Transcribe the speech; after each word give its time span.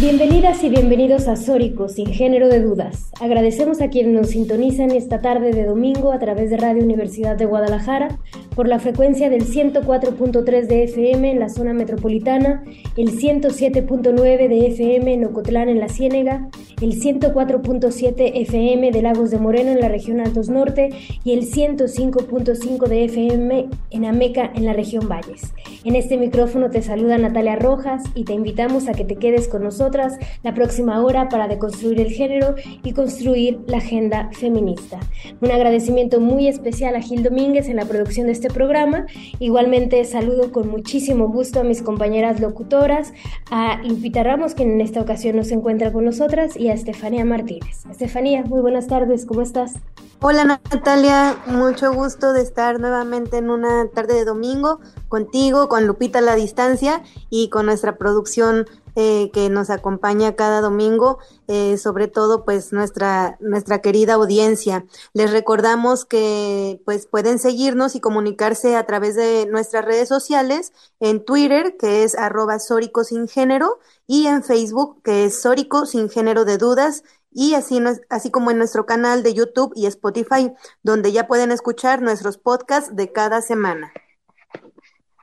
Bienvenidas 0.00 0.64
y 0.64 0.70
bienvenidos 0.70 1.28
a 1.28 1.36
Sórico, 1.36 1.90
sin 1.90 2.06
género 2.06 2.48
de 2.48 2.62
dudas. 2.62 3.10
Agradecemos 3.20 3.82
a 3.82 3.90
quienes 3.90 4.14
nos 4.14 4.30
sintonizan 4.30 4.92
esta 4.92 5.20
tarde 5.20 5.50
de 5.50 5.66
domingo 5.66 6.10
a 6.10 6.18
través 6.18 6.48
de 6.48 6.56
Radio 6.56 6.82
Universidad 6.82 7.36
de 7.36 7.44
Guadalajara 7.44 8.18
por 8.54 8.68
la 8.68 8.78
frecuencia 8.78 9.30
del 9.30 9.46
104.3 9.46 10.66
de 10.66 10.84
FM 10.84 11.30
en 11.30 11.40
la 11.40 11.48
zona 11.48 11.72
metropolitana, 11.72 12.62
el 12.96 13.18
107.9 13.18 14.48
de 14.48 14.66
FM 14.66 15.14
en 15.14 15.24
Ocotlán 15.24 15.68
en 15.68 15.80
la 15.80 15.88
Ciénega, 15.88 16.48
el 16.80 17.00
104.7 17.00 18.32
FM 18.34 18.90
de 18.90 19.02
Lagos 19.02 19.30
de 19.30 19.38
Moreno 19.38 19.70
en 19.70 19.80
la 19.80 19.88
región 19.88 20.20
Altos 20.20 20.48
Norte 20.48 20.90
y 21.24 21.32
el 21.32 21.50
105.5 21.50 22.86
de 22.86 23.04
FM 23.04 23.68
en 23.90 24.04
Ameca 24.04 24.50
en 24.54 24.64
la 24.64 24.72
región 24.72 25.08
Valles. 25.08 25.52
En 25.84 25.96
este 25.96 26.16
micrófono 26.16 26.70
te 26.70 26.82
saluda 26.82 27.18
Natalia 27.18 27.56
Rojas 27.56 28.02
y 28.14 28.24
te 28.24 28.32
invitamos 28.32 28.88
a 28.88 28.92
que 28.92 29.04
te 29.04 29.16
quedes 29.16 29.48
con 29.48 29.62
nosotros 29.62 30.12
la 30.42 30.54
próxima 30.54 31.02
hora 31.02 31.28
para 31.28 31.48
deconstruir 31.48 32.00
el 32.00 32.12
género 32.12 32.54
y 32.82 32.92
construir 32.92 33.60
la 33.66 33.78
agenda 33.78 34.30
feminista. 34.32 35.00
Un 35.40 35.50
agradecimiento 35.50 36.20
muy 36.20 36.48
especial 36.48 36.96
a 36.96 37.00
Gil 37.00 37.22
Domínguez 37.22 37.68
en 37.68 37.76
la 37.76 37.84
producción 37.84 38.26
de 38.26 38.32
este 38.40 38.52
programa. 38.52 39.04
Igualmente 39.38 40.02
saludo 40.06 40.50
con 40.50 40.68
muchísimo 40.68 41.28
gusto 41.28 41.60
a 41.60 41.62
mis 41.62 41.82
compañeras 41.82 42.40
locutoras, 42.40 43.12
a 43.50 43.82
Lupita 43.84 44.22
Ramos, 44.22 44.54
quien 44.54 44.70
en 44.70 44.80
esta 44.80 45.02
ocasión 45.02 45.36
no 45.36 45.44
se 45.44 45.52
encuentra 45.52 45.92
con 45.92 46.06
nosotras, 46.06 46.56
y 46.56 46.68
a 46.70 46.72
Estefanía 46.72 47.26
Martínez. 47.26 47.84
Estefanía, 47.90 48.42
muy 48.44 48.62
buenas 48.62 48.86
tardes, 48.86 49.26
¿cómo 49.26 49.42
estás? 49.42 49.74
Hola 50.22 50.44
Natalia, 50.44 51.36
mucho 51.46 51.92
gusto 51.94 52.32
de 52.32 52.42
estar 52.42 52.78
nuevamente 52.80 53.38
en 53.38 53.50
una 53.50 53.88
tarde 53.88 54.14
de 54.14 54.24
domingo 54.24 54.80
contigo, 55.08 55.68
con 55.68 55.86
Lupita 55.86 56.20
a 56.20 56.22
la 56.22 56.34
distancia 56.34 57.02
y 57.30 57.48
con 57.48 57.66
nuestra 57.66 57.96
producción 57.96 58.66
eh, 58.96 59.30
que 59.32 59.48
nos 59.50 59.70
acompaña 59.70 60.36
cada 60.36 60.60
domingo, 60.60 61.18
eh, 61.48 61.76
sobre 61.78 62.08
todo 62.08 62.44
pues 62.44 62.72
nuestra, 62.72 63.36
nuestra 63.40 63.80
querida 63.80 64.14
audiencia. 64.14 64.84
Les 65.12 65.30
recordamos 65.30 66.04
que 66.04 66.80
pues 66.84 67.06
pueden 67.06 67.38
seguirnos 67.38 67.94
y 67.94 68.00
comunicarse 68.00 68.76
a 68.76 68.86
través 68.86 69.14
de 69.14 69.46
nuestras 69.50 69.84
redes 69.84 70.08
sociales, 70.08 70.72
en 71.00 71.24
Twitter, 71.24 71.76
que 71.78 72.04
es 72.04 72.16
arroba 72.16 72.58
Sórico 72.58 73.04
sin 73.04 73.28
género, 73.28 73.78
y 74.06 74.26
en 74.26 74.42
Facebook, 74.42 75.02
que 75.02 75.24
es 75.24 75.40
Sórico 75.40 75.86
sin 75.86 76.08
género 76.08 76.44
de 76.44 76.58
dudas, 76.58 77.04
y 77.32 77.54
así, 77.54 77.80
así 78.08 78.30
como 78.30 78.50
en 78.50 78.58
nuestro 78.58 78.86
canal 78.86 79.22
de 79.22 79.34
YouTube 79.34 79.72
y 79.76 79.86
Spotify, 79.86 80.52
donde 80.82 81.12
ya 81.12 81.26
pueden 81.28 81.52
escuchar 81.52 82.02
nuestros 82.02 82.38
podcasts 82.38 82.94
de 82.96 83.12
cada 83.12 83.40
semana. 83.40 83.92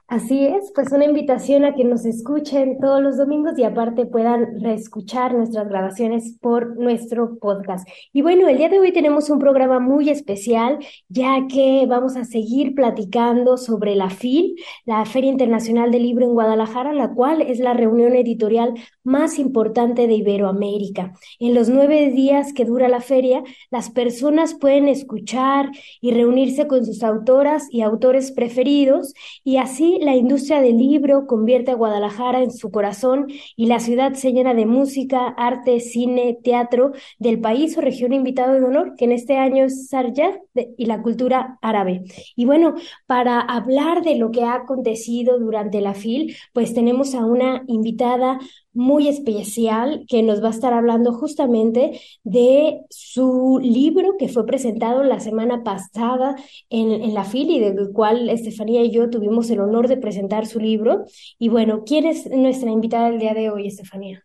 Así 0.09 0.45
es, 0.45 0.71
pues 0.73 0.93
una 0.93 1.03
invitación 1.03 1.65
a 1.65 1.75
que 1.75 1.83
nos 1.83 2.05
escuchen 2.05 2.79
todos 2.79 3.01
los 3.01 3.17
domingos 3.17 3.59
y 3.59 3.65
aparte 3.65 4.05
puedan 4.05 4.61
reescuchar 4.61 5.35
nuestras 5.35 5.67
grabaciones 5.67 6.37
por 6.39 6.77
nuestro 6.77 7.37
podcast. 7.39 7.85
Y 8.13 8.21
bueno, 8.21 8.47
el 8.47 8.57
día 8.57 8.69
de 8.69 8.79
hoy 8.79 8.93
tenemos 8.93 9.29
un 9.29 9.39
programa 9.39 9.81
muy 9.81 10.09
especial, 10.09 10.79
ya 11.09 11.45
que 11.49 11.85
vamos 11.89 12.15
a 12.15 12.23
seguir 12.23 12.73
platicando 12.73 13.57
sobre 13.57 13.97
la 13.97 14.09
FIL, 14.09 14.55
la 14.85 15.03
Feria 15.03 15.29
Internacional 15.29 15.91
del 15.91 16.03
Libro 16.03 16.23
en 16.23 16.35
Guadalajara, 16.35 16.93
la 16.93 17.13
cual 17.13 17.41
es 17.41 17.59
la 17.59 17.73
reunión 17.73 18.15
editorial 18.15 18.75
más 19.03 19.37
importante 19.37 20.07
de 20.07 20.13
Iberoamérica. 20.13 21.15
En 21.37 21.53
los 21.53 21.67
nueve 21.67 22.11
días 22.11 22.53
que 22.53 22.63
dura 22.63 22.87
la 22.87 23.01
feria, 23.01 23.43
las 23.71 23.89
personas 23.89 24.53
pueden 24.53 24.87
escuchar 24.87 25.69
y 25.99 26.11
reunirse 26.11 26.65
con 26.65 26.85
sus 26.85 27.03
autoras 27.03 27.67
y 27.69 27.81
autores 27.81 28.31
preferidos 28.31 29.13
y 29.43 29.57
así 29.57 29.96
la 30.01 30.15
industria 30.15 30.61
del 30.61 30.77
libro 30.77 31.27
convierte 31.27 31.71
a 31.71 31.75
Guadalajara 31.75 32.41
en 32.43 32.51
su 32.51 32.71
corazón 32.71 33.27
y 33.55 33.67
la 33.67 33.79
ciudad 33.79 34.13
se 34.13 34.31
llena 34.31 34.53
de 34.53 34.65
música, 34.65 35.27
arte, 35.27 35.79
cine, 35.79 36.37
teatro 36.43 36.91
del 37.19 37.39
país 37.39 37.77
o 37.77 37.81
región 37.81 38.13
invitado 38.13 38.53
de 38.53 38.63
honor, 38.63 38.95
que 38.97 39.05
en 39.05 39.11
este 39.11 39.37
año 39.37 39.65
es 39.65 39.87
Sarjad 39.89 40.35
y 40.77 40.85
la 40.85 41.01
cultura 41.01 41.57
árabe. 41.61 42.03
Y 42.35 42.45
bueno, 42.45 42.75
para 43.05 43.39
hablar 43.39 44.03
de 44.03 44.15
lo 44.15 44.31
que 44.31 44.43
ha 44.43 44.55
acontecido 44.55 45.39
durante 45.39 45.81
la 45.81 45.93
FIL, 45.93 46.35
pues 46.53 46.73
tenemos 46.73 47.15
a 47.15 47.25
una 47.25 47.63
invitada 47.67 48.39
muy 48.73 49.07
especial 49.07 50.05
que 50.07 50.21
nos 50.23 50.43
va 50.43 50.47
a 50.47 50.51
estar 50.51 50.73
hablando 50.73 51.13
justamente 51.13 51.99
de 52.23 52.81
su 52.89 53.59
libro 53.61 54.17
que 54.17 54.29
fue 54.29 54.45
presentado 54.45 55.03
la 55.03 55.19
semana 55.19 55.63
pasada 55.63 56.35
en, 56.69 56.91
en 56.91 57.13
la 57.13 57.23
FIL 57.23 57.49
y 57.49 57.59
del 57.59 57.91
cual 57.91 58.29
Estefanía 58.29 58.83
y 58.83 58.91
yo 58.91 59.09
tuvimos 59.09 59.49
el 59.49 59.61
honor 59.61 59.87
de 59.87 59.97
presentar 59.97 60.45
su 60.45 60.59
libro. 60.59 61.05
Y 61.39 61.49
bueno, 61.49 61.83
¿quién 61.85 62.05
es 62.05 62.29
nuestra 62.29 62.69
invitada 62.69 63.09
el 63.09 63.19
día 63.19 63.33
de 63.33 63.49
hoy, 63.49 63.67
Estefanía? 63.67 64.23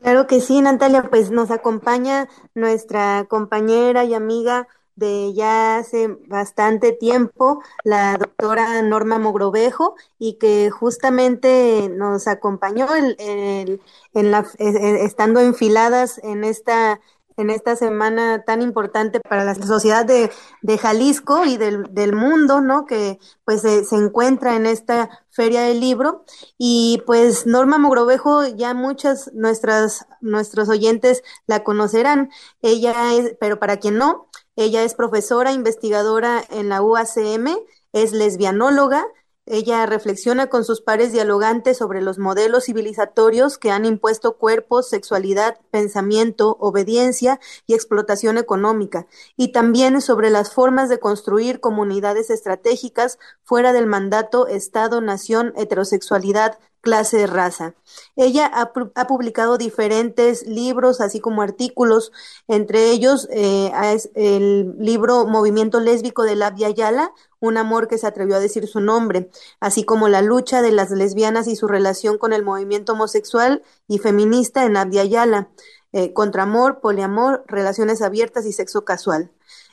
Claro 0.00 0.26
que 0.26 0.40
sí, 0.40 0.60
Natalia, 0.62 1.08
pues 1.10 1.30
nos 1.30 1.50
acompaña 1.50 2.28
nuestra 2.54 3.26
compañera 3.28 4.04
y 4.04 4.14
amiga 4.14 4.66
de 5.00 5.32
ya 5.34 5.78
hace 5.78 6.08
bastante 6.28 6.92
tiempo, 6.92 7.62
la 7.82 8.18
doctora 8.18 8.82
Norma 8.82 9.18
Mogrovejo, 9.18 9.96
y 10.18 10.34
que 10.34 10.70
justamente 10.70 11.90
nos 11.90 12.28
acompañó 12.28 12.86
en 12.94 14.30
la, 14.30 14.46
estando 14.58 15.40
enfiladas 15.40 16.20
en 16.22 16.44
esta 16.44 17.00
en 17.40 17.48
esta 17.48 17.74
semana 17.74 18.44
tan 18.44 18.60
importante 18.60 19.20
para 19.20 19.44
la 19.44 19.54
sociedad 19.54 20.04
de, 20.04 20.30
de 20.60 20.78
Jalisco 20.78 21.46
y 21.46 21.56
del, 21.56 21.94
del, 21.94 22.12
mundo, 22.12 22.60
¿no? 22.60 22.84
Que 22.84 23.18
pues 23.44 23.62
se, 23.62 23.84
se, 23.84 23.96
encuentra 23.96 24.56
en 24.56 24.66
esta 24.66 25.24
feria 25.30 25.62
del 25.62 25.80
libro. 25.80 26.24
Y 26.58 27.02
pues 27.06 27.46
Norma 27.46 27.78
Mogrovejo, 27.78 28.46
ya 28.46 28.74
muchas 28.74 29.30
nuestras, 29.32 30.06
nuestros 30.20 30.68
oyentes 30.68 31.22
la 31.46 31.64
conocerán. 31.64 32.30
Ella 32.60 33.14
es, 33.14 33.36
pero 33.40 33.58
para 33.58 33.78
quien 33.78 33.96
no, 33.96 34.28
ella 34.64 34.84
es 34.84 34.94
profesora 34.94 35.52
investigadora 35.52 36.44
en 36.50 36.68
la 36.68 36.82
UACM, 36.82 37.48
es 37.92 38.12
lesbianóloga, 38.12 39.06
ella 39.46 39.84
reflexiona 39.86 40.48
con 40.48 40.64
sus 40.64 40.80
pares 40.80 41.12
dialogantes 41.12 41.78
sobre 41.78 42.02
los 42.02 42.18
modelos 42.18 42.66
civilizatorios 42.66 43.58
que 43.58 43.70
han 43.70 43.84
impuesto 43.84 44.36
cuerpos, 44.36 44.88
sexualidad, 44.88 45.58
pensamiento, 45.70 46.56
obediencia 46.60 47.40
y 47.66 47.74
explotación 47.74 48.38
económica, 48.38 49.06
y 49.36 49.50
también 49.50 50.00
sobre 50.02 50.30
las 50.30 50.52
formas 50.52 50.88
de 50.88 51.00
construir 51.00 51.58
comunidades 51.58 52.30
estratégicas 52.30 53.18
fuera 53.42 53.72
del 53.72 53.86
mandato 53.86 54.46
Estado, 54.46 55.00
nación, 55.00 55.52
heterosexualidad, 55.56 56.58
clase 56.80 57.18
de 57.18 57.26
raza. 57.26 57.74
Ella 58.16 58.46
ha, 58.46 59.06
publicado 59.06 59.58
diferentes 59.58 60.46
libros, 60.46 61.00
así 61.00 61.20
como 61.20 61.42
artículos, 61.42 62.12
entre 62.48 62.90
ellos 62.90 63.28
eh, 63.30 63.70
el 64.14 64.74
libro 64.78 65.26
Movimiento 65.26 65.80
Lésbico 65.80 66.22
de 66.22 66.36
la 66.36 66.54
Yala, 66.54 67.12
un 67.40 67.56
amor 67.56 67.88
que 67.88 67.98
se 67.98 68.06
atrevió 68.06 68.36
a 68.36 68.40
decir 68.40 68.66
su 68.66 68.80
nombre, 68.80 69.30
así 69.60 69.84
como 69.84 70.08
la 70.08 70.22
lucha 70.22 70.62
de 70.62 70.72
las 70.72 70.90
lesbianas 70.90 71.46
y 71.48 71.56
su 71.56 71.66
relación 71.68 72.18
con 72.18 72.32
el 72.32 72.44
movimiento 72.44 72.92
homosexual 72.92 73.62
y 73.88 73.98
feminista 73.98 74.64
en 74.64 74.76
Abya 74.76 75.04
Yala, 75.04 75.48
eh, 75.92 76.12
contra 76.12 76.44
amor, 76.44 76.80
poliamor, 76.80 77.44
relaciones 77.46 78.02
abiertas 78.02 78.46
y 78.46 78.52
sexo 78.52 78.84
casual. 78.84 79.30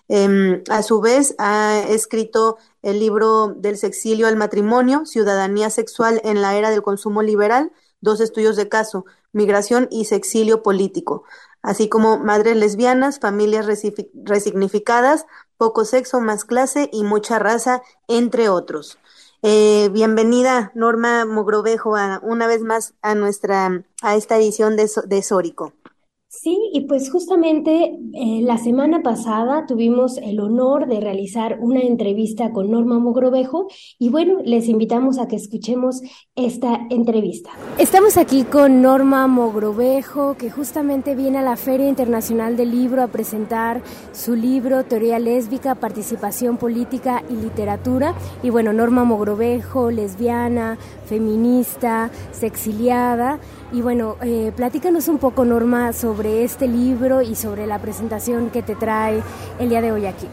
Eh, 0.09 0.63
a 0.69 0.83
su 0.83 1.01
vez, 1.01 1.35
ha 1.37 1.79
escrito 1.89 2.57
el 2.81 2.99
libro 2.99 3.47
Del 3.47 3.77
sexilio 3.77 4.27
al 4.27 4.37
matrimonio, 4.37 5.05
Ciudadanía 5.05 5.69
sexual 5.69 6.21
en 6.23 6.41
la 6.41 6.55
era 6.55 6.69
del 6.69 6.81
consumo 6.81 7.21
liberal, 7.21 7.71
dos 7.99 8.21
estudios 8.21 8.55
de 8.55 8.69
caso, 8.69 9.05
migración 9.33 9.87
y 9.91 10.05
sexilio 10.05 10.63
político, 10.63 11.23
así 11.61 11.89
como 11.89 12.17
madres 12.17 12.55
lesbianas, 12.55 13.19
familias 13.19 13.65
resignificadas, 13.65 15.25
poco 15.57 15.85
sexo, 15.85 16.21
más 16.21 16.45
clase 16.45 16.89
y 16.93 17.03
mucha 17.03 17.39
raza, 17.39 17.81
entre 18.07 18.49
otros. 18.49 18.97
Eh, 19.43 19.89
bienvenida 19.91 20.71
Norma 20.73 21.25
Mogrovejo 21.25 21.95
a, 21.95 22.19
una 22.23 22.47
vez 22.47 22.63
más 22.63 22.95
a 23.01 23.13
nuestra 23.13 23.83
a 24.01 24.15
esta 24.15 24.37
edición 24.37 24.75
de, 24.75 24.89
de 25.05 25.21
Sórico. 25.21 25.73
Sí, 26.29 26.57
y 26.73 26.81
pues 26.81 27.09
justamente 27.09 27.97
eh, 28.13 28.41
la 28.41 28.57
semana 28.57 29.01
pasada 29.01 29.65
tuvimos 29.65 30.17
el 30.17 30.41
honor 30.41 30.85
de 30.85 30.99
realizar 30.99 31.57
una 31.61 31.79
entrevista 31.79 32.51
con 32.51 32.69
Norma 32.69 32.99
Mogrovejo 32.99 33.67
y 33.97 34.09
bueno, 34.09 34.39
les 34.43 34.67
invitamos 34.67 35.19
a 35.19 35.29
que 35.29 35.37
escuchemos 35.37 36.01
esta 36.35 36.85
entrevista. 36.89 37.51
Estamos 37.77 38.17
aquí 38.17 38.43
con 38.43 38.81
Norma 38.81 39.25
Mogrovejo, 39.27 40.35
que 40.35 40.51
justamente 40.51 41.15
viene 41.15 41.37
a 41.37 41.43
la 41.43 41.55
Feria 41.55 41.87
Internacional 41.87 42.57
del 42.57 42.71
Libro 42.71 43.03
a 43.03 43.07
presentar 43.07 43.81
su 44.11 44.35
libro 44.35 44.83
Teoría 44.83 45.19
Lésbica, 45.19 45.75
Participación 45.75 46.57
Política 46.57 47.23
y 47.29 47.35
Literatura. 47.35 48.13
Y 48.43 48.49
bueno, 48.49 48.73
Norma 48.73 49.05
Mogrovejo, 49.05 49.91
lesbiana, 49.91 50.77
feminista, 51.05 52.11
sexiliada. 52.33 53.39
Y 53.71 53.81
bueno, 53.81 54.15
eh, 54.21 54.53
platícanos 54.55 55.09
un 55.09 55.17
poco, 55.17 55.43
Norma, 55.43 55.91
sobre 55.91 56.45
este 56.45 56.67
libro 56.67 57.21
y 57.21 57.35
sobre 57.35 57.67
la 57.67 57.79
presentación 57.79 58.49
que 58.49 58.63
te 58.63 58.75
trae 58.75 59.21
el 59.59 59.69
día 59.69 59.81
de 59.81 59.91
hoy 59.91 60.05
aquí. 60.05 60.27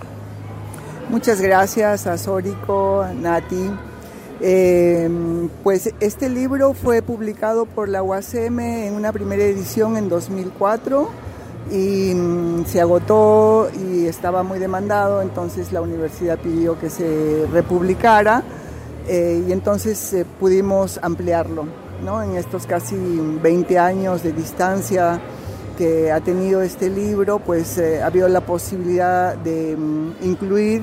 Muchas 1.10 1.40
gracias 1.40 2.06
a 2.06 2.16
Sórico, 2.16 3.02
a 3.02 3.12
Nati. 3.12 3.70
Eh, 4.40 5.08
pues 5.64 5.92
este 5.98 6.28
libro 6.28 6.74
fue 6.74 7.02
publicado 7.02 7.66
por 7.66 7.88
la 7.88 8.02
UACM 8.02 8.60
en 8.60 8.94
una 8.94 9.12
primera 9.12 9.42
edición 9.42 9.96
en 9.96 10.08
2004 10.08 11.08
y 11.72 12.14
mm, 12.14 12.66
se 12.66 12.80
agotó 12.80 13.68
y 13.90 14.06
estaba 14.06 14.42
muy 14.42 14.58
demandado, 14.58 15.22
entonces 15.22 15.72
la 15.72 15.80
universidad 15.80 16.38
pidió 16.38 16.78
que 16.78 16.90
se 16.90 17.46
republicara 17.52 18.42
eh, 19.08 19.42
y 19.48 19.52
entonces 19.52 20.24
pudimos 20.38 21.00
ampliarlo. 21.02 21.83
En 22.02 22.36
estos 22.36 22.66
casi 22.66 22.96
20 22.96 23.78
años 23.78 24.22
de 24.22 24.32
distancia 24.32 25.20
que 25.78 26.12
ha 26.12 26.20
tenido 26.20 26.62
este 26.62 26.90
libro, 26.90 27.38
pues 27.38 27.78
eh, 27.78 28.02
ha 28.02 28.06
habido 28.06 28.28
la 28.28 28.40
posibilidad 28.40 29.36
de 29.36 29.76
mm, 29.76 30.12
incluir 30.22 30.82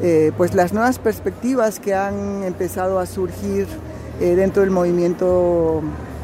eh, 0.00 0.32
pues 0.36 0.54
las 0.54 0.72
nuevas 0.72 0.98
perspectivas 0.98 1.80
que 1.80 1.94
han 1.94 2.44
empezado 2.44 3.00
a 3.00 3.06
surgir 3.06 3.66
eh, 4.20 4.36
dentro 4.36 4.62
del 4.62 4.70
movimiento 4.70 5.82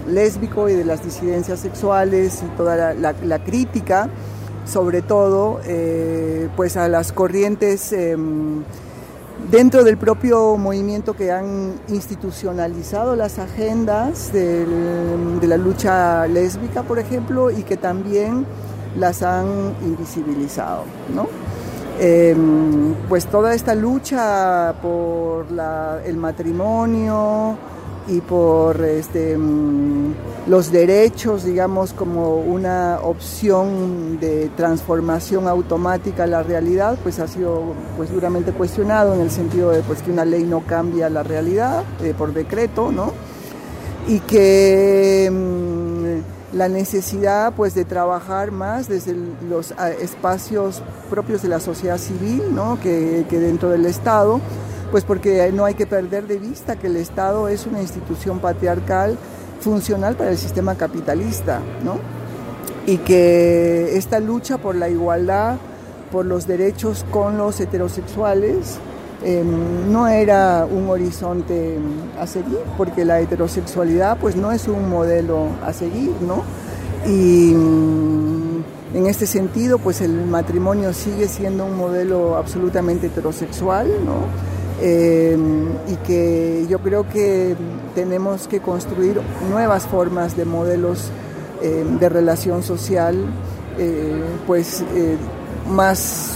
lésbico 0.08 0.68
y 0.68 0.74
de 0.74 0.84
las 0.84 1.04
disidencias 1.04 1.60
sexuales 1.60 2.42
y 2.44 2.56
toda 2.56 2.94
la, 2.94 3.38
crítica, 3.40 4.08
sobre 4.64 5.02
todo 5.02 5.60
pues 6.54 6.76
a 6.76 6.88
las 6.88 7.12
corrientes 7.12 7.92
em, 7.92 8.62
dentro 9.50 9.84
del 9.84 9.96
propio 9.96 10.56
movimiento 10.56 11.14
que 11.14 11.30
han 11.30 11.74
institucionalizado 11.88 13.16
las 13.16 13.38
agendas 13.38 14.32
de 14.32 14.66
la 15.42 15.56
lucha 15.56 16.26
lésbica, 16.26 16.82
por 16.82 16.98
ejemplo, 16.98 17.50
y 17.50 17.62
que 17.62 17.76
también 17.76 18.46
las 18.96 19.22
han 19.22 19.74
invisibilizado. 19.82 20.84
Em, 21.98 22.94
pues 23.08 23.26
toda 23.26 23.54
esta 23.54 23.74
lucha 23.74 24.74
por 24.82 25.46
el 26.04 26.16
matrimonio, 26.16 27.56
y 28.08 28.20
por 28.20 28.80
este, 28.84 29.36
mm, 29.36 30.14
los 30.46 30.70
derechos, 30.70 31.44
digamos, 31.44 31.92
como 31.92 32.36
una 32.36 33.00
opción 33.02 34.20
de 34.20 34.50
transformación 34.56 35.48
automática 35.48 36.24
a 36.24 36.26
la 36.26 36.42
realidad, 36.42 36.98
pues 37.02 37.18
ha 37.18 37.26
sido 37.26 37.74
pues, 37.96 38.12
duramente 38.12 38.52
cuestionado 38.52 39.14
en 39.14 39.20
el 39.20 39.30
sentido 39.30 39.70
de 39.70 39.82
pues, 39.82 40.02
que 40.02 40.10
una 40.10 40.24
ley 40.24 40.44
no 40.44 40.60
cambia 40.60 41.10
la 41.10 41.22
realidad 41.22 41.82
eh, 42.02 42.14
por 42.16 42.32
decreto, 42.32 42.92
¿no? 42.92 43.12
Y 44.06 44.20
que 44.20 45.28
mm, 45.32 46.56
la 46.56 46.68
necesidad 46.68 47.52
pues, 47.54 47.74
de 47.74 47.84
trabajar 47.84 48.52
más 48.52 48.88
desde 48.88 49.16
los 49.48 49.74
espacios 50.00 50.82
propios 51.10 51.42
de 51.42 51.48
la 51.48 51.58
sociedad 51.58 51.98
civil, 51.98 52.54
¿no? 52.54 52.78
que, 52.80 53.26
que 53.28 53.40
dentro 53.40 53.70
del 53.70 53.84
Estado, 53.84 54.40
pues 54.90 55.04
porque 55.04 55.50
no 55.52 55.64
hay 55.64 55.74
que 55.74 55.86
perder 55.86 56.26
de 56.26 56.38
vista 56.38 56.76
que 56.76 56.86
el 56.86 56.96
Estado 56.96 57.48
es 57.48 57.66
una 57.66 57.80
institución 57.80 58.38
patriarcal 58.38 59.18
funcional 59.60 60.16
para 60.16 60.30
el 60.30 60.38
sistema 60.38 60.76
capitalista, 60.76 61.60
¿no? 61.84 61.98
Y 62.86 62.98
que 62.98 63.96
esta 63.96 64.20
lucha 64.20 64.58
por 64.58 64.76
la 64.76 64.88
igualdad, 64.88 65.56
por 66.12 66.24
los 66.24 66.46
derechos 66.46 67.04
con 67.10 67.36
los 67.36 67.58
heterosexuales, 67.60 68.78
em, 69.24 69.90
no 69.90 70.06
era 70.06 70.66
un 70.70 70.88
horizonte 70.88 71.78
a 72.18 72.26
seguir, 72.26 72.58
porque 72.76 73.04
la 73.04 73.20
heterosexualidad 73.20 74.18
pues 74.18 74.36
no 74.36 74.52
es 74.52 74.68
un 74.68 74.88
modelo 74.88 75.48
a 75.64 75.72
seguir, 75.72 76.12
¿no? 76.20 76.44
Y 77.06 77.54
mm, 77.54 78.64
en 78.94 79.06
este 79.06 79.26
sentido 79.26 79.78
pues 79.78 80.00
el 80.00 80.26
matrimonio 80.26 80.92
sigue 80.92 81.26
siendo 81.26 81.66
un 81.66 81.76
modelo 81.76 82.36
absolutamente 82.36 83.08
heterosexual, 83.08 83.88
¿no? 84.04 84.55
Eh, 84.80 85.38
y 85.88 85.96
que 86.06 86.66
yo 86.68 86.80
creo 86.80 87.08
que 87.08 87.56
tenemos 87.94 88.46
que 88.46 88.60
construir 88.60 89.20
nuevas 89.50 89.86
formas 89.86 90.36
de 90.36 90.44
modelos 90.44 91.10
eh, 91.62 91.84
de 91.98 92.08
relación 92.08 92.62
social, 92.62 93.16
eh, 93.78 94.22
pues 94.46 94.84
más 95.70 96.32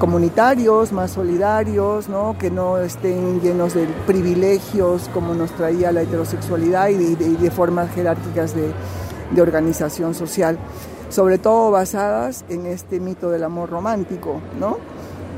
comunitarios, 0.00 0.90
más 0.90 1.12
solidarios, 1.12 2.08
¿no? 2.08 2.36
que 2.36 2.50
no 2.50 2.78
estén 2.78 3.40
llenos 3.40 3.72
de 3.72 3.86
privilegios 4.04 5.08
como 5.14 5.32
nos 5.32 5.52
traía 5.52 5.92
la 5.92 6.02
heterosexualidad 6.02 6.88
y 6.88 7.14
de, 7.14 7.50
formas 7.52 7.88
jerárquicas 7.94 8.56
de, 8.56 8.72
de 9.30 9.42
organización 9.42 10.14
social, 10.14 10.58
sobre 11.08 11.38
todo 11.38 11.70
basadas 11.70 12.44
en 12.48 12.66
este 12.66 12.98
mito 12.98 13.30
del 13.30 13.44
amor 13.44 13.70
romántico, 13.70 14.40
¿no? 14.58 14.78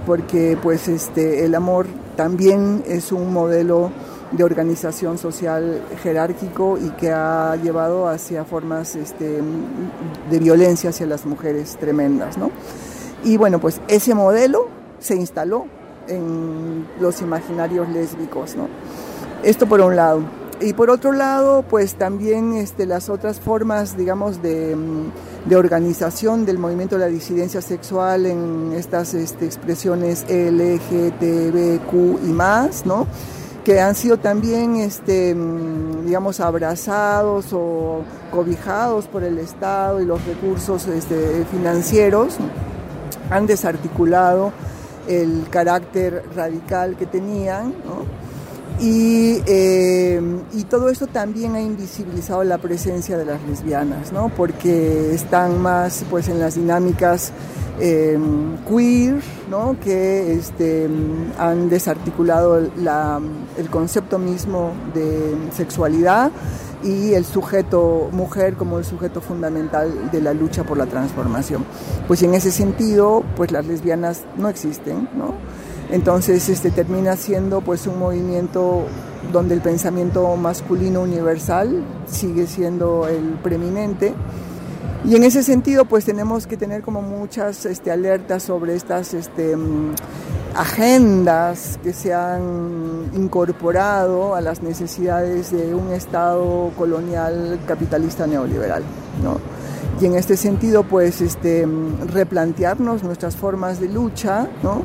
Porque 0.06 0.58
pues 0.62 0.88
este, 0.88 1.44
el 1.44 1.55
amor 1.55 1.87
también 2.17 2.82
es 2.87 3.12
un 3.12 3.32
modelo 3.32 3.91
de 4.32 4.44
organización 4.44 5.19
social 5.19 5.82
jerárquico 6.02 6.79
y 6.79 6.91
que 6.91 7.11
ha 7.11 7.56
llevado 7.56 8.08
hacia 8.08 8.44
formas 8.44 8.94
este, 8.94 9.41
de 10.31 10.38
violencia 10.38 10.91
hacia 10.91 11.06
las 11.06 11.26
mujeres 11.26 11.76
tremendas. 11.79 12.38
¿no? 12.38 12.50
Y 13.25 13.37
bueno, 13.37 13.58
pues 13.61 13.81
ese 13.88 14.14
modelo 14.14 14.69
se 15.00 15.17
instaló 15.17 15.67
en 16.08 16.87
los 17.00 17.20
imaginarios 17.23 17.88
lésbicos. 17.88 18.56
¿no? 18.56 18.69
Esto 19.43 19.67
por 19.67 19.81
un 19.81 19.97
lado. 19.97 20.23
Y 20.61 20.75
por 20.75 20.91
otro 20.91 21.12
lado, 21.12 21.64
pues 21.69 21.94
también 21.94 22.52
este, 22.52 22.85
las 22.85 23.08
otras 23.08 23.41
formas, 23.41 23.97
digamos, 23.97 24.43
de 24.43 24.76
de 25.46 25.56
organización 25.56 26.44
del 26.44 26.58
movimiento 26.58 26.96
de 26.96 27.00
la 27.00 27.06
disidencia 27.06 27.62
sexual 27.62 28.26
en 28.26 28.72
estas 28.76 29.14
este, 29.14 29.46
expresiones 29.46 30.25
LGTBQ 30.28 31.92
y 32.25 32.32
más, 32.32 32.84
¿no? 32.84 33.06
que 33.64 33.81
han 33.81 33.94
sido 33.94 34.16
también, 34.16 34.76
este, 34.76 35.34
mm, 35.34 36.06
digamos, 36.06 36.40
abrazados 36.40 37.52
o 37.52 38.02
cobijados 38.31 39.06
por 39.06 39.22
el 39.22 39.38
Estado 39.38 40.00
y 40.00 40.06
los 40.06 40.25
recursos 40.25 40.87
este, 40.87 41.44
financieros, 41.50 42.37
han 43.31 43.46
desarticulado 43.46 44.52
el 45.08 45.46
carácter 45.50 46.25
radical 46.34 46.96
que 46.96 47.06
tenían, 47.06 47.75
¿no? 47.84 48.19
Y, 48.80 49.42
eh, 49.46 50.22
y, 50.54 50.64
todo 50.64 50.88
esto 50.88 51.06
también 51.06 51.54
ha 51.54 51.60
invisibilizado 51.60 52.42
la 52.44 52.56
presencia 52.56 53.18
de 53.18 53.26
las 53.26 53.42
lesbianas, 53.42 54.10
¿no? 54.10 54.30
porque 54.34 55.14
están 55.14 55.60
más 55.60 56.02
pues, 56.08 56.28
en 56.28 56.38
las 56.38 56.54
dinámicas 56.54 57.30
eh, 57.78 58.18
queer, 58.66 59.20
¿no? 59.50 59.76
que 59.80 60.32
este, 60.32 60.88
han 61.38 61.68
desarticulado 61.68 62.70
la, 62.78 63.20
el 63.58 63.68
concepto 63.68 64.18
mismo 64.18 64.72
de 64.94 65.37
sexualidad 65.54 66.30
y 66.82 67.12
el 67.12 67.26
sujeto 67.26 68.08
mujer 68.12 68.54
como 68.54 68.78
el 68.78 68.87
sujeto 68.87 69.20
fundamental 69.20 70.10
de 70.10 70.22
la 70.22 70.32
lucha 70.32 70.64
por 70.64 70.78
la 70.78 70.87
transformación. 70.87 71.66
Pues 72.08 72.22
en 72.22 72.34
ese 72.34 72.50
sentido, 72.50 73.22
pues 73.37 73.52
las 73.52 73.66
lesbianas 73.66 74.22
no 74.38 74.49
existen, 74.49 75.08
¿no? 75.14 75.34
Entonces 75.92 76.49
este, 76.49 76.70
termina 76.70 77.16
siendo 77.16 77.61
pues 77.61 77.87
un 77.87 77.99
movimiento 77.99 78.85
donde 79.32 79.54
el 79.54 79.61
pensamiento 79.61 80.35
masculino 80.37 81.02
universal 81.02 81.82
sigue 82.06 82.47
siendo 82.47 83.09
el 83.09 83.38
preeminente. 83.42 84.14
Y 85.04 85.16
en 85.16 85.25
ese 85.25 85.42
sentido 85.42 85.87
pues 85.87 86.04
tenemos 86.04 86.47
que 86.47 86.56
tener 86.56 86.82
como 86.82 87.02
muchas 87.02 87.64
este, 87.66 87.90
alertas 87.90 88.42
sobre 88.42 88.76
estas 88.76 89.14
este, 89.14 89.56
mm, 89.56 89.94
agendas 90.54 91.78
que 91.82 91.92
se 91.92 92.12
han 92.12 93.11
incorporado 93.14 94.35
a 94.35 94.40
las 94.40 94.62
necesidades 94.62 95.50
de 95.50 95.75
un 95.75 95.92
Estado 95.92 96.70
colonial 96.76 97.59
capitalista 97.66 98.26
neoliberal. 98.26 98.82
Y 100.00 100.06
en 100.06 100.14
este 100.14 100.37
sentido 100.37 100.85
pues 100.85 101.20
este, 101.20 101.66
replantearnos 102.12 103.02
nuestras 103.02 103.37
formas 103.37 103.80
de 103.80 103.88
lucha, 103.88 104.49
¿no? 104.62 104.82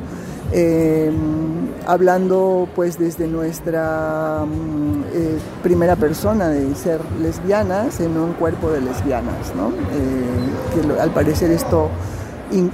Em, 0.52 1.70
hablando 1.86 2.68
pues 2.76 2.98
desde 2.98 3.28
nuestra 3.28 4.46
mm, 4.46 5.04
eh, 5.14 5.38
primera 5.64 5.96
persona 5.96 6.50
de 6.50 6.74
ser 6.76 7.02
lesbianas 7.22 8.00
en 8.00 8.18
un 8.18 8.34
cuerpo 8.34 8.72
de 8.72 8.82
lesbianas, 8.82 9.54
¿no? 9.56 9.70
Eh, 9.70 10.94
que 10.94 11.02
al 11.02 11.12
parecer 11.12 11.52
esto 11.52 11.90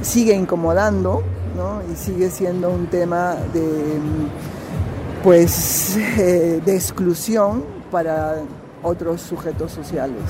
sigue 0.01 0.35
incomodando 0.35 1.23
¿no? 1.55 1.81
y 1.91 1.95
sigue 1.95 2.29
siendo 2.29 2.69
un 2.69 2.87
tema 2.87 3.35
de, 3.53 3.61
mm, 3.61 5.23
pues, 5.23 5.97
eh, 6.17 6.61
de 6.63 6.75
exclusión 6.75 7.63
para 7.91 8.37
otros 8.83 9.21
sujetos 9.21 9.71
sociales. 9.71 10.21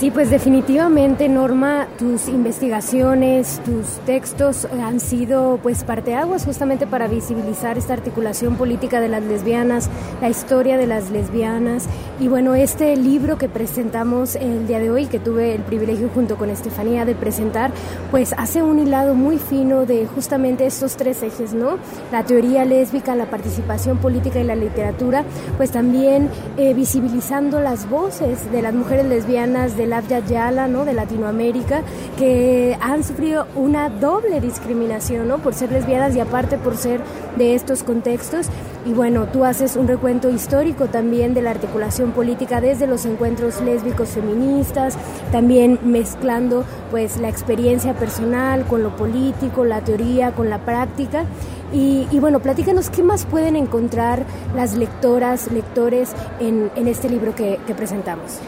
Sí, 0.00 0.10
pues 0.10 0.30
definitivamente, 0.30 1.28
Norma, 1.28 1.86
tus 1.98 2.26
investigaciones, 2.28 3.60
tus 3.66 3.84
textos 4.06 4.66
han 4.82 4.98
sido 4.98 5.58
pues 5.62 5.84
parteaguas 5.84 6.46
justamente 6.46 6.86
para 6.86 7.06
visibilizar 7.06 7.76
esta 7.76 7.92
articulación 7.92 8.56
política 8.56 8.98
de 8.98 9.10
las 9.10 9.22
lesbianas, 9.22 9.90
la 10.22 10.30
historia 10.30 10.78
de 10.78 10.86
las 10.86 11.10
lesbianas. 11.10 11.84
Y 12.18 12.28
bueno, 12.28 12.54
este 12.54 12.96
libro 12.96 13.36
que 13.36 13.50
presentamos 13.50 14.36
el 14.36 14.66
día 14.66 14.78
de 14.78 14.90
hoy, 14.90 15.04
que 15.04 15.18
tuve 15.18 15.54
el 15.54 15.60
privilegio 15.60 16.08
junto 16.14 16.38
con 16.38 16.48
Estefanía 16.48 17.04
de 17.04 17.14
presentar, 17.14 17.70
pues 18.10 18.32
hace 18.38 18.62
un 18.62 18.78
hilado 18.78 19.14
muy 19.14 19.36
fino 19.36 19.84
de 19.84 20.06
justamente 20.06 20.64
estos 20.64 20.96
tres 20.96 21.22
ejes, 21.22 21.52
¿no? 21.52 21.76
La 22.10 22.24
teoría 22.24 22.64
lésbica, 22.64 23.14
la 23.14 23.28
participación 23.28 23.98
política 23.98 24.40
y 24.40 24.44
la 24.44 24.56
literatura, 24.56 25.24
pues 25.58 25.70
también 25.72 26.30
eh, 26.56 26.72
visibilizando 26.72 27.60
las 27.60 27.88
voces 27.90 28.50
de 28.50 28.62
las 28.62 28.72
mujeres 28.72 29.04
lesbianas, 29.04 29.76
de 29.76 29.89
Yala, 30.28 30.68
¿no? 30.68 30.84
de 30.84 30.94
Latinoamérica, 30.94 31.82
que 32.16 32.76
han 32.80 33.04
sufrido 33.04 33.46
una 33.56 33.88
doble 33.88 34.40
discriminación 34.40 35.28
¿no? 35.28 35.38
por 35.38 35.54
ser 35.54 35.72
lesbianas 35.72 36.14
y 36.14 36.20
aparte 36.20 36.58
por 36.58 36.76
ser 36.76 37.00
de 37.36 37.54
estos 37.54 37.82
contextos. 37.82 38.46
Y 38.86 38.92
bueno, 38.92 39.26
tú 39.26 39.44
haces 39.44 39.76
un 39.76 39.88
recuento 39.88 40.30
histórico 40.30 40.86
también 40.86 41.34
de 41.34 41.42
la 41.42 41.50
articulación 41.50 42.12
política 42.12 42.60
desde 42.60 42.86
los 42.86 43.04
encuentros 43.04 43.60
lésbicos 43.60 44.10
feministas, 44.10 44.96
también 45.32 45.78
mezclando 45.82 46.64
pues 46.90 47.18
la 47.18 47.28
experiencia 47.28 47.94
personal 47.94 48.64
con 48.66 48.82
lo 48.82 48.96
político, 48.96 49.64
la 49.64 49.82
teoría, 49.82 50.32
con 50.32 50.48
la 50.48 50.64
práctica. 50.64 51.24
Y, 51.72 52.18
bueno, 52.18 52.40
platícanos 52.40 52.90
qué 52.90 53.04
más 53.04 53.26
pueden 53.26 53.54
encontrar 53.54 54.24
las 54.56 54.74
lectoras, 54.74 55.52
lectores 55.52 56.10
en, 56.40 56.70
este 56.88 57.08
libro 57.08 57.32
que 57.34 57.58
presentamos. 57.76 58.40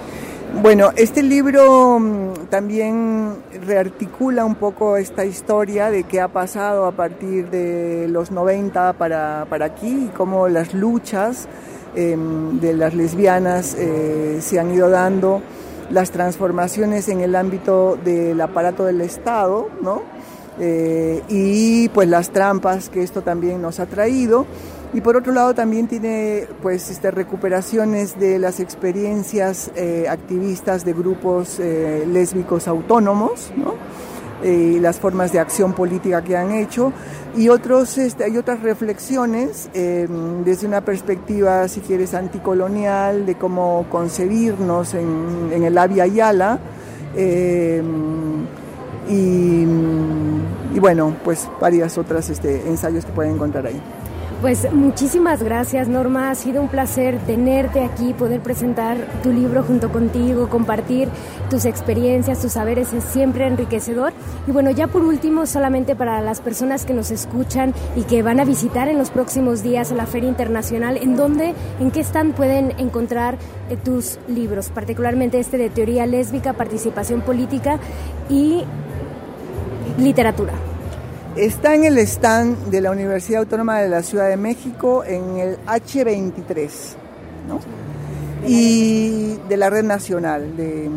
Bueno, 0.61 0.91
este 0.97 1.23
libro 1.23 1.99
mm, 1.99 2.49
también 2.51 3.37
rearticula 3.67 4.45
un 4.45 4.55
poco 4.55 4.99
esta 4.99 5.25
historia 5.25 5.91
de 5.91 6.05
qué 6.05 6.21
ha 6.21 6.29
pasado 6.29 6.85
a 6.85 6.93
partir 6.93 7.49
de 7.49 8.07
los 8.09 8.31
90 8.31 8.93
para, 8.93 9.47
aquí 9.65 10.07
y 10.07 10.11
cómo 10.15 10.49
las 10.49 10.75
luchas 10.75 11.49
em, 11.97 12.61
de 12.61 12.75
las 12.75 12.95
lesbianas 12.95 13.75
eh, 13.79 14.39
se 14.43 14.61
han 14.61 14.73
ido 14.73 14.91
dando, 14.91 15.41
las 15.91 16.11
transformaciones 16.11 17.09
en 17.09 17.21
el 17.21 17.35
ámbito 17.35 17.99
del 18.05 18.41
aparato 18.41 18.85
del 18.85 19.01
Estado, 19.01 19.69
¿no? 19.81 20.03
Eh, 20.61 21.23
y 21.31 21.89
pues 21.89 22.09
las 22.09 22.31
trampas 22.31 22.91
que 22.91 23.03
esto 23.03 23.23
también 23.23 23.63
nos 23.63 23.81
ha 23.81 23.87
traído 23.87 24.47
y 24.93 25.01
por 25.01 25.17
otro 25.17 25.33
lado 25.33 25.55
también 25.55 25.89
tiene 25.89 26.47
pues 26.61 26.91
este, 26.91 27.11
recuperaciones 27.11 28.19
de 28.19 28.39
las 28.39 28.61
experiencias 28.61 29.71
eh, 29.75 30.07
activistas 30.09 30.85
de 30.85 30.93
grupos 30.93 31.59
eh, 31.59 32.05
lésbicos 32.07 32.69
autónomos, 32.69 33.51
¿no? 33.57 33.75
y 34.45 34.81
las 34.81 34.99
formas 34.99 35.33
de 35.33 35.39
acción 35.39 35.73
política 35.73 36.23
que 36.23 36.37
han 36.37 36.53
hecho 36.53 36.93
y 37.37 37.49
otros 37.49 37.97
este, 37.99 38.25
hay 38.25 38.37
otras 38.37 38.61
reflexiones 38.61 39.71
em, 39.73 40.45
desde 40.45 40.67
una 40.67 40.81
perspectiva 40.81 41.69
si 41.69 41.81
quieres 41.81 42.15
anticolonial 42.15 43.25
de 43.25 43.37
cómo 43.37 43.87
concebirnos 43.89 44.95
en, 44.95 45.51
en 45.53 45.63
el 45.63 45.79
Avia 45.79 46.07
Yala 46.07 46.59
em, 47.15 48.45
y, 49.09 49.65
y, 50.75 50.81
bueno 50.81 51.15
pues 51.25 51.49
varias 51.61 51.97
otras 51.99 52.29
este, 52.29 52.69
ensayos 52.69 53.05
que 53.05 53.13
pueden 53.13 53.35
encontrar 53.35 53.67
ahí. 53.67 53.81
Pues 54.43 54.73
muchísimas 54.73 55.41
gracias 55.41 55.87
Norma, 55.87 56.29
ha 56.29 56.35
sido 56.35 56.61
un 56.63 56.67
placer 56.67 57.17
tenerte 57.29 57.85
aquí, 57.85 58.13
poder 58.13 58.41
presentar 58.41 58.97
tu 59.23 59.33
libro 59.33 59.63
junto 59.63 59.93
contigo, 59.93 60.49
compartir 60.49 61.09
tus 61.49 61.65
experiencias, 61.65 62.43
tus 62.43 62.51
saberes, 62.51 62.93
es 62.93 63.05
siempre 63.05 63.47
enriquecedor. 63.47 64.13
Y 64.49 64.51
bueno, 64.51 64.73
ya 64.73 64.89
por 64.89 65.05
último, 65.05 65.47
solamente 65.47 65.95
para 65.95 66.21
las 66.23 66.41
personas 66.41 66.85
que 66.85 66.93
nos 66.93 67.13
escuchan 67.13 67.73
y 67.95 68.03
que 68.03 68.25
van 68.25 68.41
a 68.41 68.45
visitar 68.45 68.89
en 68.89 68.99
los 68.99 69.11
próximos 69.11 69.63
días 69.63 69.93
la 69.93 70.07
Feria 70.07 70.29
Internacional, 70.29 70.97
¿en 70.97 71.15
dónde, 71.15 71.55
en 71.79 71.93
qué 71.93 72.01
stand 72.01 72.35
pueden 72.35 72.73
encontrar 72.79 73.39
eh, 73.71 73.77
tus 73.77 74.19
libros, 74.27 74.71
particularmente 74.71 75.39
este 75.39 75.57
de 75.57 75.71
teoría 75.71 76.05
lésbica, 76.05 76.53
participación 76.53 77.21
política 77.21 77.79
y 78.29 78.65
literatura? 79.99 80.55
Está 81.37 81.75
en 81.75 81.85
el 81.85 81.99
stand 81.99 82.67
de 82.67 82.81
la 82.83 82.91
Universidad 82.91 83.41
Autónoma 83.41 83.81
de 83.81 83.89
la 83.89 84.03
Ciudad 84.03 84.29
de 84.29 84.37
México 84.37 85.03
en 85.03 85.39
el 85.39 85.57
H23, 85.65 86.69
¿no? 87.49 87.59
Y 88.47 89.39
de 89.49 89.57
la 89.57 89.71
red 89.71 89.83
nacional. 89.83 90.55
De, 90.59 90.91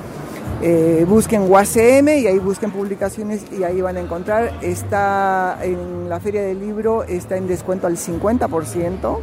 Eh, 0.63 1.07
busquen 1.09 1.49
UACM 1.49 2.09
y 2.09 2.27
ahí 2.27 2.37
busquen 2.37 2.69
publicaciones 2.69 3.41
y 3.57 3.63
ahí 3.63 3.81
van 3.81 3.97
a 3.97 4.01
encontrar. 4.01 4.51
Está 4.61 5.57
en 5.63 6.07
la 6.07 6.19
feria 6.19 6.43
del 6.43 6.59
libro, 6.59 7.01
está 7.05 7.37
en 7.37 7.47
descuento 7.47 7.87
al 7.87 7.97
50%. 7.97 9.17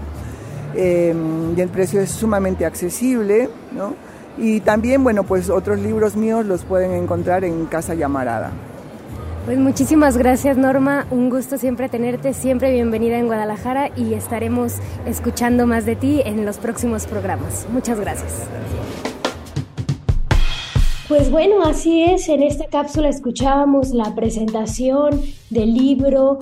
Em, 0.75 1.57
y 1.57 1.61
el 1.61 1.69
precio 1.69 2.01
es 2.01 2.11
sumamente 2.11 2.65
accesible, 2.65 3.49
¿no? 3.73 3.95
Y 4.37 4.61
también, 4.61 5.03
bueno, 5.03 5.25
pues 5.25 5.51
otros 5.51 5.79
libros 5.81 6.15
míos 6.15 6.47
los 6.47 6.65
pueden 6.65 6.93
encontrar 6.93 7.45
en 7.45 7.67
Casa 7.67 7.95
Llamarada. 7.95 8.53
Pues 9.49 9.59
muchísimas 9.59 10.19
gracias 10.19 10.59
Norma, 10.59 11.07
un 11.11 11.31
gusto 11.31 11.57
siempre 11.57 11.89
tenerte, 11.89 12.35
siempre 12.35 12.71
bienvenida 12.71 13.19
en 13.19 13.29
Guadalajara 13.29 13.91
y 13.97 14.13
estaremos 14.13 14.75
escuchando 15.07 15.67
más 15.67 15.87
de 15.87 15.97
ti 15.97 16.21
en 16.23 16.45
los 16.45 16.59
próximos 16.59 17.07
programas. 17.07 17.67
Muchas 17.73 17.99
gracias. 17.99 18.43
Pues 21.09 21.31
bueno, 21.31 21.63
así 21.65 22.03
es, 22.03 22.29
en 22.29 22.43
esta 22.43 22.67
cápsula 22.67 23.09
escuchábamos 23.09 23.89
la 23.95 24.15
presentación 24.15 25.23
del 25.49 25.73
libro 25.73 26.39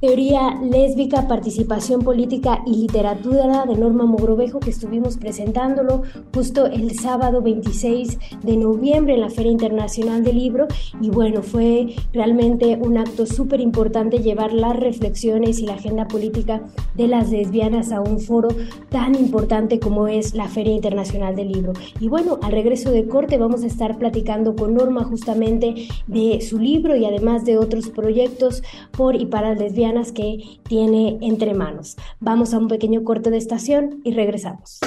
Teoría 0.00 0.54
lésbica, 0.62 1.26
participación 1.26 2.02
política 2.02 2.62
y 2.64 2.76
literatura 2.76 3.66
de 3.66 3.74
Norma 3.74 4.04
Mogrovejo 4.04 4.60
que 4.60 4.70
estuvimos 4.70 5.16
presentándolo 5.16 6.02
justo 6.32 6.66
el 6.66 6.96
sábado 6.96 7.42
26 7.42 8.16
de 8.44 8.56
noviembre 8.56 9.14
en 9.14 9.22
la 9.22 9.28
Feria 9.28 9.50
Internacional 9.50 10.22
del 10.22 10.38
Libro 10.38 10.68
y 11.00 11.10
bueno, 11.10 11.42
fue 11.42 11.96
realmente 12.12 12.78
un 12.80 12.96
acto 12.96 13.26
súper 13.26 13.60
importante 13.60 14.20
llevar 14.20 14.52
las 14.52 14.76
reflexiones 14.76 15.58
y 15.58 15.66
la 15.66 15.74
agenda 15.74 16.06
política 16.06 16.62
de 16.94 17.08
las 17.08 17.32
lesbianas 17.32 17.90
a 17.90 18.00
un 18.00 18.20
foro 18.20 18.50
tan 18.90 19.16
importante 19.16 19.80
como 19.80 20.06
es 20.06 20.32
la 20.32 20.46
Feria 20.46 20.74
Internacional 20.74 21.34
del 21.34 21.50
Libro. 21.50 21.72
Y 21.98 22.06
bueno, 22.06 22.38
al 22.42 22.52
regreso 22.52 22.92
de 22.92 23.08
corte 23.08 23.36
vamos 23.36 23.64
a 23.64 23.66
estar 23.66 23.98
platicando 23.98 24.54
con 24.54 24.74
Norma 24.74 25.02
justamente 25.02 25.88
de 26.06 26.40
su 26.40 26.60
libro 26.60 26.94
y 26.94 27.04
además 27.04 27.44
de 27.44 27.58
otros 27.58 27.88
proyectos 27.88 28.62
por 28.92 29.16
y 29.16 29.26
para 29.26 29.54
lesbianas 29.54 29.87
que 30.14 30.60
tiene 30.68 31.18
entre 31.22 31.54
manos. 31.54 31.96
Vamos 32.20 32.52
a 32.52 32.58
un 32.58 32.68
pequeño 32.68 33.04
corte 33.04 33.30
de 33.30 33.38
estación 33.38 34.00
y 34.04 34.12
regresamos. 34.12 34.80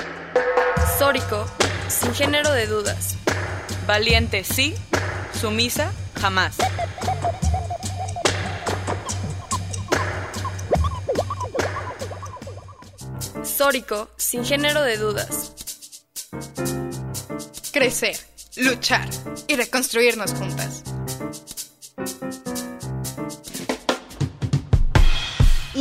Sórico, 0.99 1.45
sin 1.87 2.13
género 2.13 2.51
de 2.51 2.67
dudas. 2.67 3.17
Valiente 3.87 4.43
sí, 4.43 4.75
sumisa 5.33 5.91
jamás. 6.19 6.55
Sórico, 13.43 14.07
sin 14.17 14.45
género 14.45 14.83
de 14.83 14.97
dudas. 14.97 15.53
Crecer, 17.73 18.15
luchar 18.55 19.09
y 19.47 19.55
reconstruirnos 19.55 20.33
juntas. 20.33 20.83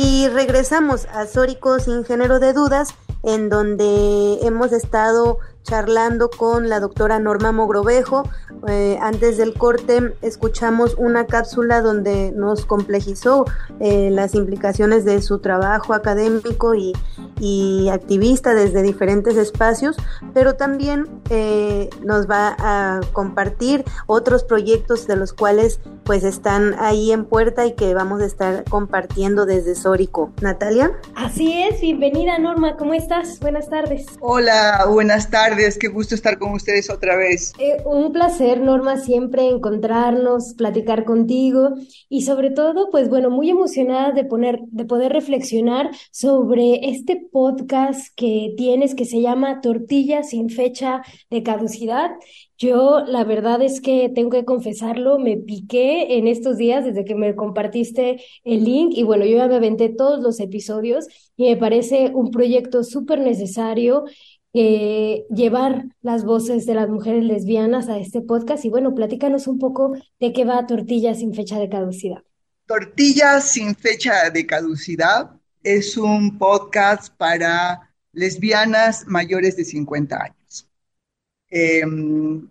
Y 0.03 0.27
regresamos 0.29 1.05
a 1.13 1.27
Sórico 1.27 1.79
sin 1.79 2.03
género 2.03 2.39
de 2.39 2.53
dudas, 2.53 2.95
en 3.21 3.49
donde 3.49 4.39
hemos 4.41 4.71
estado 4.71 5.37
charlando 5.63 6.29
con 6.29 6.69
la 6.69 6.79
doctora 6.79 7.19
Norma 7.19 7.51
Mogrovejo. 7.51 8.23
Eh, 8.67 8.97
antes 9.01 9.37
del 9.37 9.53
corte 9.53 10.13
escuchamos 10.21 10.95
una 10.97 11.25
cápsula 11.25 11.81
donde 11.81 12.31
nos 12.31 12.65
complejizó 12.65 13.45
eh, 13.79 14.09
las 14.11 14.35
implicaciones 14.35 15.05
de 15.05 15.21
su 15.21 15.39
trabajo 15.39 15.93
académico 15.93 16.75
y, 16.75 16.93
y 17.39 17.89
activista 17.89 18.53
desde 18.53 18.83
diferentes 18.83 19.35
espacios, 19.37 19.97
pero 20.33 20.55
también 20.55 21.07
eh, 21.29 21.89
nos 22.03 22.29
va 22.29 22.55
a 22.59 23.01
compartir 23.13 23.83
otros 24.05 24.43
proyectos 24.43 25.07
de 25.07 25.15
los 25.15 25.33
cuales 25.33 25.79
pues 26.03 26.23
están 26.23 26.75
ahí 26.79 27.11
en 27.11 27.25
puerta 27.25 27.65
y 27.65 27.73
que 27.73 27.93
vamos 27.93 28.21
a 28.21 28.25
estar 28.25 28.63
compartiendo 28.65 29.45
desde 29.45 29.75
Sórico. 29.75 30.31
Natalia. 30.41 30.91
Así 31.15 31.63
es, 31.63 31.81
bienvenida 31.81 32.37
Norma, 32.37 32.75
¿cómo 32.77 32.93
estás? 32.93 33.39
Buenas 33.39 33.69
tardes. 33.69 34.05
Hola, 34.19 34.85
buenas 34.89 35.29
tardes, 35.29 35.50
qué 35.79 35.87
gusto 35.87 36.15
estar 36.15 36.37
con 36.39 36.53
ustedes 36.53 36.89
otra 36.89 37.17
vez. 37.17 37.53
Eh, 37.59 37.77
un 37.85 38.11
placer 38.13 38.61
Norma 38.61 38.97
siempre 38.97 39.47
encontrarnos, 39.49 40.53
platicar 40.53 41.03
contigo 41.03 41.71
y 42.09 42.21
sobre 42.21 42.51
todo 42.51 42.89
pues 42.89 43.09
bueno, 43.09 43.29
muy 43.29 43.49
emocionada 43.49 44.11
de 44.11 44.23
poner 44.23 44.59
de 44.67 44.85
poder 44.85 45.11
reflexionar 45.11 45.89
sobre 46.11 46.89
este 46.89 47.27
podcast 47.31 48.07
que 48.15 48.53
tienes 48.55 48.95
que 48.95 49.05
se 49.05 49.21
llama 49.21 49.61
Tortilla 49.61 50.23
sin 50.23 50.49
fecha 50.49 51.01
de 51.29 51.43
caducidad. 51.43 52.11
Yo 52.57 53.03
la 53.05 53.23
verdad 53.23 53.61
es 53.61 53.81
que 53.81 54.09
tengo 54.09 54.29
que 54.29 54.45
confesarlo, 54.45 55.17
me 55.17 55.35
piqué 55.35 56.17
en 56.17 56.27
estos 56.27 56.57
días 56.57 56.85
desde 56.85 57.03
que 57.03 57.15
me 57.15 57.35
compartiste 57.35 58.21
el 58.43 58.63
link 58.63 58.93
y 58.95 59.03
bueno, 59.03 59.25
yo 59.25 59.37
ya 59.37 59.47
me 59.47 59.55
aventé 59.55 59.89
todos 59.89 60.21
los 60.21 60.39
episodios 60.39 61.07
y 61.35 61.49
me 61.49 61.57
parece 61.57 62.11
un 62.13 62.29
proyecto 62.29 62.83
súper 62.83 63.19
necesario 63.19 64.05
eh, 64.53 65.25
llevar 65.29 65.85
las 66.01 66.25
voces 66.25 66.65
de 66.65 66.73
las 66.73 66.89
mujeres 66.89 67.23
lesbianas 67.23 67.87
a 67.87 67.97
este 67.97 68.21
podcast 68.21 68.65
y 68.65 68.69
bueno, 68.69 68.93
platícanos 68.93 69.47
un 69.47 69.59
poco 69.59 69.95
de 70.19 70.33
qué 70.33 70.43
va 70.43 70.67
Tortilla 70.67 71.13
sin 71.15 71.33
fecha 71.33 71.57
de 71.57 71.69
caducidad. 71.69 72.23
Tortilla 72.65 73.39
sin 73.39 73.75
fecha 73.75 74.29
de 74.29 74.45
caducidad 74.45 75.31
es 75.63 75.95
un 75.95 76.37
podcast 76.37 77.15
para 77.15 77.93
lesbianas 78.11 79.07
mayores 79.07 79.55
de 79.55 79.63
50 79.63 80.21
años. 80.21 80.67
Em, 81.49 82.47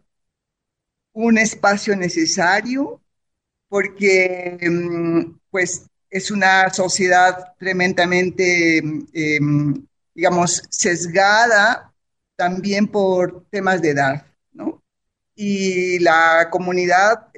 un 1.13 1.39
espacio 1.39 1.97
necesario 1.97 3.01
porque 3.69 4.59
em, 4.61 5.39
pues 5.51 5.87
es 6.11 6.31
una 6.31 6.71
sociedad 6.71 7.55
tremendamente, 7.59 8.79
em, 8.79 9.87
digamos, 10.15 10.63
sesgada 10.71 11.90
también 12.41 12.87
por 12.89 13.45
temas 13.51 13.83
de 13.83 13.91
edad, 13.91 14.27
¿no? 14.53 14.83
Y 15.35 15.99
la 16.01 16.49
comunidad 16.51 17.29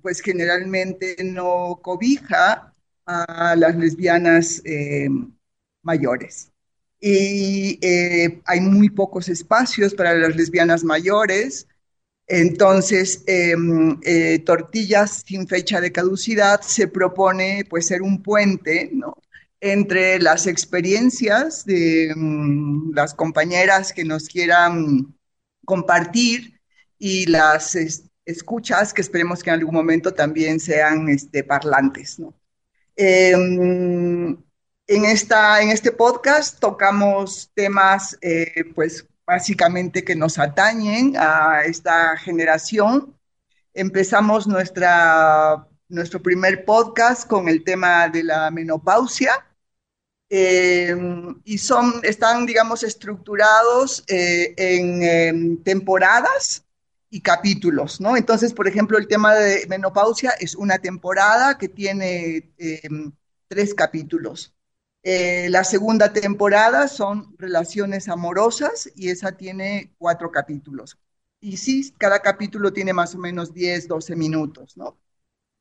pues 0.00 0.20
generalmente 0.20 1.16
no 1.24 1.80
cobija 1.82 2.72
a 3.04 3.56
las 3.56 3.74
lesbianas 3.76 4.62
mayores 5.82 6.52
y 7.02 7.78
eh, 7.82 8.40
hay 8.44 8.60
muy 8.60 8.88
pocos 8.88 9.28
espacios 9.28 9.92
para 9.94 10.14
las 10.14 10.36
lesbianas 10.36 10.84
mayores. 10.84 11.66
Entonces, 12.28 13.24
em, 13.26 13.98
eh, 14.04 14.38
Tortillas 14.40 15.24
sin 15.26 15.48
fecha 15.48 15.80
de 15.80 15.92
caducidad 15.92 16.60
se 16.62 16.88
propone 16.88 17.64
pues 17.68 17.88
ser 17.88 18.02
un 18.02 18.22
puente 18.22 18.90
¿no? 18.92 19.16
Entre 19.62 20.18
las 20.18 20.48
experiencias 20.48 21.64
de 21.64 22.12
mm, 22.16 22.94
las 22.94 23.14
compañeras 23.14 23.92
que 23.92 24.04
nos 24.04 24.28
quieran 24.28 25.14
compartir 25.64 26.60
y 26.98 27.26
las 27.26 27.78
escuchas 28.24 28.92
que 28.92 29.02
esperemos 29.02 29.40
que 29.40 29.50
en 29.50 29.54
algún 29.54 29.74
momento 29.74 30.12
también 30.12 30.58
sean 30.58 31.08
este, 31.08 31.44
parlantes. 31.44 32.18
¿no? 32.18 32.34
Em, 32.96 34.36
en, 34.88 35.04
esta, 35.04 35.62
en 35.62 35.70
este 35.70 35.92
podcast 35.92 36.58
tocamos 36.58 37.48
temas, 37.54 38.18
eh, 38.20 38.64
pues 38.74 39.06
básicamente 39.24 40.02
que 40.02 40.16
nos 40.16 40.40
atañen 40.40 41.14
a 41.16 41.62
esta 41.64 42.16
generación. 42.16 43.16
Empezamos 43.74 44.48
nuestra, 44.48 45.68
nuestro 45.88 46.20
primer 46.20 46.64
podcast 46.64 47.28
con 47.28 47.48
el 47.48 47.62
tema 47.62 48.08
de 48.08 48.24
la 48.24 48.50
menopausia. 48.50 49.30
Eh, 50.34 50.96
y 51.44 51.58
son, 51.58 52.00
están, 52.04 52.46
digamos, 52.46 52.82
estructurados 52.82 54.02
eh, 54.08 54.54
en 54.56 55.62
temporadas 55.62 56.64
y 57.10 57.20
capítulos, 57.20 58.00
¿no? 58.00 58.16
Entonces, 58.16 58.54
por 58.54 58.66
ejemplo, 58.66 58.96
el 58.96 59.08
tema 59.08 59.34
de 59.34 59.66
menopausia 59.68 60.30
es 60.40 60.54
una 60.54 60.78
temporada 60.78 61.58
que 61.58 61.68
tiene 61.68 62.50
tres 63.48 63.74
capítulos. 63.74 64.54
Eh, 65.02 65.48
la 65.50 65.64
segunda 65.64 66.12
temporada 66.14 66.88
son 66.88 67.34
relaciones 67.38 68.08
amorosas 68.08 68.90
y 68.94 69.10
esa 69.10 69.32
tiene 69.32 69.92
cuatro 69.98 70.30
capítulos. 70.30 70.96
Y 71.40 71.58
sí, 71.58 71.92
cada 71.98 72.20
capítulo 72.20 72.72
tiene 72.72 72.94
más 72.94 73.14
o 73.14 73.18
menos 73.18 73.52
10, 73.52 73.86
12 73.88 74.16
minutos, 74.16 74.76
¿no? 74.76 74.96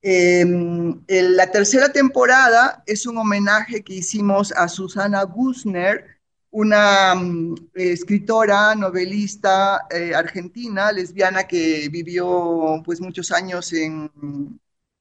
Em, 0.04 1.04
la 1.08 1.52
tercera 1.52 1.92
temporada 1.92 2.84
es 2.88 3.06
un 3.06 3.18
homenaje 3.18 3.84
que 3.84 3.94
hicimos 3.94 4.52
a 4.54 4.68
Susana 4.68 5.24
Gusner, 5.24 6.20
una 6.50 7.14
mm, 7.16 7.56
escritora, 7.76 8.76
novelista 8.76 9.86
eh, 9.92 10.14
argentina, 10.16 10.92
lesbiana 10.92 11.44
que 11.48 11.88
vivió 11.90 12.82
pues 12.84 13.00
muchos 13.02 13.32
años 13.32 13.72
en, 13.74 14.12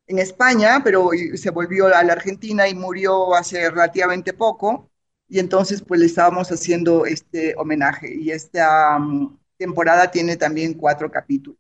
en 0.07 0.19
España, 0.19 0.83
pero 0.85 1.11
se 1.35 1.51
volvió 1.51 1.87
a 1.95 2.03
la 2.05 2.13
Argentina 2.13 2.69
y 2.69 2.75
murió 2.75 3.35
hace 3.35 3.71
relativamente 3.71 4.33
poco. 4.35 4.91
Y 5.29 5.39
entonces 5.39 5.83
pues 5.83 6.01
le 6.01 6.07
estábamos 6.07 6.51
haciendo 6.51 7.07
este 7.07 7.55
homenaje. 7.57 8.15
Y 8.15 8.31
esta 8.33 8.99
mm, 8.99 9.39
temporada 9.57 10.11
tiene 10.11 10.37
también 10.37 10.75
cuatro 10.75 11.11
capítulos. 11.11 11.60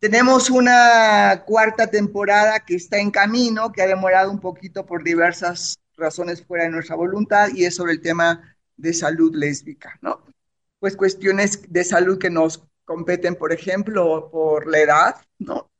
Tenemos 0.00 0.48
una 0.48 1.44
cuarta 1.46 1.86
temporada 1.86 2.60
que 2.60 2.74
está 2.74 2.98
en 2.98 3.10
camino, 3.10 3.70
que 3.70 3.82
ha 3.82 3.86
demorado 3.86 4.30
un 4.30 4.40
poquito 4.40 4.86
por 4.86 5.04
diversas 5.04 5.78
razones 5.94 6.42
fuera 6.42 6.64
de 6.64 6.70
nuestra 6.70 6.96
voluntad, 6.96 7.50
y 7.54 7.66
es 7.66 7.76
sobre 7.76 7.92
el 7.92 8.00
tema 8.00 8.56
de 8.78 8.94
salud 8.94 9.34
lésbica, 9.34 9.98
¿no? 10.00 10.22
Pues 10.78 10.96
cuestiones 10.96 11.70
de 11.70 11.84
salud 11.84 12.18
que 12.18 12.30
nos 12.30 12.62
competen, 12.86 13.34
por 13.36 13.52
ejemplo, 13.52 14.30
por 14.32 14.66
la 14.70 14.78
edad, 14.78 15.16
¿no? 15.38 15.70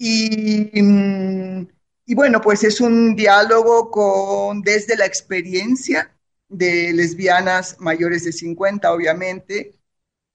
Mm, 0.00 1.62
y, 2.06 2.14
bueno, 2.16 2.40
pues 2.40 2.64
es 2.64 2.80
un 2.80 3.14
diálogo 3.14 3.88
con, 3.92 4.62
desde 4.62 4.96
la 4.96 5.06
experiencia 5.06 6.12
de 6.48 6.92
lesbianas 6.92 7.76
mayores 7.78 8.24
de 8.24 8.32
50, 8.32 8.92
obviamente, 8.92 9.73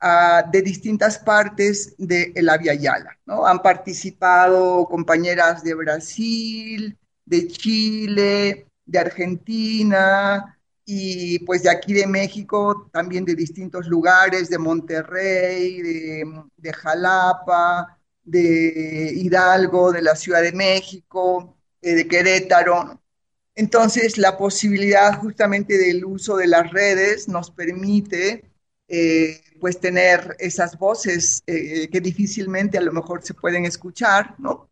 de 0.02 0.62
distintas 0.62 1.20
partes 1.20 1.96
de 1.98 2.32
el 2.36 2.50
Avia 2.50 2.74
Yala. 2.74 3.18
¿no? 3.26 3.46
Han 3.46 3.62
participado 3.62 4.88
compañeras 4.90 5.64
de 5.64 5.74
Brasil, 5.74 6.98
de 7.26 7.48
Chile, 7.48 8.68
de 8.86 9.00
Argentina 9.00 10.58
y 10.86 11.40
pues 11.40 11.64
de 11.64 11.70
aquí 11.70 11.94
de 11.94 12.08
México, 12.08 12.90
también 12.92 13.26
de 13.26 13.36
distintos 13.36 13.88
lugares, 13.88 14.50
de 14.50 14.58
Monterrey, 14.58 15.82
de, 15.82 16.44
de 16.58 16.74
Jalapa, 16.74 18.00
de 18.24 19.12
Hidalgo, 19.16 19.92
de 19.92 20.02
la 20.02 20.16
Ciudad 20.16 20.42
de 20.42 20.52
México, 20.52 21.58
eh, 21.82 21.94
de 21.94 22.08
Querétaro. 22.08 23.00
Entonces, 23.56 24.18
la 24.18 24.38
posibilidad 24.38 25.20
justamente 25.20 25.78
del 25.78 26.06
uso 26.06 26.38
de 26.38 26.48
las 26.48 26.72
redes 26.72 27.28
nos 27.28 27.52
permite 27.52 28.46
eh, 28.88 29.42
pues 29.60 29.80
tener 29.80 30.36
esas 30.40 30.78
voces 30.78 31.44
eh, 31.48 31.88
que 31.90 32.02
difícilmente 32.02 32.78
a 32.78 32.82
lo 32.82 32.94
mejor 32.94 33.22
se 33.24 33.34
pueden 33.34 33.66
escuchar, 33.66 34.36
¿no? 34.40 34.70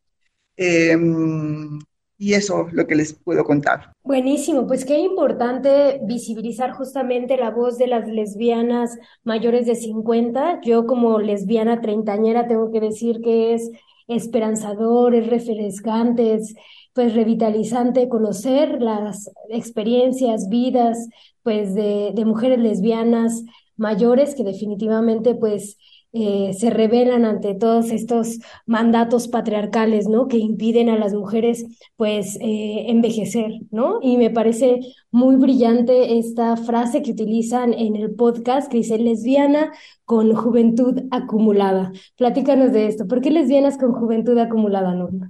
Em, 0.56 1.80
y 2.18 2.34
eso 2.34 2.68
es 2.68 2.74
lo 2.74 2.88
que 2.88 2.96
les 2.96 3.14
puedo 3.14 3.44
contar. 3.44 3.94
Buenísimo, 4.04 4.66
pues 4.66 4.86
qué 4.86 4.98
importante 4.98 6.00
visibilizar 6.04 6.72
justamente 6.72 7.38
la 7.38 7.52
voz 7.52 7.78
de 7.78 7.88
las 7.88 8.08
lesbianas 8.08 8.98
mayores 9.24 9.68
de 9.68 9.76
50. 9.76 10.62
Yo 10.64 10.88
como 10.88 11.20
lesbiana 11.20 11.80
treintañera 11.80 12.48
tengo 12.48 12.72
que 12.72 12.80
decir 12.80 13.22
que 13.22 13.54
es 13.54 13.70
esperanzador, 14.08 15.14
es 15.14 15.28
refrescante, 15.28 16.34
es 16.34 16.56
pues 16.94 17.14
revitalizante 17.14 18.10
conocer 18.10 18.82
las 18.82 19.30
experiencias, 19.50 20.50
vidas 20.50 21.08
pues 21.44 21.76
de, 21.76 22.12
de 22.16 22.26
mujeres 22.26 22.58
lesbianas 22.58 23.44
mayores 23.78 24.36
que 24.36 24.44
definitivamente 24.44 25.36
pues 25.36 25.78
eh, 26.14 26.54
se 26.58 26.70
rebelan 26.70 27.26
ante 27.26 27.54
todos 27.54 27.92
estos 27.92 28.40
mandatos 28.66 29.28
patriarcales, 29.28 30.08
¿no? 30.08 30.28
Que 30.28 30.38
impiden 30.38 30.90
a 30.90 30.98
las 30.98 31.14
mujeres, 31.14 31.66
pues, 31.96 32.38
eh, 32.42 32.86
envejecer, 32.88 33.52
¿no? 33.72 34.00
Y 34.02 34.18
me 34.18 34.30
parece 34.30 34.80
muy 35.12 35.36
brillante 35.36 36.18
esta 36.18 36.56
frase 36.58 37.02
que 37.04 37.12
utilizan 37.12 37.74
en 37.74 37.96
el 37.96 38.16
podcast 38.16 38.72
que 38.72 38.78
dice 38.78 38.98
lesbiana 38.98 39.72
con 40.06 40.34
juventud 40.34 41.04
acumulada. 41.12 41.92
Platícanos 42.18 42.72
de 42.72 42.88
esto. 42.88 43.08
¿Por 43.08 43.22
qué 43.22 43.30
lesbianas 43.30 43.78
con 43.78 43.94
juventud 43.94 44.38
acumulada, 44.40 44.94
Norma? 44.96 45.30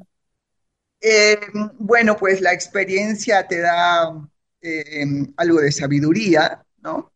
Eh, 1.01 1.38
bueno, 1.79 2.15
pues 2.17 2.39
la 2.41 2.53
experiencia 2.53 3.47
te 3.47 3.60
da 3.60 4.29
eh, 4.62 5.05
algo 5.38 5.60
de 5.60 5.71
sabiduría, 5.71 6.63
¿no? 6.81 7.12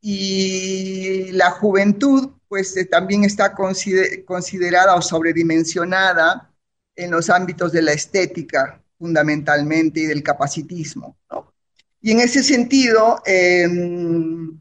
Y 0.00 1.32
la 1.32 1.50
juventud, 1.50 2.30
pues 2.48 2.76
eh, 2.76 2.84
también 2.84 3.24
está 3.24 3.54
consider 3.54 4.24
considerada 4.24 4.94
o 4.94 5.02
sobredimensionada 5.02 6.52
en 6.94 7.10
los 7.10 7.30
ámbitos 7.30 7.72
de 7.72 7.82
la 7.82 7.92
estética, 7.92 8.82
fundamentalmente, 8.98 10.00
y 10.00 10.06
del 10.06 10.22
capacitismo, 10.22 11.16
¿no? 11.30 11.52
Y 12.00 12.12
en 12.12 12.20
ese 12.20 12.42
sentido, 12.42 13.20
em, 13.26 14.60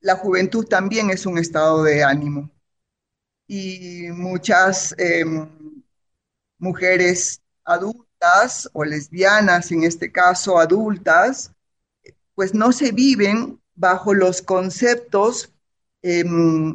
la 0.00 0.16
juventud 0.16 0.66
también 0.66 1.10
es 1.10 1.26
un 1.26 1.38
estado 1.38 1.82
de 1.82 2.04
ánimo. 2.04 2.50
Y 3.46 4.08
muchas 4.12 4.94
em, 4.98 5.48
mujeres 6.58 7.40
adultas 7.64 8.68
o 8.72 8.84
lesbianas, 8.84 9.72
en 9.72 9.84
este 9.84 10.12
caso 10.12 10.58
adultas, 10.58 11.52
pues 12.34 12.54
no 12.54 12.72
se 12.72 12.92
viven 12.92 13.60
bajo 13.80 14.12
los 14.14 14.42
conceptos 14.42 15.52
eh, 16.02 16.24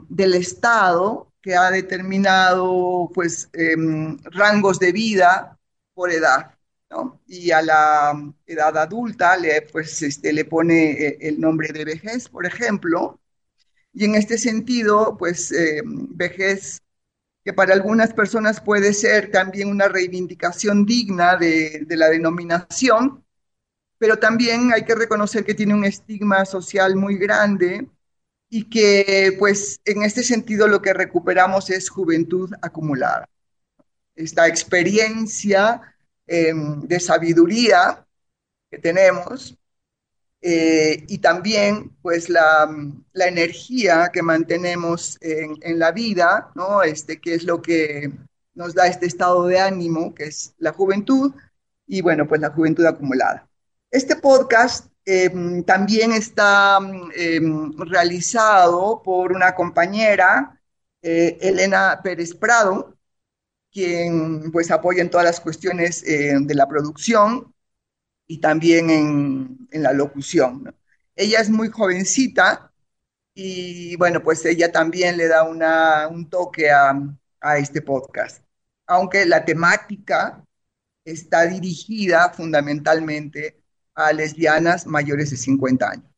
del 0.10 0.34
Estado 0.34 1.32
que 1.42 1.56
ha 1.56 1.70
determinado 1.70 3.12
pues 3.14 3.50
eh, 3.54 3.76
rangos 4.32 4.80
de 4.80 4.92
vida 4.92 5.60
por 5.94 6.12
edad. 6.12 6.52
Y 7.28 7.52
a 7.52 7.62
la 7.62 8.14
edad 8.46 8.78
adulta 8.78 9.36
le, 9.38 9.62
pues, 9.64 10.02
este, 10.02 10.32
le 10.32 10.46
pone 10.46 10.92
eh, 10.92 11.18
el 11.22 11.40
nombre 11.42 11.74
de 11.74 11.84
vejez, 11.86 12.30
por 12.30 12.46
ejemplo. 12.46 13.20
Y 13.94 14.06
en 14.06 14.16
este 14.16 14.38
sentido, 14.38 15.18
pues 15.18 15.52
eh, 15.52 15.82
vejez 15.86 16.82
que 17.44 17.54
para 17.54 17.74
algunas 17.74 18.14
personas 18.14 18.62
puede 18.62 18.94
ser 18.94 19.30
también 19.30 19.70
una 19.70 19.88
reivindicación 19.90 20.86
digna 20.86 21.36
de, 21.36 21.84
de 21.86 21.98
la 21.98 22.10
denominación, 22.10 23.25
pero 23.98 24.18
también 24.18 24.72
hay 24.74 24.84
que 24.84 24.96
reconocer 24.96 25.46
que 25.46 25.54
tiene 25.54 25.74
un 25.74 25.86
estigma 25.86 26.46
social 26.46 26.96
muy 26.96 27.18
grande 27.18 27.88
y 28.50 28.70
que 28.70 29.36
pues 29.40 29.80
en 29.86 30.04
este 30.04 30.24
sentido 30.24 30.68
lo 30.68 30.82
que 30.82 30.94
recuperamos 30.94 31.70
es 31.70 31.90
juventud 31.90 32.52
acumulada. 32.62 33.28
Esta 34.16 34.48
experiencia 34.48 35.82
eh, 36.28 36.54
de 36.56 37.00
sabiduría 37.00 38.06
que 38.70 38.80
tenemos 38.80 39.58
eh, 40.42 41.04
y 41.08 41.18
también 41.20 41.96
pues 42.02 42.30
la, 42.30 42.70
energía 43.14 44.12
que 44.14 44.22
mantenemos 44.22 45.18
en, 45.22 45.56
en, 45.62 45.80
la 45.80 45.92
vida, 45.92 46.52
¿no? 46.56 46.84
Este, 46.84 47.20
que 47.20 47.34
es 47.34 47.44
lo 47.44 47.62
que 47.62 48.12
nos 48.54 48.76
da 48.76 48.88
este 48.88 49.08
estado 49.08 49.48
de 49.48 49.60
ánimo, 49.60 50.14
que 50.14 50.26
es 50.26 50.54
la 50.60 50.72
juventud, 50.72 51.34
y 51.88 52.02
bueno, 52.02 52.28
pues 52.28 52.42
la 52.42 52.52
juventud 52.52 52.86
acumulada. 52.86 53.48
Este 53.96 54.18
podcast 54.18 54.88
eh, 55.06 55.30
también 55.66 56.12
está 56.12 56.80
eh, 57.16 57.40
realizado 57.78 59.02
por 59.02 59.32
una 59.32 59.56
compañera, 59.56 60.60
eh, 61.02 61.38
Elena 61.40 62.02
Pérez 62.04 62.34
Prado, 62.36 62.98
quien 63.72 64.52
pues 64.52 64.70
apoya 64.70 65.02
en 65.02 65.10
todas 65.10 65.26
las 65.26 65.40
cuestiones 65.40 66.04
eh, 66.06 66.34
de 66.42 66.56
la 66.56 66.68
producción 66.68 67.56
y 68.28 68.40
también 68.42 68.90
en, 68.90 69.82
la 69.82 69.94
locución. 69.94 70.76
Ella 71.16 71.40
es 71.40 71.50
muy 71.50 71.70
jovencita 71.70 72.74
y 73.34 73.96
bueno, 73.96 74.22
pues 74.22 74.44
ella 74.46 74.74
también 74.74 75.16
le 75.16 75.30
da 75.30 75.46
un 76.10 76.30
toque 76.30 76.70
a, 76.70 77.00
a 77.40 77.58
este 77.58 77.82
podcast, 77.82 78.44
aunque 78.88 79.26
la 79.26 79.46
temática 79.46 80.44
está 81.06 81.46
dirigida 81.46 82.34
fundamentalmente 82.34 83.65
a 83.96 84.14
lesbianas 84.14 84.86
mayores 84.86 85.32
de 85.32 85.38
50 85.38 85.90
años. 85.90 86.16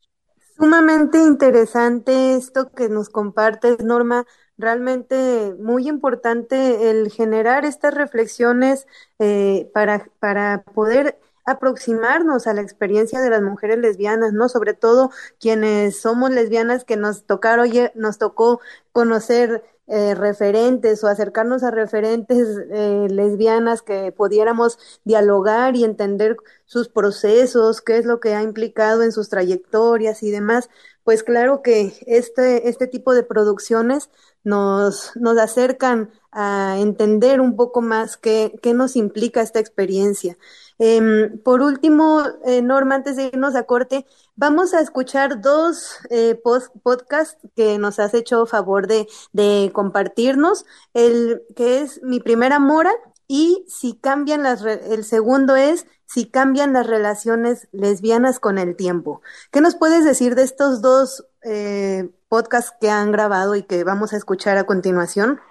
Sumamente 0.57 1.19
interesante 1.19 2.35
esto 2.35 2.71
que 2.71 2.89
nos 2.89 3.09
compartes, 3.09 3.83
Norma. 3.83 4.25
Realmente 4.57 5.53
muy 5.59 5.87
importante 5.87 6.89
el 6.89 7.11
generar 7.11 7.63
estas 7.63 7.93
reflexiones 7.93 8.87
eh, 9.19 9.69
para, 9.71 10.09
para 10.19 10.63
poder 10.63 11.19
aproximarnos 11.47 12.45
a 12.45 12.53
la 12.53 12.61
experiencia 12.61 13.21
de 13.21 13.31
las 13.31 13.41
mujeres 13.41 13.79
lesbianas, 13.79 14.33
¿no? 14.33 14.49
Sobre 14.49 14.73
todo 14.73 15.09
quienes 15.39 15.99
somos 15.99 16.29
lesbianas 16.29 16.83
que 16.83 16.97
nos 16.97 17.25
tocaron, 17.25 17.69
nos 17.95 18.17
tocó 18.19 18.59
conocer 18.91 19.63
eh, 19.87 20.15
referentes 20.15 21.01
o 21.03 21.07
acercarnos 21.07 21.63
a 21.63 21.71
referentes 21.71 22.45
eh, 22.71 23.07
lesbianas 23.09 23.81
que 23.81 24.11
pudiéramos 24.11 24.77
dialogar 25.05 25.77
y 25.77 25.85
entender 25.85 26.35
sus 26.65 26.89
procesos, 26.89 27.81
qué 27.81 27.97
es 27.97 28.05
lo 28.05 28.19
que 28.19 28.35
ha 28.35 28.43
implicado 28.43 29.01
en 29.03 29.13
sus 29.13 29.29
trayectorias 29.29 30.23
y 30.23 30.31
demás, 30.31 30.69
pues 31.05 31.23
claro 31.23 31.61
que 31.61 31.93
este, 32.05 32.67
este 32.67 32.87
tipo 32.87 33.13
de 33.13 33.23
producciones 33.23 34.09
nos, 34.43 35.15
nos 35.15 35.37
acercan 35.37 36.11
a 36.33 36.75
entender 36.79 37.39
un 37.39 37.55
poco 37.55 37.81
más 37.81 38.17
qué, 38.17 38.59
qué 38.61 38.73
nos 38.73 38.97
implica 38.97 39.41
esta 39.41 39.61
experiencia. 39.61 40.37
Eh, 40.79 41.31
por 41.43 41.61
último, 41.61 42.23
eh, 42.45 42.61
Norma, 42.61 42.95
antes 42.95 43.15
de 43.15 43.25
irnos 43.25 43.55
a 43.55 43.63
corte, 43.63 44.05
vamos 44.35 44.73
a 44.73 44.81
escuchar 44.81 45.41
dos 45.41 45.97
eh, 46.09 46.39
podcasts 46.83 47.37
que 47.55 47.77
nos 47.77 47.99
has 47.99 48.13
hecho 48.13 48.45
favor 48.45 48.87
de, 48.87 49.07
de, 49.33 49.71
compartirnos. 49.73 50.65
El 50.93 51.41
que 51.55 51.81
es 51.81 52.01
Mi 52.03 52.19
Primera 52.19 52.59
Mora 52.59 52.91
y 53.27 53.65
si 53.67 53.95
cambian 53.95 54.43
las, 54.43 54.63
el 54.63 55.03
segundo 55.03 55.55
es 55.55 55.85
si 56.05 56.29
cambian 56.29 56.73
las 56.73 56.87
relaciones 56.87 57.67
lesbianas 57.71 58.39
con 58.39 58.57
el 58.57 58.75
tiempo. 58.75 59.21
¿Qué 59.51 59.59
nos 59.61 59.75
puedes 59.75 60.05
decir 60.05 60.35
de 60.35 60.43
estos 60.43 60.81
dos 60.81 61.25
eh, 61.43 62.09
podcasts 62.29 62.73
que 62.79 62.89
han 62.89 63.11
grabado 63.11 63.55
y 63.55 63.63
que 63.63 63.83
vamos 63.83 64.13
a 64.13 64.17
escuchar 64.17 64.57
a 64.57 64.65
continuación? 64.65 65.41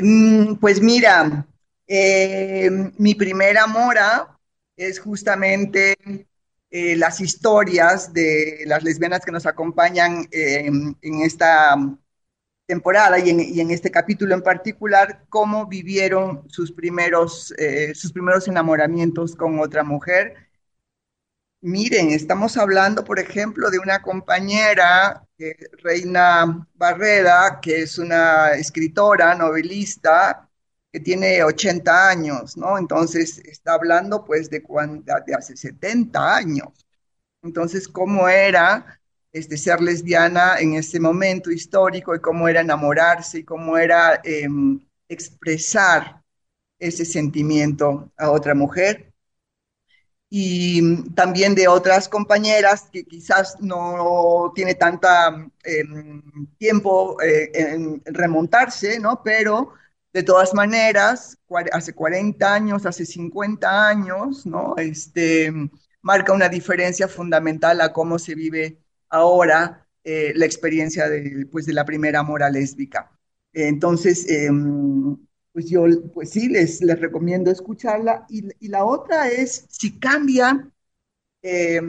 Mm, 0.00 0.54
pues 0.54 0.80
mira, 0.80 1.46
eh, 1.92 2.70
mi 2.98 3.16
primera 3.16 3.66
mora 3.66 4.38
es 4.76 5.00
justamente 5.00 5.96
eh, 6.70 6.94
las 6.96 7.20
historias 7.20 8.12
de 8.12 8.62
las 8.66 8.84
lesbianas 8.84 9.24
que 9.24 9.32
nos 9.32 9.44
acompañan 9.44 10.28
eh, 10.30 10.66
en 10.66 11.20
esta 11.22 11.74
temporada 12.66 13.18
y 13.18 13.30
en, 13.30 13.40
y 13.40 13.60
en, 13.60 13.72
este 13.72 13.90
capítulo 13.90 14.36
en 14.36 14.42
particular, 14.42 15.24
cómo 15.28 15.66
vivieron 15.66 16.48
sus 16.48 16.70
primeros, 16.70 17.52
sus 17.94 18.12
primeros 18.12 18.46
enamoramientos 18.46 19.34
con 19.34 19.58
otra 19.58 19.82
mujer. 19.82 20.36
Miren, 21.62 22.10
estamos 22.10 22.56
hablando, 22.56 23.04
por 23.04 23.18
ejemplo, 23.18 23.70
de 23.70 23.80
una 23.80 24.00
compañera, 24.00 25.26
Reina 25.82 26.66
Barreda, 26.74 27.60
que 27.60 27.82
es 27.82 27.98
una 27.98 28.52
escritora, 28.52 29.34
novelista, 29.34 30.49
que 30.92 31.00
tiene 31.00 31.42
80 31.44 32.08
años, 32.08 32.56
¿no? 32.56 32.76
Entonces 32.78 33.38
está 33.38 33.74
hablando 33.74 34.24
pues 34.24 34.50
de, 34.50 34.62
cuando, 34.62 35.12
de 35.26 35.34
hace 35.34 35.56
70 35.56 36.36
años. 36.36 36.86
Entonces, 37.42 37.88
¿cómo 37.88 38.28
era 38.28 39.00
este, 39.32 39.56
ser 39.56 39.80
lesbiana 39.80 40.58
en 40.58 40.74
ese 40.74 40.98
momento 41.00 41.50
histórico 41.50 42.14
y 42.14 42.20
cómo 42.20 42.48
era 42.48 42.60
enamorarse 42.60 43.38
y 43.40 43.44
cómo 43.44 43.78
era 43.78 44.20
eh, 44.24 44.48
expresar 45.08 46.22
ese 46.78 47.04
sentimiento 47.04 48.10
a 48.16 48.30
otra 48.30 48.54
mujer? 48.54 49.06
y 50.32 51.02
también 51.14 51.56
de 51.56 51.66
otras 51.66 52.08
compañeras 52.08 52.88
que 52.92 53.04
quizás 53.04 53.56
no 53.60 54.52
tiene 54.54 54.76
tanta 54.76 55.44
eh, 55.64 55.82
tiempo 56.56 57.16
en 57.20 58.00
remontarse, 58.04 59.00
¿no? 59.00 59.22
Pero 59.24 59.72
de 60.12 60.22
todas 60.22 60.54
maneras, 60.54 61.38
hace 61.72 61.92
40 61.94 62.52
años, 62.54 62.86
hace 62.86 63.06
50 63.06 63.88
años, 63.88 64.46
¿no? 64.46 64.76
Este, 64.76 65.52
marca 66.02 66.32
una 66.32 66.48
diferencia 66.48 67.08
fundamental 67.08 67.80
a 67.80 67.92
cómo 67.92 68.18
se 68.18 68.34
vive 68.34 68.78
ahora 69.08 69.86
eh, 70.04 70.32
la 70.34 70.46
experiencia 70.46 71.08
de, 71.08 71.46
pues, 71.50 71.66
de 71.66 71.74
la 71.74 71.84
primera 71.84 72.22
mora 72.22 72.50
lésbica. 72.50 73.10
Entonces, 73.52 74.28
eh, 74.28 74.48
pues 75.52 75.68
yo, 75.68 75.84
pues 76.12 76.30
sí, 76.30 76.48
les, 76.48 76.80
les 76.82 77.00
recomiendo 77.00 77.50
escucharla. 77.50 78.26
Y, 78.28 78.44
y, 78.60 78.68
la 78.68 78.84
otra 78.84 79.28
es, 79.28 79.66
si 79.68 79.98
cambia 79.98 80.70
eh, 81.42 81.80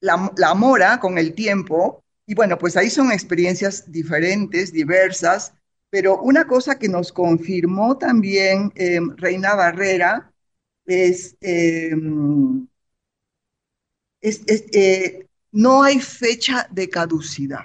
la, 0.00 0.32
la, 0.36 0.54
mora 0.54 0.98
con 1.00 1.18
el 1.18 1.34
tiempo, 1.34 2.04
Y 2.26 2.34
bueno, 2.34 2.58
pues 2.58 2.76
ahí 2.76 2.90
son 2.90 3.10
experiencias 3.12 3.90
diferentes, 3.90 4.72
diversas, 4.72 5.52
pero 5.90 6.20
una 6.22 6.46
cosa 6.46 6.78
que 6.78 6.88
nos 6.88 7.12
confirmó 7.12 7.98
también 7.98 8.72
eh, 8.76 9.00
Reina 9.16 9.54
Barrera 9.56 10.32
es, 10.86 11.36
eh, 11.40 11.90
es, 14.20 14.42
eh, 14.46 15.26
no 15.52 15.82
hay 15.82 16.00
fecha 16.00 16.66
de 16.70 16.88
caducidad. 16.88 17.64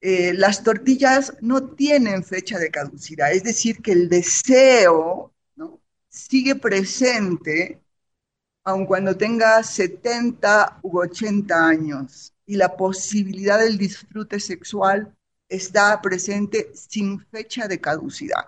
las 0.00 0.62
tortillas 0.62 1.34
no 1.40 1.70
tienen 1.74 2.22
fecha 2.22 2.58
de 2.58 2.70
caducidad, 2.70 3.32
es 3.32 3.42
decir, 3.42 3.82
que 3.82 3.92
el 3.92 4.08
deseo 4.08 5.32
sigue 6.08 6.54
presente 6.54 7.80
aun 8.64 8.86
cuando 8.86 9.16
tenga 9.16 9.62
70 9.62 10.80
u 10.82 10.98
80 11.00 11.68
años 11.68 12.32
y 12.46 12.56
la 12.56 12.76
posibilidad 12.76 13.58
del 13.58 13.78
disfrute 13.78 14.38
sexual 14.40 15.15
está 15.48 16.00
presente 16.00 16.70
sin 16.74 17.20
fecha 17.26 17.68
de 17.68 17.80
caducidad. 17.80 18.44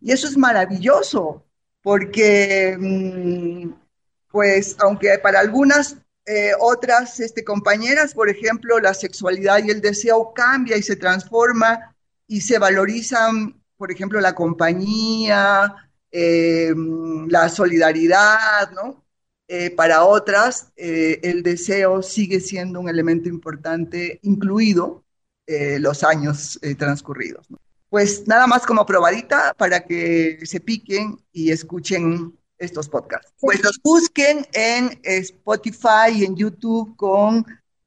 Y 0.00 0.12
eso 0.12 0.26
es 0.26 0.36
maravilloso, 0.36 1.44
porque, 1.82 2.76
mm, 2.78 3.72
pues, 4.30 4.76
aunque 4.80 5.18
para 5.18 5.40
algunas 5.40 5.96
eh, 6.24 6.52
otras 6.60 7.18
este, 7.20 7.42
compañeras, 7.44 8.14
por 8.14 8.28
ejemplo, 8.28 8.78
la 8.78 8.94
sexualidad 8.94 9.58
y 9.64 9.70
el 9.70 9.80
deseo 9.80 10.32
cambia 10.32 10.76
y 10.76 10.82
se 10.82 10.94
transforma 10.96 11.96
y 12.28 12.40
se 12.42 12.58
valorizan, 12.58 13.60
por 13.76 13.90
ejemplo, 13.90 14.20
la 14.20 14.34
compañía, 14.34 15.74
eh, 16.12 16.72
la 17.28 17.48
solidaridad, 17.48 18.70
¿no? 18.72 19.04
Eh, 19.48 19.70
para 19.70 20.04
otras, 20.04 20.72
el 20.76 21.42
deseo 21.42 22.02
sigue 22.02 22.40
siendo 22.40 22.80
un 22.80 22.88
elemento 22.88 23.28
importante, 23.28 24.20
incluido 24.22 25.04
eh, 25.52 25.78
los 25.78 26.02
años 26.02 26.58
transcurridos. 26.78 27.46
Pues 27.88 28.26
nada 28.26 28.46
más 28.46 28.64
como 28.64 28.86
probadita 28.86 29.54
para 29.58 29.84
que 29.84 30.38
se 30.44 30.60
piquen 30.60 31.18
y 31.32 31.50
escuchen 31.50 32.32
estos 32.62 32.88
podcasts. 32.88 33.32
Pues 33.40 33.62
los 33.62 33.78
busquen 33.82 34.46
en 34.52 34.98
Spotify 35.02 36.10
y 36.14 36.24
en 36.24 36.36
YouTube 36.36 36.96
con 36.96 37.44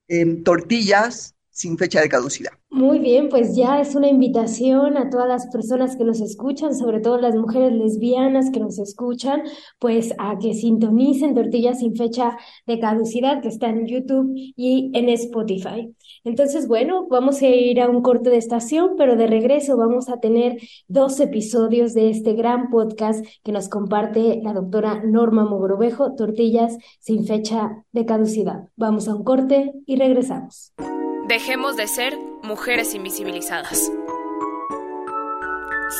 em, 0.08 0.43
tortillas 0.43 1.34
sin 1.49 1.78
fecha 1.78 2.01
de 2.01 2.10
caducidad. 2.10 2.51
Muy 2.69 2.99
bien, 2.99 3.30
pues 3.30 3.56
ya 3.56 3.80
es 3.80 3.95
una 3.95 4.10
invitación 4.10 4.97
a 4.97 5.10
todas 5.10 5.30
las 5.30 5.47
personas 5.47 5.95
que 5.95 6.04
nos 6.04 6.19
escuchan, 6.19 6.75
sobre 6.75 6.99
todo 6.99 7.17
las 7.17 7.34
mujeres 7.34 7.71
lesbianas 7.71 8.49
que 8.51 8.60
nos 8.60 8.78
escuchan, 8.78 9.41
pues 9.80 10.13
a 10.17 10.38
que 10.38 10.54
sintonicen 10.54 11.34
Tortillas 11.34 11.80
sin 11.80 11.95
fecha 11.95 12.38
de 12.67 12.78
caducidad 12.78 13.41
que 13.41 13.47
está 13.47 13.69
en 13.69 13.88
YouTube 13.88 14.34
y 14.36 14.91
en 14.93 15.08
Spotify. 15.08 15.95
Entonces, 16.25 16.67
bueno, 16.67 17.07
vamos 17.07 17.41
a 17.43 17.47
ir 17.47 17.79
a 17.79 17.88
un 17.88 18.01
corte 18.01 18.31
de 18.31 18.38
estación, 18.38 18.95
pero 18.97 19.15
de 19.15 19.27
regreso 19.27 19.77
vamos 19.77 20.09
a 20.09 20.19
tener 20.19 20.57
dos 20.88 21.19
episodios 21.19 21.93
de 21.93 22.09
este 22.09 22.33
gran 22.33 22.71
podcast 22.71 23.23
que 23.43 23.51
nos 23.51 23.69
comparte 23.69 24.41
la 24.43 24.53
doctora 24.53 25.03
Norma 25.05 25.45
Mogrovejo, 25.45 26.15
Tortillas 26.15 26.77
sin 26.99 27.27
fecha 27.27 27.83
de 27.91 28.05
caducidad. 28.05 28.67
Vamos 28.75 29.07
a 29.07 29.13
un 29.13 29.23
corte 29.23 29.73
y 29.85 29.97
regresamos. 29.97 30.73
Dejemos 31.27 31.77
de 31.77 31.88
ser 31.88 32.17
mujeres 32.43 32.95
invisibilizadas. 32.95 33.91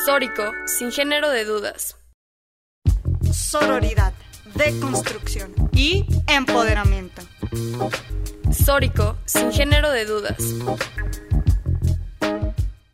Sórico, 0.04 0.42
sin 0.66 0.90
género 0.90 1.30
de 1.30 1.44
dudas. 1.44 1.96
Sororidad, 3.32 4.12
deconstrucción 4.56 5.54
y 5.72 6.04
empoderamiento. 6.26 7.22
Sórico, 8.56 9.16
sin 9.26 9.52
género 9.52 9.90
de 9.90 10.06
dudas. 10.06 10.36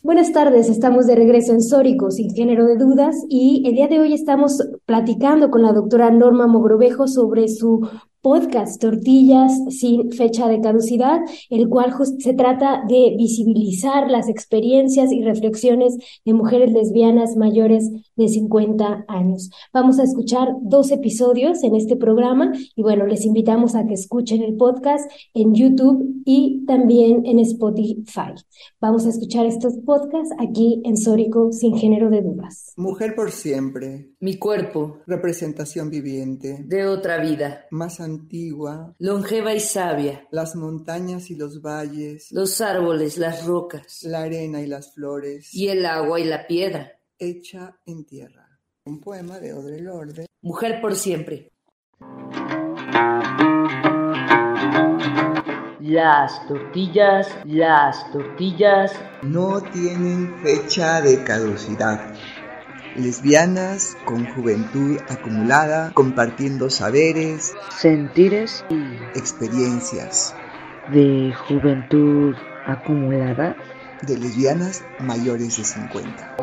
Buenas 0.03 0.33
tardes, 0.33 0.69
estamos 0.69 1.07
de 1.07 1.15
regreso 1.15 1.53
en 1.53 1.63
Sórico, 1.63 2.11
sin 2.11 2.35
género 2.35 2.67
de 2.67 2.77
dudas, 2.77 3.17
y 3.29 3.63
el 3.67 3.75
día 3.75 3.89
de 3.89 4.01
hoy 4.01 4.13
estamos 4.13 4.59
platicando 4.85 5.51
con 5.51 5.63
la 5.63 5.73
doctora 5.73 6.11
Norma 6.11 6.47
Mogrovejo 6.47 7.07
sobre 7.07 7.49
su 7.49 7.89
podcast 8.23 8.81
Tortillas 8.81 9.53
sin 9.69 10.13
fecha 10.13 10.49
de 10.49 10.61
caducidad, 10.61 11.21
el 11.51 11.69
cual 11.69 11.93
se 12.19 12.35
trata 12.35 12.85
de 12.89 13.15
visibilizar 13.19 14.11
las 14.11 14.29
experiencias 14.29 15.13
y 15.13 15.23
reflexiones 15.23 15.97
de 16.25 16.33
mujeres 16.33 16.73
lesbianas 16.73 17.37
mayores 17.37 17.91
de 18.17 18.29
50 18.29 19.05
años. 19.09 19.51
Vamos 19.73 19.99
a 19.99 20.05
escuchar 20.05 20.49
dos 20.63 20.91
episodios 20.93 21.63
en 21.65 21.75
este 21.75 21.97
programa 21.97 22.53
y 22.77 22.83
bueno, 22.83 23.07
les 23.07 23.27
invitamos 23.27 23.75
a 23.75 23.87
que 23.87 23.95
escuchen 23.95 24.43
el 24.43 24.57
podcast 24.57 25.11
en 25.35 25.55
YouTube 25.55 26.23
y 26.25 26.65
también 26.67 27.27
en 27.27 27.41
Spotify. 27.41 28.35
Vamos 28.81 29.07
a 29.07 29.09
escuchar 29.09 29.47
estos 29.47 29.75
podcasts 29.85 30.35
aquí 30.39 30.81
en 30.85 30.97
Sórico 30.97 31.51
sin 31.53 31.77
género 31.77 32.11
de 32.11 32.23
dudas. 32.23 32.73
Mujer 32.77 33.15
por 33.15 33.33
siempre. 33.33 34.11
Mi 34.21 34.39
cuerpo. 34.39 34.99
Representación 35.07 35.91
viviente. 35.91 36.65
De 36.67 36.87
otra 36.87 37.19
vida. 37.21 37.67
Más 37.71 38.01
antigua, 38.13 38.95
longeva 38.99 39.55
y 39.55 39.61
sabia, 39.61 40.27
las 40.31 40.55
montañas 40.55 41.31
y 41.31 41.35
los 41.35 41.61
valles, 41.63 42.31
los 42.31 42.61
árboles, 42.61 43.19
las 43.19 43.47
rocas, 43.47 44.03
la 44.03 44.23
arena 44.23 44.61
y 44.61 44.67
las 44.67 44.95
flores, 44.95 45.53
y 45.55 45.69
el 45.69 45.87
agua 45.87 46.21
y 46.21 46.25
la 46.25 46.47
piedra, 46.47 46.93
hecha 47.19 47.79
en 47.87 48.05
tierra. 48.05 48.49
Un 48.85 49.01
poema 49.01 49.39
de 49.39 49.51
Audre 49.53 49.81
Lorde. 49.81 50.27
Mujer 50.43 50.81
por 50.81 50.95
siempre. 50.97 51.51
Las 55.81 56.47
tortillas, 56.49 57.29
las 57.45 58.11
tortillas 58.13 58.93
no 59.23 59.61
tienen 59.61 60.35
fecha 60.43 61.01
de 61.01 61.23
caducidad 61.23 62.15
lesbianas 62.97 63.97
con 64.05 64.27
juventud 64.27 64.99
acumulada, 65.09 65.93
compartiendo 65.95 66.71
saberes, 66.71 67.55
sentires 67.71 68.65
y 68.71 68.97
experiencias. 69.15 70.35
De 70.93 71.33
juventud 71.49 72.35
acumulada. 72.67 73.57
De 74.03 74.19
lesbianas 74.19 74.85
mayores 74.99 75.57
de 75.57 75.65
50. 75.65 76.37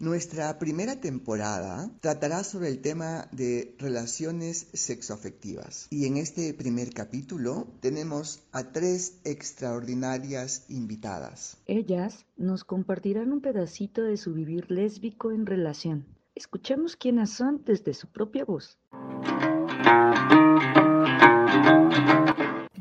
Nuestra 0.00 0.60
primera 0.60 1.00
temporada 1.00 1.90
tratará 2.00 2.44
sobre 2.44 2.68
el 2.68 2.80
tema 2.80 3.26
de 3.32 3.74
relaciones 3.78 4.68
sexoafectivas 4.72 5.88
y 5.90 6.06
en 6.06 6.18
este 6.18 6.54
primer 6.54 6.90
capítulo 6.92 7.66
tenemos 7.80 8.40
a 8.52 8.70
tres 8.70 9.18
extraordinarias 9.24 10.66
invitadas. 10.68 11.56
Ellas 11.66 12.26
nos 12.36 12.62
compartirán 12.62 13.32
un 13.32 13.40
pedacito 13.40 14.02
de 14.02 14.16
su 14.16 14.34
vivir 14.34 14.70
lésbico 14.70 15.32
en 15.32 15.46
relación. 15.46 16.06
Escuchemos 16.36 16.94
quiénes 16.94 17.30
son 17.30 17.64
desde 17.64 17.92
su 17.92 18.06
propia 18.06 18.44
voz. 18.44 18.78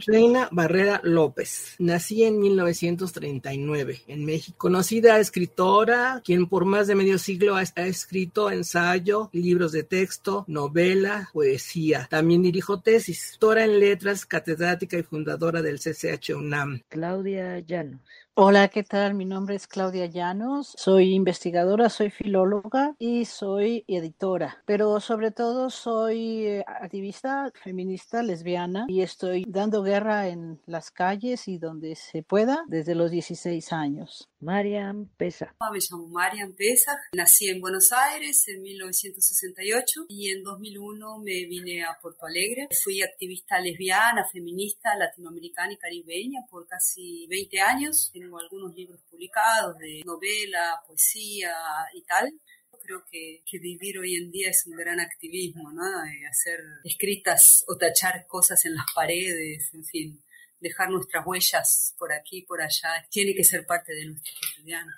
Reina 0.06 0.50
Barrera 0.52 1.02
López. 1.04 1.76
Nací 1.80 2.24
en 2.24 2.40
1939 2.40 4.02
en 4.08 4.26
México. 4.26 4.58
Conocida 4.58 5.20
escritora, 5.20 6.22
quien 6.24 6.48
por 6.48 6.66
más 6.66 6.88
de 6.88 6.96
medio 6.96 7.18
siglo 7.18 7.56
ha, 7.56 7.62
escrito 7.62 8.52
ensayo, 8.52 9.30
libros 9.34 9.72
de 9.72 9.84
texto, 9.84 10.46
novela, 10.48 11.30
poesía. 11.34 12.08
También 12.10 12.42
dirijo 12.42 12.82
tesis. 12.82 13.32
Doctora 13.32 13.66
en 13.66 13.80
letras, 13.80 14.26
catedrática 14.26 14.98
y 14.98 15.04
fundadora 15.04 15.62
del 15.62 15.80
CCH 15.80 16.36
UNAM. 16.36 16.82
Claudia 16.90 17.60
Llanos. 17.60 18.02
Hola, 18.40 18.68
¿qué 18.68 18.84
tal? 18.84 19.16
Mi 19.16 19.26
nombre 19.26 19.56
es 19.56 19.66
Claudia 19.66 20.06
Llanos, 20.06 20.76
soy 20.78 21.16
investigadora, 21.16 21.90
soy 21.90 22.12
filóloga 22.12 22.94
y 23.00 23.26
soy 23.26 23.84
editora, 23.88 24.62
pero 24.68 25.00
sobre 25.00 25.32
todo 25.32 25.72
soy 25.72 26.46
eh, 26.46 26.64
activista 26.68 27.52
feminista 27.64 28.22
lesbiana 28.22 28.86
y 28.90 29.02
estoy 29.02 29.44
dando 29.48 29.82
guerra 29.82 30.28
en 30.28 30.62
las 30.68 30.92
calles 30.92 31.48
y 31.48 31.58
donde 31.58 31.96
se 31.96 32.22
pueda 32.22 32.64
desde 32.68 32.94
los 32.94 33.10
16 33.10 33.74
años. 33.74 34.30
Marian 34.40 35.10
Pesa. 35.18 35.56
Me 35.72 35.80
llamo 35.80 36.08
Marian 36.10 36.54
Pesa, 36.54 36.96
nací 37.14 37.50
en 37.50 37.60
Buenos 37.60 37.92
Aires 37.92 38.48
en 38.48 38.62
1968 38.62 40.06
y 40.10 40.30
en 40.30 40.44
2001 40.44 41.18
me 41.20 41.46
vine 41.46 41.84
a 41.84 41.98
Porto 42.00 42.28
Alegre. 42.28 42.68
Fui 42.84 43.02
activista 43.02 43.60
lesbiana, 43.60 44.28
feminista, 44.32 44.96
latinoamericana 44.96 45.74
y 45.74 45.78
caribeña 45.78 46.42
por 46.52 46.68
casi 46.68 47.26
20 47.28 47.60
años. 47.62 48.12
Tengo 48.14 48.40
algunos 48.40 48.76
libros 48.76 49.02
publicados 49.10 49.78
de 49.80 50.04
novela, 50.06 50.82
poesía 50.86 51.52
y 51.94 52.04
tal 52.04 52.32
creo 52.80 53.04
que, 53.12 53.42
que, 53.46 53.60
vivir 53.60 53.98
hoy 54.00 54.16
en 54.16 54.32
día 54.32 54.50
es 54.50 54.66
un 54.66 54.78
gran 54.78 55.02
activismo, 55.02 55.74
¿no? 55.74 55.82
hacer 56.30 56.60
escritas 56.86 57.66
o 57.68 57.76
tachar 57.76 58.26
cosas 58.28 58.64
en 58.66 58.76
las 58.76 58.86
paredes, 58.96 59.74
en 59.74 59.84
fin 59.84 60.22
dejar 60.60 60.90
nuestras 60.90 61.26
huellas 61.26 61.96
por 61.98 62.12
aquí, 62.14 62.42
por 62.44 62.62
allá, 62.62 63.06
tiene 63.10 63.34
que 63.36 63.44
ser 63.44 63.66
parte 63.66 63.94
de 63.94 64.06
nuestro 64.08 64.34
cotidiano. 64.42 64.92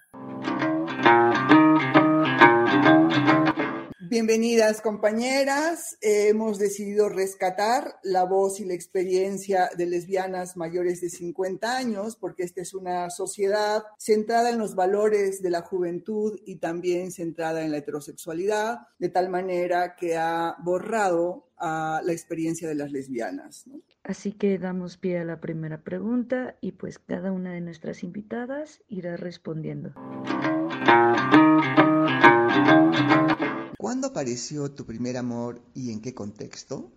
Bienvenidas 4.09 4.81
compañeras. 4.81 5.95
hemos 6.01 6.57
decidido 6.57 7.09
rescatar 7.09 7.99
la 8.01 8.23
voz 8.23 8.59
y 8.59 8.65
la 8.65 8.73
experiencia 8.73 9.69
de 9.77 9.85
lesbianas 9.85 10.57
mayores 10.57 10.99
de 11.01 11.11
50 11.11 11.77
años 11.77 12.15
porque 12.15 12.41
esta 12.41 12.61
es 12.61 12.73
una 12.73 13.11
sociedad 13.11 13.83
centrada 13.99 14.49
en 14.49 14.57
los 14.57 14.73
valores 14.73 15.43
de 15.43 15.51
la 15.51 15.61
juventud 15.61 16.39
y 16.43 16.55
también 16.55 17.11
centrada 17.11 17.61
en 17.61 17.69
la 17.69 17.77
heterosexualidad, 17.77 18.79
de 18.97 19.09
tal 19.09 19.29
manera 19.29 19.95
que 19.95 20.17
ha 20.17 20.55
borrado 20.63 21.48
a 21.59 22.01
la 22.03 22.11
experiencia 22.11 22.67
de 22.67 22.75
las 22.75 22.91
lesbianas. 22.91 23.65
Así 24.03 24.31
que 24.31 24.57
damos 24.57 24.97
pie 24.97 25.19
a 25.19 25.25
la 25.25 25.39
primera 25.39 25.81
pregunta 25.81 26.55
y 26.61 26.73
pues 26.73 26.99
cada 26.99 27.31
una 27.31 27.53
de 27.53 27.61
nuestras 27.61 28.03
invitadas 28.03 28.81
irá 28.87 29.17
respondiendo. 29.17 29.93
¿Cuándo 33.77 34.07
apareció 34.07 34.71
tu 34.71 34.85
primer 34.85 35.17
amor 35.17 35.61
y 35.73 35.91
en 35.91 36.01
qué 36.01 36.13
contexto? 36.13 36.91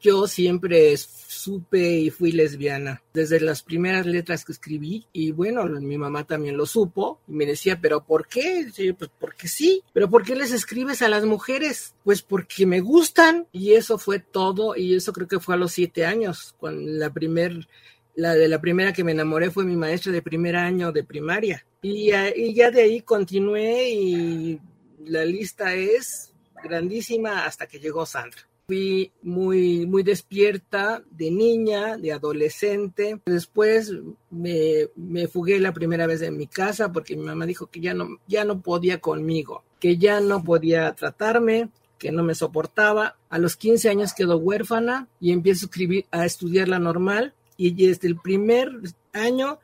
Yo 0.00 0.28
siempre 0.28 0.96
supe 0.96 1.98
y 1.98 2.10
fui 2.10 2.32
lesbiana 2.32 3.02
desde 3.12 3.40
las 3.40 3.62
primeras 3.62 4.06
letras 4.06 4.44
que 4.44 4.52
escribí 4.52 5.06
y 5.12 5.32
bueno, 5.32 5.64
mi 5.64 5.98
mamá 5.98 6.24
también 6.24 6.56
lo 6.56 6.66
supo 6.66 7.20
y 7.26 7.32
me 7.32 7.46
decía, 7.46 7.80
pero 7.80 8.04
¿por 8.04 8.28
qué? 8.28 8.70
Sí, 8.72 8.92
pues 8.92 9.10
porque 9.18 9.48
sí, 9.48 9.82
pero 9.92 10.08
¿por 10.08 10.24
qué 10.24 10.36
les 10.36 10.52
escribes 10.52 11.02
a 11.02 11.08
las 11.08 11.24
mujeres? 11.24 11.94
Pues 12.04 12.22
porque 12.22 12.64
me 12.64 12.80
gustan 12.80 13.46
y 13.52 13.72
eso 13.72 13.98
fue 13.98 14.20
todo 14.20 14.76
y 14.76 14.94
eso 14.94 15.12
creo 15.12 15.26
que 15.26 15.40
fue 15.40 15.54
a 15.54 15.58
los 15.58 15.72
siete 15.72 16.06
años, 16.06 16.54
cuando 16.58 16.90
la 16.92 17.10
primer, 17.10 17.68
la 18.14 18.34
de 18.34 18.48
la 18.48 18.60
primera 18.60 18.92
que 18.92 19.04
me 19.04 19.12
enamoré 19.12 19.50
fue 19.50 19.64
mi 19.64 19.76
maestra 19.76 20.12
de 20.12 20.22
primer 20.22 20.56
año 20.56 20.92
de 20.92 21.04
primaria 21.04 21.64
y, 21.82 22.12
y 22.12 22.54
ya 22.54 22.70
de 22.70 22.82
ahí 22.82 23.00
continué 23.00 23.90
y 23.90 24.60
la 25.06 25.24
lista 25.24 25.74
es 25.74 26.32
grandísima 26.62 27.44
hasta 27.44 27.66
que 27.66 27.80
llegó 27.80 28.06
Sandra. 28.06 28.47
Fui 28.68 29.12
muy, 29.22 29.86
muy 29.86 30.02
despierta 30.02 31.02
de 31.10 31.30
niña, 31.30 31.96
de 31.96 32.12
adolescente. 32.12 33.18
Después 33.24 33.90
me, 34.28 34.88
me 34.94 35.26
fugué 35.26 35.58
la 35.58 35.72
primera 35.72 36.06
vez 36.06 36.20
de 36.20 36.30
mi 36.30 36.46
casa 36.46 36.92
porque 36.92 37.16
mi 37.16 37.22
mamá 37.22 37.46
dijo 37.46 37.68
que 37.68 37.80
ya 37.80 37.94
no, 37.94 38.18
ya 38.26 38.44
no 38.44 38.60
podía 38.60 39.00
conmigo, 39.00 39.64
que 39.80 39.96
ya 39.96 40.20
no 40.20 40.44
podía 40.44 40.92
tratarme, 40.92 41.70
que 41.98 42.12
no 42.12 42.22
me 42.22 42.34
soportaba. 42.34 43.16
A 43.30 43.38
los 43.38 43.56
15 43.56 43.88
años 43.88 44.12
quedó 44.12 44.36
huérfana 44.36 45.08
y 45.18 45.32
empiezo 45.32 45.64
a, 45.64 45.68
escribir, 45.68 46.04
a 46.10 46.26
estudiar 46.26 46.68
la 46.68 46.78
normal 46.78 47.32
y 47.56 47.70
desde 47.70 48.06
el 48.06 48.16
primer 48.16 48.70
año 49.14 49.60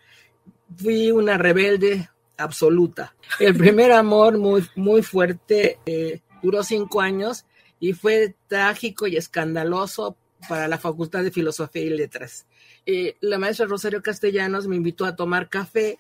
fui 0.79 1.11
una 1.11 1.37
rebelde 1.37 2.09
absoluta. 2.39 3.15
El 3.39 3.55
primer 3.55 3.93
amor 3.93 4.39
muy, 4.39 4.65
muy 4.77 5.03
fuerte 5.03 5.79
eh, 5.85 6.23
duró 6.43 6.65
cinco 6.65 7.03
años 7.03 7.45
y 7.85 7.93
fue 7.93 8.35
trágico 8.47 9.07
y 9.07 9.17
escandaloso 9.17 10.17
para 10.49 10.69
la 10.69 10.79
Facultad 10.79 11.23
de 11.23 11.31
Filosofía 11.31 11.83
y 11.83 11.91
Letras. 11.91 12.47
Eh, 12.87 13.17
la 13.21 13.37
maestra 13.37 13.67
Rosario 13.67 14.03
Castellanos 14.03 14.67
me 14.67 14.77
invitó 14.77 15.05
a 15.05 15.15
tomar 15.15 15.51
café, 15.51 15.99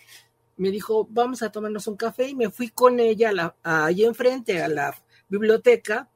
me 0.56 0.70
dijo, 0.70 1.06
vamos 1.10 1.42
a 1.42 1.52
tomarnos 1.52 1.86
un 1.86 1.96
café 1.96 2.28
y 2.28 2.34
me 2.34 2.48
fui 2.48 2.70
con 2.70 3.00
ella 3.00 3.32
la, 3.32 3.54
allí 3.62 4.06
enfrente 4.06 4.62
a 4.62 4.68
la 4.68 4.96
biblioteca. 5.28 6.08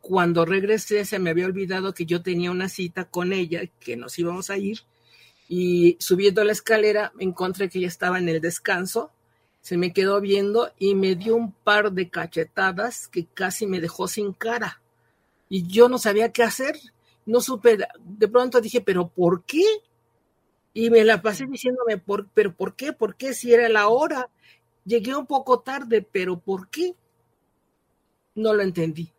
Cuando 0.00 0.44
regresé 0.44 1.04
se 1.04 1.18
me 1.18 1.30
había 1.30 1.46
olvidado 1.46 1.92
que 1.92 2.06
yo 2.06 2.22
tenía 2.22 2.52
una 2.52 2.68
cita 2.68 3.06
con 3.06 3.32
ella, 3.32 3.62
que 3.80 3.96
nos 3.96 4.16
íbamos 4.16 4.48
a 4.48 4.58
ir, 4.58 4.82
y 5.48 5.96
subiendo 5.98 6.44
la 6.44 6.52
escalera 6.52 7.10
me 7.16 7.24
encontré 7.24 7.68
que 7.68 7.78
ella 7.78 7.88
estaba 7.88 8.20
en 8.20 8.28
el 8.28 8.40
descanso 8.40 9.10
se 9.60 9.76
me 9.76 9.92
quedó 9.92 10.20
viendo 10.20 10.72
y 10.78 10.94
me 10.94 11.16
dio 11.16 11.36
un 11.36 11.52
par 11.52 11.92
de 11.92 12.08
cachetadas 12.08 13.08
que 13.08 13.26
casi 13.26 13.66
me 13.66 13.80
dejó 13.80 14.08
sin 14.08 14.32
cara. 14.32 14.80
Y 15.50 15.66
yo 15.66 15.90
no 15.90 15.98
sabía 15.98 16.32
qué 16.32 16.42
hacer. 16.42 16.80
No 17.26 17.42
supe, 17.42 17.76
de 17.98 18.28
pronto 18.28 18.62
dije, 18.62 18.80
pero 18.80 19.08
¿por 19.08 19.44
qué? 19.44 19.64
Y 20.72 20.88
me 20.88 21.04
la 21.04 21.20
pasé 21.20 21.44
diciéndome, 21.46 21.98
¿por, 21.98 22.28
pero 22.32 22.54
¿por 22.54 22.74
qué? 22.74 22.94
¿Por 22.94 23.16
qué 23.16 23.34
si 23.34 23.52
era 23.52 23.68
la 23.68 23.88
hora? 23.88 24.30
Llegué 24.86 25.14
un 25.14 25.26
poco 25.26 25.60
tarde, 25.60 26.00
pero 26.00 26.40
¿por 26.40 26.70
qué? 26.70 26.94
No 28.34 28.54
lo 28.54 28.62
entendí. 28.62 29.12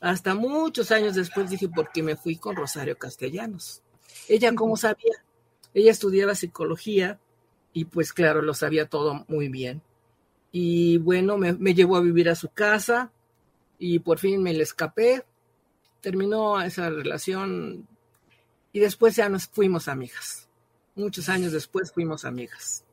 Hasta 0.00 0.34
muchos 0.34 0.90
años 0.90 1.14
después 1.14 1.48
dije, 1.48 1.68
¿por 1.68 1.92
qué 1.92 2.02
me 2.02 2.16
fui 2.16 2.36
con 2.36 2.56
Rosario 2.56 2.98
Castellanos? 2.98 3.82
Ella, 4.28 4.52
¿cómo 4.54 4.76
sabía? 4.76 5.24
Ella 5.72 5.90
estudiaba 5.90 6.34
psicología 6.34 7.20
y 7.72 7.86
pues 7.86 8.12
claro, 8.12 8.40
lo 8.40 8.54
sabía 8.54 8.88
todo 8.88 9.24
muy 9.28 9.48
bien. 9.48 9.82
Y 10.52 10.98
bueno, 10.98 11.36
me, 11.36 11.74
llevó 11.74 11.96
a 11.96 12.00
vivir 12.00 12.28
a 12.28 12.36
su 12.36 12.48
casa 12.48 13.10
y 13.78 13.98
por 13.98 14.18
fin 14.18 14.42
me 14.42 14.54
le 14.54 14.62
escapé. 14.62 15.24
Terminó 16.04 16.60
esa 16.60 16.90
relación 16.90 17.88
y 18.72 18.78
después 18.78 19.16
ya 19.16 19.28
nos 19.28 19.46
fuimos 19.46 19.88
amigas. 19.88 20.46
Muchos 20.94 21.28
años 21.28 21.52
después 21.52 21.90
fuimos 21.92 22.24
amigas. 22.24 22.84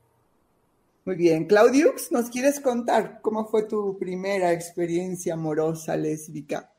Muy 1.03 1.15
bien. 1.15 1.45
Claudiux, 1.45 2.11
¿nos 2.11 2.29
quieres 2.29 2.61
contar 2.61 3.19
cómo 3.21 3.45
fue 3.45 3.63
tu 3.63 3.97
primera 3.97 4.53
experiencia 4.53 5.33
amorosa 5.33 5.97
lésbica? 5.97 6.71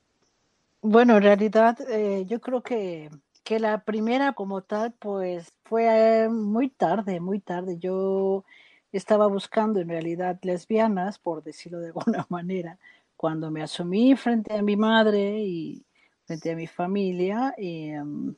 Bueno, 0.81 1.18
en 1.18 1.23
realidad 1.23 1.79
eh, 1.88 2.25
yo 2.27 2.40
creo 2.40 2.62
que 2.62 3.11
que 3.45 3.59
la 3.59 3.85
primera 3.85 4.33
como 4.33 4.62
tal, 4.62 4.92
pues 4.92 5.53
fue 5.64 6.29
muy 6.29 6.71
tarde, 6.71 7.21
muy 7.21 7.40
tarde. 7.40 7.79
Yo 7.79 8.45
estaba 8.92 9.27
buscando 9.27 9.81
en 9.81 9.88
realidad 9.88 10.38
lesbianas, 10.42 11.18
por 11.18 11.42
decirlo 11.42 11.81
de 11.81 11.88
alguna 11.88 12.27
manera, 12.29 12.79
cuando 13.16 13.51
me 13.51 13.62
asumí 13.62 14.16
frente 14.16 14.55
a 14.55 14.62
mi 14.62 14.77
madre 14.77 15.40
y 15.40 15.85
frente 16.33 16.53
a 16.53 16.57
mi 16.57 16.66
familia. 16.66 17.55
Y, 17.59 17.90
em, 17.90 18.35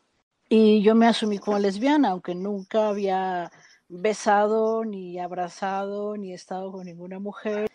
y 0.48 0.82
yo 0.82 0.94
me 0.94 1.06
asumí 1.06 1.38
como 1.38 1.58
lesbiana, 1.58 2.10
aunque 2.10 2.34
nunca 2.34 2.88
había 2.88 3.50
besado, 3.88 4.84
ni 4.84 5.18
abrazado, 5.18 6.16
ni 6.16 6.32
estado 6.32 6.72
con 6.72 6.86
ninguna 6.86 7.18
mujer. 7.18 7.70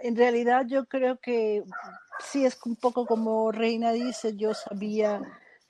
En 0.00 0.16
realidad 0.16 0.66
yo 0.68 0.84
creo 0.86 1.18
que 1.18 1.64
sí 2.20 2.44
es 2.44 2.58
un 2.64 2.76
poco 2.76 3.06
como 3.06 3.50
Reina 3.52 3.92
dice, 3.92 4.36
yo 4.36 4.52
sabía 4.54 5.20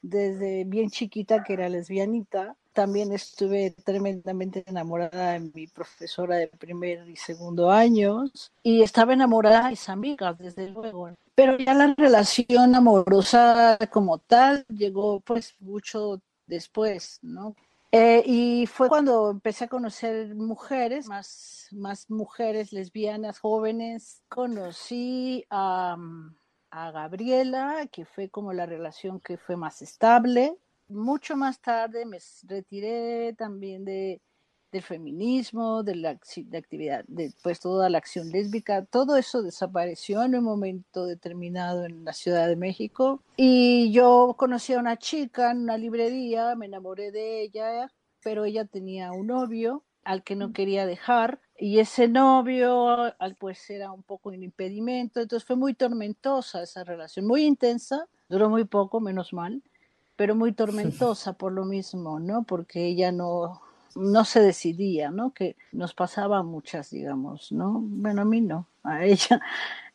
desde 0.03 0.65
bien 0.65 0.91
chiquita 0.91 1.45
que 1.45 1.53
era 1.53 1.69
lesbianita. 1.69 2.57
También 2.73 3.13
estuve 3.13 3.75
tremendamente 3.85 4.65
enamorada 4.67 5.33
de 5.33 5.41
mi 5.41 5.67
profesora 5.67 6.37
de 6.37 6.49
primer 6.49 7.09
y 7.09 7.17
segundo 7.17 7.71
años 7.71 8.53
y 8.63 8.83
estaba 8.83 9.15
enamorada 9.15 9.65
de 9.65 9.71
mis 9.71 9.89
amigas, 9.89 10.39
desde 10.39 10.69
luego. 10.71 11.11
Pero 11.39 11.57
ya 11.57 11.73
la 11.73 11.95
relación 11.97 12.75
amorosa 12.75 13.79
como 13.93 14.19
tal 14.19 14.67
llegó 14.69 15.21
pues 15.21 15.55
mucho 15.61 16.21
después, 16.49 17.21
¿no? 17.23 17.55
Eh, 17.93 18.25
y 18.27 18.67
fue 18.67 18.89
cuando 18.89 19.31
empecé 19.31 19.67
a 19.67 19.69
conocer 19.69 20.35
mujeres, 20.35 21.07
más, 21.07 21.69
más 21.71 22.11
mujeres 22.11 22.73
lesbianas 22.73 23.39
jóvenes. 23.39 24.21
Conocí 24.29 25.45
a 25.49 25.97
a 26.71 26.91
Gabriela, 26.91 27.89
que 27.91 28.05
fue 28.05 28.29
como 28.29 28.53
la 28.53 28.67
relación 28.67 29.21
que 29.21 29.39
fue 29.39 29.57
más 29.57 29.83
estable. 29.83 30.57
Mucho 30.89 31.37
más 31.37 31.61
tarde 31.61 32.05
me 32.05 32.19
retiré 32.47 33.35
también 33.35 33.85
de, 33.85 34.21
del 34.71 34.83
feminismo, 34.83 35.83
de 35.83 35.97
la 35.97 36.19
de 36.37 36.59
actividad, 36.59 37.05
de 37.09 37.33
pues 37.43 37.61
toda 37.61 37.89
la 37.89 37.99
acción 37.99 38.31
lésbica, 38.31 38.85
todo 38.85 39.17
eso 39.17 39.43
desapareció 39.43 40.23
en 40.23 40.35
un 40.37 40.45
momento 40.45 41.07
determinado 41.07 41.85
en 41.85 42.05
la 42.05 42.13
Ciudad 42.13 42.49
de 42.49 42.57
México. 42.57 43.23
Y 43.37 43.91
yo 43.93 44.35
conocí 44.39 44.75
a 44.75 44.79
una 44.79 44.99
chica 44.99 45.51
en 45.51 45.59
una 45.59 45.79
librería, 45.79 46.55
me 46.55 46.67
enamoré 46.67 47.11
de 47.11 47.43
ella, 47.43 47.91
pero 48.23 48.45
ella 48.45 48.65
tenía 48.65 49.13
un 49.13 49.29
novio 49.29 49.85
al 50.05 50.23
que 50.23 50.37
no 50.37 50.53
quería 50.53 50.87
dejar 50.87 51.41
y 51.59 51.81
ese 51.81 52.09
novio 52.09 53.13
pues 53.39 53.69
era 53.69 53.91
un 53.91 54.03
poco 54.03 54.29
un 54.29 54.43
impedimento, 54.43 55.21
entonces 55.21 55.47
fue 55.47 55.57
muy 55.57 55.75
tormentosa 55.75 56.63
esa 56.63 56.85
relación, 56.85 57.27
muy 57.27 57.45
intensa, 57.45 58.07
duró 58.29 58.49
muy 58.49 58.65
poco, 58.65 59.01
menos 59.01 59.33
mal, 59.33 59.63
pero 60.15 60.35
muy 60.35 60.53
tormentosa 60.53 61.33
por 61.33 61.53
lo 61.53 61.65
mismo, 61.65 62.21
¿no? 62.21 62.45
Porque 62.45 62.87
ella 62.87 63.11
no, 63.11 63.61
no 63.99 64.25
se 64.25 64.41
decidía, 64.41 65.11
¿no? 65.11 65.33
Que 65.33 65.57
nos 65.73 65.95
pasaba 65.95 66.43
muchas, 66.43 66.91
digamos, 66.91 67.53
¿no? 67.53 67.81
Bueno, 67.81 68.23
a 68.23 68.25
mí 68.25 68.41
no, 68.41 68.69
a 68.83 69.05
ella. 69.05 69.41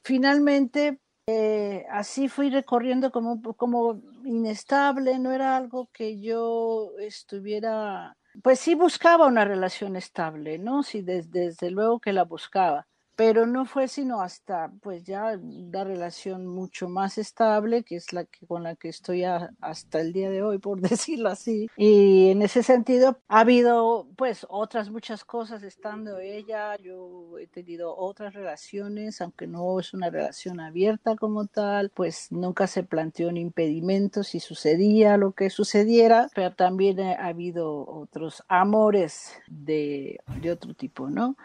Finalmente, 0.03 0.99
eh, 1.27 1.85
así 1.91 2.27
fui 2.27 2.49
recorriendo 2.49 3.11
como, 3.11 3.41
como 3.55 4.01
inestable, 4.25 5.19
no 5.19 5.31
era 5.31 5.55
algo 5.55 5.89
que 5.93 6.19
yo 6.19 6.91
estuviera 6.99 8.17
pues 8.41 8.59
sí 8.59 8.73
buscaba 8.73 9.27
una 9.27 9.45
relación 9.45 9.95
estable, 9.95 10.57
¿no? 10.57 10.83
Sí, 10.83 11.01
desde, 11.01 11.69
luego 11.69 11.99
que 11.99 12.13
la 12.13 12.23
buscaba, 12.23 12.87
pero 13.15 13.45
no 13.45 13.65
fue 13.65 13.87
sino 13.87 14.21
hasta 14.21 14.71
pues 14.81 15.03
ya 15.03 15.37
una 15.37 15.83
relación 15.83 16.47
mucho 16.47 16.89
más 16.89 17.17
estable, 17.17 17.83
que 17.83 17.95
es 17.95 18.11
la 18.13 18.25
que 18.25 18.45
con 18.47 18.63
la 18.63 18.75
que 18.75 18.89
estoy 18.89 19.23
hasta 19.23 19.99
el 20.01 20.13
día 20.13 20.29
de 20.29 20.41
hoy, 20.41 20.57
por 20.57 20.81
decirlo 20.81 21.29
así. 21.29 21.69
Y 21.77 22.29
en 22.29 22.41
ese 22.41 22.63
sentido 22.63 23.19
ha 23.27 23.41
habido 23.41 24.07
pues 24.15 24.45
otras 24.49 24.89
muchas 24.89 25.23
cosas 25.25 25.63
estando 25.63 26.19
ella, 26.19 26.75
yo 26.77 27.37
he 27.39 27.47
tenido 27.47 27.95
otras 27.95 28.33
relaciones, 28.33 29.21
aunque 29.21 29.47
no 29.47 29.79
es 29.79 29.93
una 29.93 30.09
relación 30.09 30.59
abierta 30.59 31.15
como 31.15 31.45
tal, 31.45 31.89
pues 31.89 32.31
nunca 32.31 32.67
se 32.67 32.83
planteó 32.83 33.29
un 33.29 33.37
impedimento 33.37 34.23
si 34.23 34.39
sucedía 34.39 35.17
lo 35.17 35.33
que 35.33 35.49
sucediera, 35.49 36.29
pero 36.33 36.53
también 36.53 36.99
ha 36.99 37.27
habido 37.27 37.87
otros 37.87 38.43
amores 38.47 39.33
de, 39.47 40.19
de 40.41 40.51
otro 40.51 40.73
tipo, 40.73 41.09
¿no? 41.09 41.35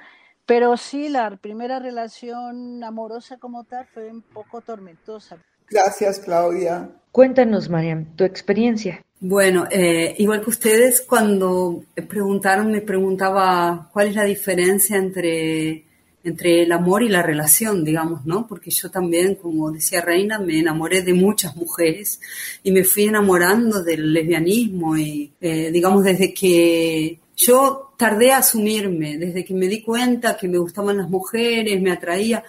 Pero 0.48 0.78
sí, 0.78 1.10
la 1.10 1.36
primera 1.36 1.78
relación 1.78 2.82
amorosa 2.82 3.36
como 3.36 3.64
tal 3.64 3.86
fue 3.92 4.10
un 4.10 4.22
poco 4.22 4.62
tormentosa. 4.62 5.36
Gracias, 5.68 6.20
Claudia. 6.20 6.88
Cuéntanos, 7.12 7.68
Mariam, 7.68 8.16
tu 8.16 8.24
experiencia. 8.24 9.04
Bueno, 9.20 9.66
eh, 9.70 10.14
igual 10.16 10.40
que 10.40 10.48
ustedes, 10.48 11.02
cuando 11.02 11.84
preguntaron, 12.08 12.70
me 12.70 12.80
preguntaba 12.80 13.90
cuál 13.92 14.08
es 14.08 14.14
la 14.14 14.24
diferencia 14.24 14.96
entre, 14.96 15.84
entre 16.24 16.62
el 16.62 16.72
amor 16.72 17.02
y 17.02 17.10
la 17.10 17.22
relación, 17.22 17.84
digamos, 17.84 18.24
¿no? 18.24 18.46
Porque 18.46 18.70
yo 18.70 18.90
también, 18.90 19.34
como 19.34 19.70
decía 19.70 20.00
Reina, 20.00 20.38
me 20.38 20.58
enamoré 20.58 21.02
de 21.02 21.12
muchas 21.12 21.56
mujeres 21.56 22.22
y 22.62 22.72
me 22.72 22.84
fui 22.84 23.04
enamorando 23.04 23.82
del 23.82 24.14
lesbianismo 24.14 24.96
y, 24.96 25.30
eh, 25.42 25.70
digamos, 25.70 26.04
desde 26.04 26.32
que 26.32 27.20
yo 27.36 27.87
tardé 27.98 28.30
a 28.30 28.38
asumirme, 28.38 29.18
desde 29.18 29.44
que 29.44 29.52
me 29.54 29.66
di 29.66 29.82
cuenta 29.82 30.36
que 30.36 30.46
me 30.46 30.56
gustaban 30.56 30.96
las 30.98 31.10
mujeres, 31.10 31.82
me 31.82 31.90
atraía. 31.90 32.44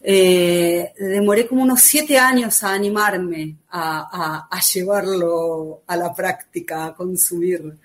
Eh, 0.00 0.92
demoré 0.98 1.46
como 1.46 1.62
unos 1.62 1.82
siete 1.82 2.18
años 2.18 2.62
a 2.62 2.72
animarme 2.72 3.56
a, 3.70 4.48
llevarlo 4.72 5.82
a 5.86 5.94
la 5.94 6.14
práctica, 6.14 6.86
a 6.86 6.94
consumir. 6.94 7.76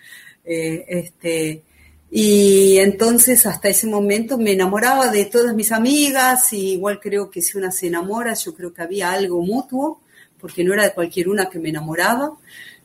Eh, 0.46 0.86
este, 0.88 1.64
y 2.10 2.78
entonces 2.78 3.46
hasta 3.48 3.68
ese 3.68 3.88
momento 3.88 4.38
me 4.38 4.54
enamoraba 4.54 5.10
de 5.10 5.26
todas 5.26 5.54
mis 5.54 5.74
amigas, 5.74 6.54
y 6.54 6.74
igual 6.76 7.02
creo 7.02 7.30
que 7.30 7.42
si 7.42 7.58
una 7.58 7.72
se 7.72 7.88
enamora, 7.88 8.34
yo 8.34 8.56
creo 8.56 8.74
que 8.74 8.82
había 8.82 9.12
algo 9.12 9.42
mutuo, 9.42 10.00
porque 10.40 10.64
no 10.64 10.74
era 10.74 10.84
de 10.84 10.94
cualquier 10.94 11.28
una 11.28 11.50
que 11.50 11.60
me 11.60 11.68
enamoraba. 11.68 12.38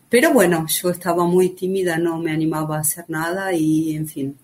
Pero 0.09 0.33
bueno, 0.33 0.67
yo 0.67 0.91
estaba 0.91 1.25
muy 1.25 1.51
tímida, 1.51 1.99
no 1.99 2.19
me 2.19 2.33
animaba 2.33 2.79
a 2.79 2.81
hacer 2.81 3.05
nada 3.09 3.53
y 3.53 3.95
en 3.95 4.07
fin. 4.07 4.39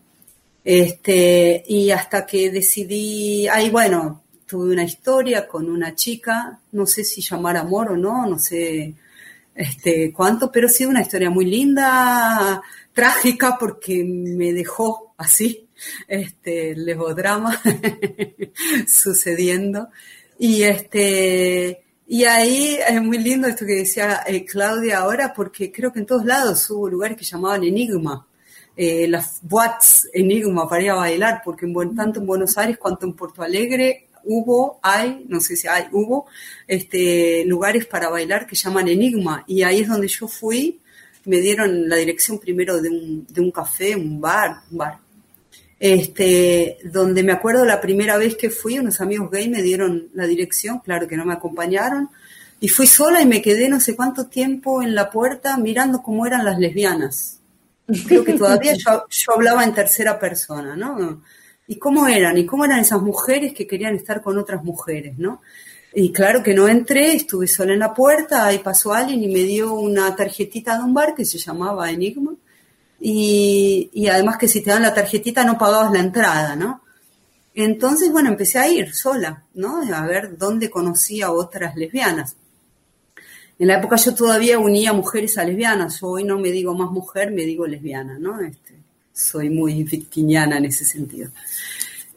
Este, 0.62 1.62
y 1.66 1.90
hasta 1.90 2.26
que 2.26 2.50
decidí, 2.50 3.48
ahí 3.48 3.70
bueno, 3.70 4.22
tuve 4.46 4.72
una 4.72 4.84
historia 4.84 5.46
con 5.46 5.70
una 5.70 5.94
chica, 5.94 6.58
no 6.72 6.86
sé 6.86 7.04
si 7.04 7.20
llamar 7.20 7.56
amor 7.56 7.92
o 7.92 7.96
no, 7.96 8.26
no 8.26 8.38
sé 8.38 8.94
este, 9.54 10.12
cuánto, 10.12 10.50
pero 10.50 10.68
sí 10.68 10.84
una 10.84 11.02
historia 11.02 11.30
muy 11.30 11.46
linda, 11.46 12.62
trágica 12.92 13.56
porque 13.58 14.04
me 14.04 14.52
dejó 14.52 15.14
así, 15.16 15.66
este, 16.08 16.74
levodrama 16.74 17.60
sucediendo. 18.86 19.88
Y 20.38 20.62
este, 20.62 21.83
y 22.06 22.24
ahí 22.24 22.78
es 22.86 23.02
muy 23.02 23.18
lindo 23.18 23.46
esto 23.48 23.64
que 23.64 23.76
decía 23.76 24.22
eh, 24.26 24.44
Claudia 24.44 24.98
ahora, 24.98 25.32
porque 25.34 25.72
creo 25.72 25.92
que 25.92 26.00
en 26.00 26.06
todos 26.06 26.24
lados 26.24 26.68
hubo 26.70 26.88
lugares 26.88 27.16
que 27.16 27.24
llamaban 27.24 27.64
Enigma, 27.64 28.26
eh, 28.76 29.08
las 29.08 29.38
boats 29.42 30.08
Enigma 30.12 30.68
para 30.68 30.82
ir 30.82 30.90
a 30.90 30.96
bailar, 30.96 31.42
porque 31.44 31.66
en 31.66 31.94
tanto 31.96 32.20
en 32.20 32.26
Buenos 32.26 32.58
Aires 32.58 32.78
cuanto 32.78 33.06
en 33.06 33.14
Porto 33.14 33.42
Alegre 33.42 34.08
hubo, 34.24 34.78
hay, 34.82 35.24
no 35.28 35.40
sé 35.40 35.56
si 35.56 35.68
hay, 35.68 35.86
hubo 35.92 36.26
este, 36.66 37.44
lugares 37.46 37.86
para 37.86 38.08
bailar 38.08 38.46
que 38.46 38.56
llaman 38.56 38.88
Enigma. 38.88 39.44
Y 39.46 39.62
ahí 39.62 39.80
es 39.80 39.88
donde 39.88 40.08
yo 40.08 40.28
fui, 40.28 40.80
me 41.24 41.40
dieron 41.40 41.88
la 41.88 41.96
dirección 41.96 42.38
primero 42.38 42.80
de 42.80 42.88
un, 42.90 43.26
de 43.28 43.40
un 43.40 43.50
café, 43.50 43.96
un 43.96 44.20
bar, 44.20 44.62
un 44.70 44.78
bar 44.78 45.03
este, 45.80 46.78
donde 46.84 47.22
me 47.22 47.32
acuerdo 47.32 47.64
la 47.64 47.80
primera 47.80 48.16
vez 48.16 48.36
que 48.36 48.50
fui, 48.50 48.78
unos 48.78 49.00
amigos 49.00 49.30
gay 49.30 49.48
me 49.48 49.62
dieron 49.62 50.08
la 50.14 50.26
dirección, 50.26 50.78
claro 50.78 51.08
que 51.08 51.16
no 51.16 51.24
me 51.24 51.34
acompañaron, 51.34 52.10
y 52.60 52.68
fui 52.68 52.86
sola 52.86 53.20
y 53.20 53.26
me 53.26 53.42
quedé 53.42 53.68
no 53.68 53.80
sé 53.80 53.96
cuánto 53.96 54.26
tiempo 54.26 54.82
en 54.82 54.94
la 54.94 55.10
puerta 55.10 55.56
mirando 55.58 56.02
cómo 56.02 56.26
eran 56.26 56.44
las 56.44 56.58
lesbianas. 56.58 57.40
Creo 58.06 58.24
que 58.24 58.32
todavía 58.34 58.72
yo, 58.74 59.04
hablaba 59.34 59.64
en 59.64 59.74
tercera 59.74 60.18
persona, 60.18 60.74
¿no? 60.74 61.22
¿Y 61.66 61.76
cómo 61.76 62.08
eran? 62.08 62.38
¿Y 62.38 62.46
cómo 62.46 62.64
eran 62.64 62.78
esas 62.78 63.02
mujeres 63.02 63.52
que 63.52 63.66
querían 63.66 63.94
estar 63.94 64.22
con 64.22 64.38
otras 64.38 64.64
mujeres, 64.64 65.18
¿no? 65.18 65.42
Y 65.92 66.10
claro 66.12 66.42
que 66.42 66.54
no 66.54 66.66
entré, 66.66 67.14
estuve 67.14 67.46
sola 67.46 67.74
en 67.74 67.78
la 67.80 67.94
puerta, 67.94 68.46
ahí 68.46 68.58
pasó 68.58 68.94
alguien 68.94 69.22
y 69.22 69.28
me 69.28 69.40
dio 69.40 69.74
una 69.74 70.14
tarjetita 70.16 70.76
de 70.76 70.84
un 70.84 70.94
bar 70.94 71.14
que 71.14 71.24
se 71.24 71.38
llamaba 71.38 71.90
Enigma 71.90 72.34
y, 73.06 74.08
además 74.08 74.38
que 74.38 74.48
si 74.48 74.62
te 74.62 74.70
dan 74.70 74.80
la 74.80 74.94
tarjetita 74.94 75.44
no 75.44 75.58
pagabas 75.58 75.92
la 75.92 75.98
entrada, 75.98 76.56
¿no? 76.56 76.80
Entonces, 77.54 78.10
bueno, 78.10 78.30
empecé 78.30 78.58
a 78.58 78.66
ir 78.66 78.94
sola, 78.94 79.44
¿no? 79.52 79.82
A 79.94 80.06
ver 80.06 80.38
dónde 80.38 80.70
conocía 80.70 81.30
otras 81.30 81.76
lesbianas. 81.76 82.34
En 83.58 83.68
la 83.68 83.76
época 83.76 83.96
yo 83.96 84.14
todavía 84.14 84.58
unía 84.58 84.94
mujeres 84.94 85.36
a 85.36 85.44
lesbianas, 85.44 86.02
hoy 86.02 86.24
no 86.24 86.38
me 86.38 86.50
digo 86.50 86.74
más 86.74 86.90
mujer, 86.90 87.30
me 87.30 87.42
digo 87.42 87.66
lesbiana, 87.66 88.18
¿no? 88.18 88.40
Este, 88.40 88.74
soy 89.12 89.50
muy 89.50 89.84
victiniana 89.84 90.56
en 90.56 90.64
ese 90.64 90.86
sentido. 90.86 91.30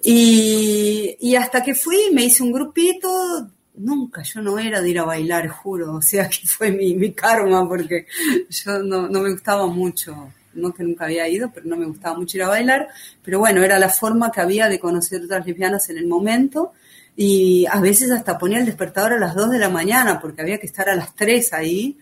Y, 0.02 1.36
hasta 1.36 1.62
que 1.62 1.76
fui, 1.76 2.12
me 2.14 2.24
hice 2.24 2.44
un 2.44 2.54
grupito, 2.54 3.50
nunca, 3.76 4.24
yo 4.24 4.42
no 4.42 4.58
era 4.58 4.80
de 4.82 4.90
ir 4.90 5.00
a 5.00 5.04
bailar, 5.04 5.50
juro, 5.50 5.96
o 5.96 6.02
sea 6.02 6.30
que 6.30 6.48
fue 6.48 6.72
mi, 6.72 7.12
karma, 7.12 7.68
porque 7.68 8.08
yo 8.50 8.80
no, 8.80 9.10
no 9.10 9.20
me 9.20 9.32
gustaba 9.32 9.68
mucho 9.68 10.32
no 10.60 10.74
que 10.74 10.84
nunca 10.84 11.06
había 11.06 11.28
ido, 11.28 11.52
pero 11.54 11.68
no 11.68 11.78
me 11.78 11.86
gustaba 11.86 12.18
mucho 12.18 12.38
ir 12.38 12.44
a 12.44 12.50
bailar, 12.50 12.88
pero 13.24 13.40
bueno, 13.40 13.64
era 13.64 13.80
la 13.80 13.90
forma 13.90 14.32
que 14.32 14.42
había 14.42 14.68
de 14.68 14.80
conocer 14.80 15.24
otras 15.24 15.46
lesbianas 15.46 15.90
en 15.90 15.98
el 15.98 16.08
momento 16.08 16.74
y 17.16 17.66
a 17.66 17.80
veces 17.80 18.12
hasta 18.12 18.38
ponía 18.38 18.60
el 18.60 18.66
despertador 18.66 19.14
a 19.14 19.20
las 19.20 19.34
2 19.36 19.50
de 19.52 19.60
la 19.60 19.70
mañana 19.70 20.20
porque 20.20 20.42
había 20.42 20.60
que 20.60 20.68
estar 20.68 20.88
a 20.88 20.96
las 20.96 21.16
3 21.16 21.54
ahí. 21.54 21.98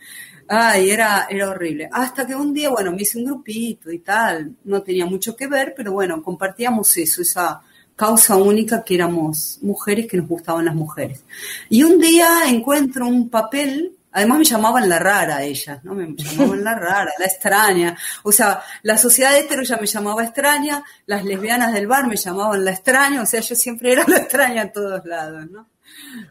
Ay, 0.48 0.92
era, 0.92 1.28
era 1.30 1.50
horrible. 1.50 1.90
Hasta 1.92 2.28
que 2.28 2.36
un 2.36 2.54
día, 2.54 2.70
bueno, 2.70 2.92
me 2.92 3.02
hice 3.02 3.18
un 3.18 3.26
grupito 3.26 3.92
y 3.92 4.00
tal, 4.00 4.56
no 4.66 4.84
tenía 4.84 5.06
mucho 5.06 5.36
que 5.36 5.48
ver, 5.48 5.74
pero 5.76 5.94
bueno, 5.94 6.22
compartíamos 6.22 6.96
eso, 6.98 7.22
esa 7.22 7.62
causa 7.96 8.36
única 8.36 8.84
que 8.84 8.96
éramos 8.96 9.60
mujeres 9.62 10.08
que 10.08 10.18
nos 10.18 10.28
gustaban 10.28 10.66
las 10.66 10.76
mujeres. 10.76 11.24
Y 11.70 11.84
un 11.84 12.00
día 12.00 12.50
encuentro 12.50 13.08
un 13.08 13.30
papel 13.30 13.95
Además 14.16 14.40
me 14.40 14.46
llamaban 14.46 14.88
la 14.88 14.98
rara 14.98 15.44
ellas, 15.44 15.84
¿no? 15.84 15.94
Me 15.94 16.16
llamaban 16.16 16.64
la 16.64 16.74
rara, 16.74 17.12
la 17.20 17.26
extraña. 17.26 17.98
O 18.24 18.32
sea, 18.32 18.64
la 18.84 18.98
sociedad 18.98 19.38
hetero 19.38 19.62
ya 19.64 19.76
me 19.76 19.86
llamaba 19.86 20.24
extraña, 20.24 20.82
las 21.06 21.26
lesbianas 21.26 21.74
del 21.74 21.86
bar 21.86 22.08
me 22.08 22.16
llamaban 22.16 22.64
la 22.64 22.72
extraña, 22.72 23.22
o 23.22 23.26
sea, 23.26 23.42
yo 23.42 23.56
siempre 23.56 23.92
era 23.92 24.06
la 24.08 24.20
extraña 24.20 24.62
en 24.62 24.72
todos 24.72 25.04
lados, 25.06 25.52
¿no? 25.52 25.68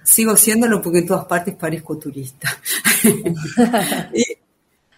Sigo 0.02 0.34
siéndolo 0.34 0.80
porque 0.80 1.00
en 1.00 1.06
todas 1.06 1.26
partes 1.26 1.56
parezco 1.56 1.98
turista. 1.98 2.58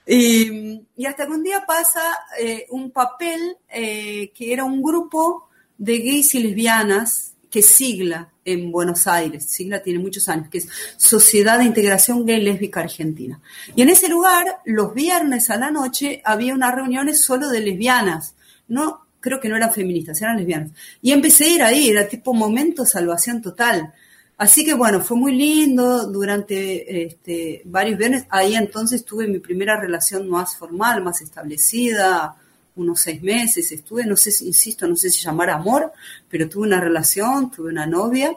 y, 0.07 1.05
hasta 1.05 1.27
que 1.27 1.33
un 1.33 1.43
día 1.43 1.65
pasa 1.67 2.03
eh, 2.39 2.67
un 2.71 2.93
papel 2.93 3.57
eh, 3.69 4.31
que 4.33 4.53
era 4.53 4.63
un 4.63 4.81
grupo 4.81 5.49
de 5.77 5.99
gays 5.99 6.37
y 6.37 6.39
lesbianas 6.39 7.33
que 7.51 7.63
sigla 7.63 8.33
en 8.45 8.71
Buenos 8.71 9.07
Aires, 9.07 9.45
sigla 9.49 9.83
tiene 9.83 9.99
muchos 9.99 10.29
años, 10.29 10.49
que 10.49 10.59
es 10.59 10.69
Sociedad 10.97 11.59
de 11.59 11.65
Integración 11.65 12.25
Gay 12.25 12.43
Lésbica 12.43 12.81
Argentina. 12.81 13.41
Y 13.75 13.83
en 13.83 13.89
ese 13.89 14.09
lugar, 14.09 14.61
los 14.65 14.95
viernes 14.95 15.51
a 15.51 15.57
la 15.57 15.71
noche, 15.71 16.23
había 16.25 16.55
unas 16.55 16.75
reuniones 16.75 17.23
solo 17.23 17.49
de 17.49 17.61
lesbianas, 17.61 18.35
no, 18.69 19.07
creo 19.21 19.41
que 19.41 19.49
no 19.49 19.57
eran 19.57 19.73
feministas, 19.73 20.21
eran 20.23 20.37
lesbianas. 20.37 20.71
Y 21.03 21.13
empecé 21.13 21.45
a 21.45 21.49
ir 21.49 21.63
ahí, 21.63 21.89
era 21.89 22.09
tipo 22.09 22.33
momento 22.33 22.85
salvación 22.85 23.43
total. 23.43 23.93
Así 24.39 24.65
que 24.65 24.75
bueno, 24.75 25.01
fue 25.01 25.17
muy 25.17 25.35
lindo 25.35 26.07
durante 26.07 27.07
este, 27.07 27.63
varios 27.65 27.99
viernes. 27.99 28.27
Ahí 28.29 28.55
entonces 28.55 29.05
tuve 29.05 29.27
mi 29.27 29.39
primera 29.39 29.81
relación 29.81 30.29
más 30.29 30.57
formal, 30.57 31.03
más 31.03 31.23
establecida, 31.23 32.37
unos 32.77 33.01
seis 33.01 33.23
meses, 33.23 33.73
estuve, 33.73 34.05
no 34.07 34.17
sé 34.17 34.31
si, 34.31 34.47
insisto, 34.47 34.87
no 34.87 34.97
sé 34.97 35.11
si 35.11 35.25
llamar 35.25 35.51
amor, 35.51 35.93
pero 36.29 36.49
tuve 36.49 36.67
una 36.67 36.81
relación, 36.81 37.51
tuve 37.51 37.71
una 37.71 37.87
novia 37.87 38.37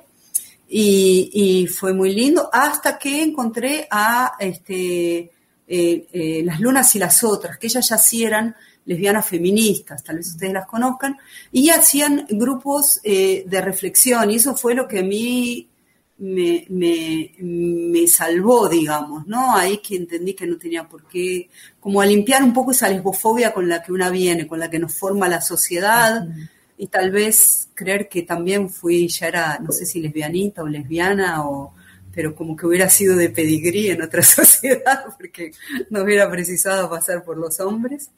y, 0.68 1.68
fue 1.68 1.94
muy 1.94 2.14
lindo 2.14 2.50
hasta 2.52 2.98
que 2.98 3.24
encontré 3.24 3.88
a 3.90 4.34
este, 4.40 5.32
eh, 5.68 6.08
eh, 6.12 6.42
las 6.44 6.60
lunas 6.60 6.96
y 6.96 7.00
las 7.00 7.24
otras, 7.24 7.58
que 7.58 7.68
ellas 7.68 7.88
ya 7.88 7.98
sí 7.98 8.24
eran 8.24 8.56
lesbianas 8.86 9.26
feministas, 9.26 10.04
tal 10.04 10.18
vez 10.18 10.28
ustedes 10.28 10.54
las 10.54 10.66
conozcan, 10.66 11.18
y 11.52 11.70
hacían 11.70 12.26
grupos 12.30 13.00
eh, 13.04 13.44
de 13.46 13.62
reflexión 13.62 14.32
y 14.32 14.36
eso 14.36 14.56
fue 14.56 14.74
lo 14.74 14.88
que 14.88 15.00
a 15.00 15.04
mí 15.04 15.68
me, 16.20 16.65
me, 16.70 17.32
me, 17.39 18.07
salvó, 18.07 18.67
digamos, 18.67 19.26
¿no? 19.26 19.55
Ahí 19.55 19.78
que 19.78 19.95
entendí 19.95 20.34
que 20.34 20.45
no 20.45 20.57
tenía 20.57 20.88
por 20.88 21.07
qué, 21.07 21.49
como 21.80 22.01
a 22.01 22.05
limpiar 22.05 22.43
un 22.43 22.53
poco 22.53 22.72
esa 22.72 22.89
lesbofobia 22.89 23.53
con 23.53 23.70
la 23.70 23.82
que 23.82 23.91
una 23.91 24.09
viene, 24.09 24.47
con 24.47 24.59
la 24.59 24.70
que 24.70 24.80
nos 24.80 24.95
forma 24.95 25.30
la 25.30 25.41
sociedad, 25.41 26.28
y 26.78 26.88
tal 26.88 27.11
vez 27.11 27.70
creer 27.74 28.09
que 28.09 28.24
también 28.24 28.70
fui, 28.70 29.07
ya 29.07 29.28
era, 29.28 29.59
no 29.59 29.72
sé 29.72 29.86
si 29.86 30.01
lesbianita 30.01 30.63
o 30.63 30.67
lesbiana, 30.67 31.47
o, 31.47 31.74
pero 32.13 32.36
como 32.36 32.55
que 32.55 32.65
hubiera 32.65 32.89
sido 32.89 33.15
de 33.15 33.30
pedigrí 33.30 33.89
en 33.89 34.01
otra 34.01 34.22
sociedad, 34.24 35.05
porque 35.17 35.51
no 35.89 36.03
hubiera 36.03 36.30
precisado 36.30 36.89
pasar 36.89 37.24
por 37.24 37.38
los 37.38 37.59
hombres. 37.59 38.11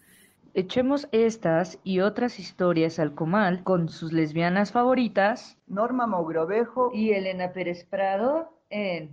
Echemos 0.54 1.08
estas 1.14 1.80
y 1.86 2.02
otras 2.02 2.38
historias 2.38 3.00
al 3.00 3.16
comal 3.16 3.64
con 3.64 3.88
sus 3.88 4.12
lesbianas 4.12 4.74
favoritas, 4.74 5.58
Norma 5.66 6.08
Mogrovejo 6.08 6.92
y 6.94 7.12
Elena 7.12 7.54
Pérez 7.54 7.86
Prado 7.86 8.50
en 8.70 9.12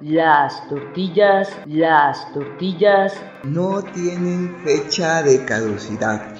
Las 0.00 0.68
tortillas, 0.68 1.50
las 1.66 2.32
tortillas 2.32 3.20
no 3.42 3.82
tienen 3.82 4.54
fecha 4.64 5.24
de 5.24 5.44
caducidad. 5.44 6.36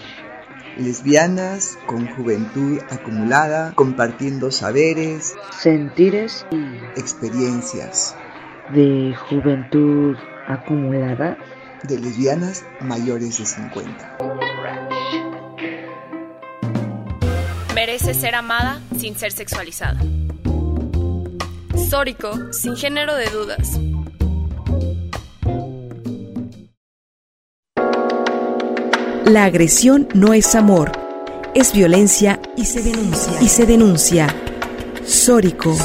Lesbianas 0.76 1.76
con 1.86 2.06
juventud 2.14 2.78
acumulada, 2.88 3.72
compartiendo 3.74 4.52
saberes, 4.52 5.34
sentires 5.50 6.46
y 6.52 7.00
experiencias. 7.00 8.16
De 8.72 9.12
juventud 9.28 10.16
acumulada. 10.48 11.38
De 11.84 11.96
lesbianas 11.96 12.64
mayores 12.80 13.38
de 13.38 13.46
50. 13.46 14.18
Merece 17.72 18.12
ser 18.12 18.34
amada 18.34 18.80
sin 18.98 19.14
ser 19.16 19.30
sexualizada. 19.30 20.00
Sórico, 21.88 22.52
sin 22.52 22.76
género 22.76 23.14
de 23.14 23.26
dudas. 23.30 23.78
La 29.24 29.44
agresión 29.44 30.08
no 30.14 30.34
es 30.34 30.56
amor, 30.56 30.90
es 31.54 31.72
violencia 31.72 32.40
y 32.56 32.64
se 32.64 32.82
denuncia. 32.82 33.40
Y 33.40 33.48
se 33.48 33.66
denuncia. 33.66 34.26
Sórico. 35.06 35.76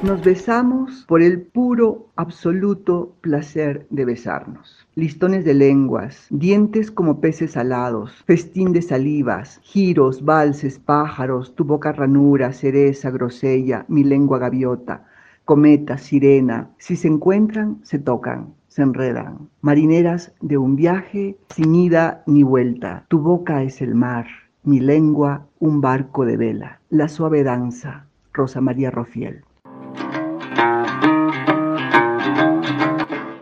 Nos 0.00 0.22
besamos 0.22 1.04
por 1.08 1.22
el 1.22 1.42
puro, 1.42 2.06
absoluto 2.14 3.16
placer 3.20 3.84
de 3.90 4.04
besarnos. 4.04 4.86
Listones 4.94 5.44
de 5.44 5.54
lenguas, 5.54 6.28
dientes 6.30 6.92
como 6.92 7.20
peces 7.20 7.56
alados, 7.56 8.22
festín 8.24 8.72
de 8.72 8.80
salivas, 8.80 9.58
giros, 9.64 10.24
valses, 10.24 10.78
pájaros, 10.78 11.52
tu 11.56 11.64
boca 11.64 11.90
ranura, 11.90 12.52
cereza, 12.52 13.10
grosella, 13.10 13.86
mi 13.88 14.04
lengua 14.04 14.38
gaviota, 14.38 15.04
cometa, 15.44 15.98
sirena. 15.98 16.70
Si 16.78 16.94
se 16.94 17.08
encuentran, 17.08 17.80
se 17.82 17.98
tocan, 17.98 18.54
se 18.68 18.82
enredan. 18.82 19.48
Marineras 19.62 20.32
de 20.40 20.58
un 20.58 20.76
viaje 20.76 21.36
sin 21.48 21.74
ida 21.74 22.22
ni 22.24 22.44
vuelta. 22.44 23.04
Tu 23.08 23.18
boca 23.18 23.64
es 23.64 23.82
el 23.82 23.96
mar, 23.96 24.26
mi 24.62 24.78
lengua 24.78 25.48
un 25.58 25.80
barco 25.80 26.24
de 26.24 26.36
vela. 26.36 26.80
La 26.88 27.08
suave 27.08 27.42
danza. 27.42 28.04
Rosa 28.32 28.60
María 28.60 28.92
Rofiel. 28.92 29.42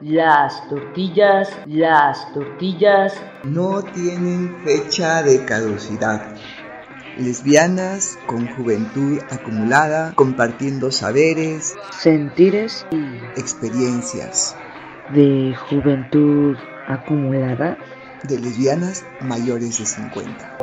Las 0.09 0.69
tortillas, 0.69 1.49
las 1.67 2.33
tortillas 2.33 3.13
no 3.43 3.83
tienen 3.83 4.57
fecha 4.63 5.25
de 5.25 5.45
caducidad. 5.45 6.37
Lesbianas 7.19 8.17
con 8.25 8.47
juventud 8.47 9.19
acumulada, 9.29 10.13
compartiendo 10.15 10.93
saberes, 10.93 11.75
sentires 11.91 12.87
y 12.93 13.19
experiencias. 13.35 14.55
De 15.09 15.57
juventud 15.57 16.57
acumulada. 16.87 17.77
De 18.23 18.39
lesbianas 18.39 19.05
mayores 19.23 19.77
de 19.79 19.87
50. 19.87 20.59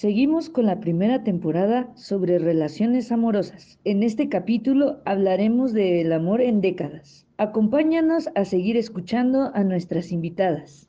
Seguimos 0.00 0.48
con 0.48 0.64
la 0.64 0.80
primera 0.80 1.24
temporada 1.24 1.94
sobre 1.94 2.38
relaciones 2.38 3.12
amorosas. 3.12 3.78
En 3.84 4.02
este 4.02 4.30
capítulo 4.30 5.02
hablaremos 5.04 5.74
del 5.74 6.10
amor 6.14 6.40
en 6.40 6.62
décadas. 6.62 7.26
Acompáñanos 7.36 8.30
a 8.34 8.46
seguir 8.46 8.78
escuchando 8.78 9.50
a 9.52 9.62
nuestras 9.62 10.10
invitadas. 10.10 10.88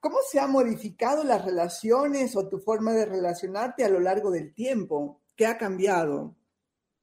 ¿Cómo 0.00 0.18
se 0.30 0.38
han 0.38 0.52
modificado 0.52 1.24
las 1.24 1.42
relaciones 1.42 2.36
o 2.36 2.46
tu 2.50 2.58
forma 2.58 2.92
de 2.92 3.06
relacionarte 3.06 3.84
a 3.84 3.88
lo 3.88 4.00
largo 4.00 4.30
del 4.30 4.52
tiempo? 4.52 5.22
¿Qué 5.34 5.46
ha 5.46 5.56
cambiado? 5.56 6.36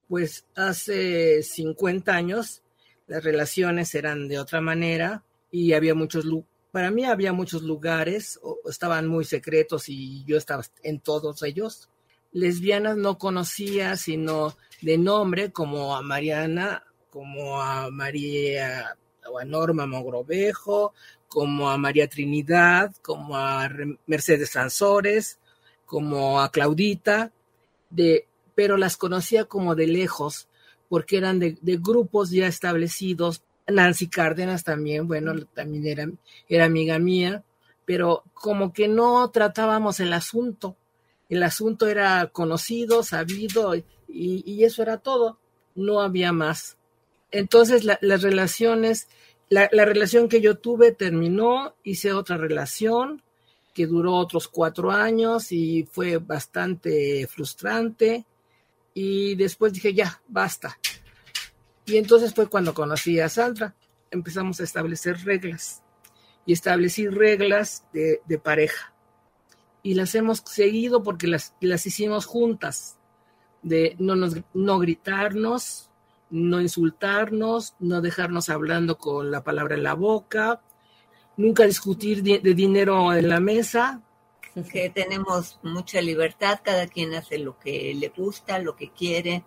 Pues 0.07 0.45
hace 0.55 1.41
50 1.41 2.13
años 2.13 2.61
las 3.07 3.23
relaciones 3.23 3.95
eran 3.95 4.27
de 4.27 4.37
otra 4.37 4.61
manera 4.61 5.23
y 5.49 5.73
había 5.73 5.95
muchos 5.95 6.25
para 6.73 6.89
mí 6.89 7.05
había 7.05 7.33
muchos 7.33 7.61
lugares, 7.61 8.39
estaban 8.67 9.05
muy 9.07 9.25
secretos 9.25 9.89
y 9.89 10.23
yo 10.25 10.37
estaba 10.37 10.63
en 10.81 10.99
todos 10.99 11.43
ellos. 11.43 11.87
Lesbianas 12.31 12.97
no 12.97 13.19
conocía, 13.19 13.95
sino 13.95 14.57
de 14.81 14.97
nombre, 14.97 15.51
como 15.51 15.95
a 15.95 16.01
Mariana, 16.01 16.83
como 17.11 17.61
a 17.61 17.91
María 17.91 18.97
o 19.31 19.37
a 19.37 19.45
Norma 19.45 19.85
Mogrovejo, 19.85 20.95
como 21.27 21.69
a 21.69 21.77
María 21.77 22.09
Trinidad, 22.09 22.91
como 23.03 23.37
a 23.37 23.69
Mercedes 24.07 24.49
Sansores, 24.49 25.37
como 25.85 26.41
a 26.41 26.51
Claudita, 26.51 27.31
pero 28.55 28.77
las 28.77 28.97
conocía 28.97 29.45
como 29.45 29.75
de 29.75 29.85
lejos, 29.85 30.47
porque 30.89 31.17
eran 31.17 31.37
de 31.39 31.79
grupos 31.79 32.31
ya 32.31 32.47
establecidos, 32.47 33.43
Nancy 33.67 34.07
Cárdenas 34.07 34.63
también, 34.63 35.07
bueno, 35.07 35.33
también 35.53 35.87
era, 35.87 36.09
era 36.49 36.65
amiga 36.65 36.99
mía, 36.99 37.43
pero 37.85 38.23
como 38.33 38.73
que 38.73 38.87
no 38.87 39.29
tratábamos 39.31 39.99
el 39.99 40.13
asunto. 40.13 40.77
El 41.29 41.43
asunto 41.43 41.87
era 41.87 42.27
conocido, 42.27 43.03
sabido, 43.03 43.75
y, 43.75 43.85
y 44.07 44.63
eso 44.63 44.81
era 44.83 44.97
todo. 44.97 45.39
No 45.75 46.01
había 46.01 46.31
más. 46.31 46.77
Entonces 47.31 47.83
las 47.83 48.21
relaciones, 48.21 49.07
la, 49.49 49.67
la, 49.71 49.85
relación 49.85 50.29
que 50.29 50.39
yo 50.39 50.57
tuve 50.57 50.91
terminó, 50.91 51.73
hice 51.83 52.13
otra 52.13 52.37
relación 52.37 53.23
que 53.73 53.87
duró 53.87 54.13
otros 54.13 54.47
cuatro 54.47 54.91
años 54.91 55.51
y 55.51 55.87
fue 55.91 56.17
bastante 56.17 57.25
frustrante. 57.27 58.25
Y 58.93 59.33
después 59.33 59.73
dije, 59.73 59.95
ya, 59.95 60.21
basta, 60.27 60.77
y 61.85 61.97
entonces 61.97 62.33
fue 62.33 62.47
cuando 62.47 62.73
conocí 62.73 63.19
a 63.19 63.29
Sandra. 63.29 63.75
Empezamos 64.11 64.59
a 64.59 64.63
establecer 64.63 65.17
reglas 65.25 65.83
y 66.45 66.53
establecí 66.53 67.07
reglas 67.07 67.85
de, 67.93 68.39
pareja. 68.39 68.93
Y 69.81 69.95
las 69.95 70.15
hemos 70.15 70.39
seguido 70.45 71.03
porque 71.03 71.27
las, 71.27 71.55
las 71.59 71.85
hicimos 71.85 72.25
juntas, 72.25 72.97
de 73.61 73.95
no, 73.99 74.15
nos, 74.15 74.35
no 74.53 74.79
gritarnos, 74.79 75.89
no 76.29 76.61
insultarnos, 76.61 77.75
no 77.79 78.01
dejarnos 78.01 78.49
hablando 78.49 78.97
con 78.97 79.31
la 79.31 79.43
palabra 79.43 79.75
en 79.75 79.83
la 79.83 79.93
boca, 79.93 80.61
nunca 81.37 81.65
discutir 81.65 82.23
de, 82.23 82.39
de 82.39 82.53
dinero 82.53 83.13
en 83.13 83.29
la 83.29 83.39
mesa. 83.39 84.01
Que 84.71 84.89
tenemos 84.89 85.59
mucha 85.63 85.99
libertad, 86.01 86.59
cada 86.63 86.87
quien 86.87 87.13
hace 87.15 87.39
lo 87.39 87.57
que 87.57 87.93
le 87.95 88.09
gusta, 88.09 88.59
lo 88.59 88.75
que 88.75 88.91
quiere, 88.91 89.43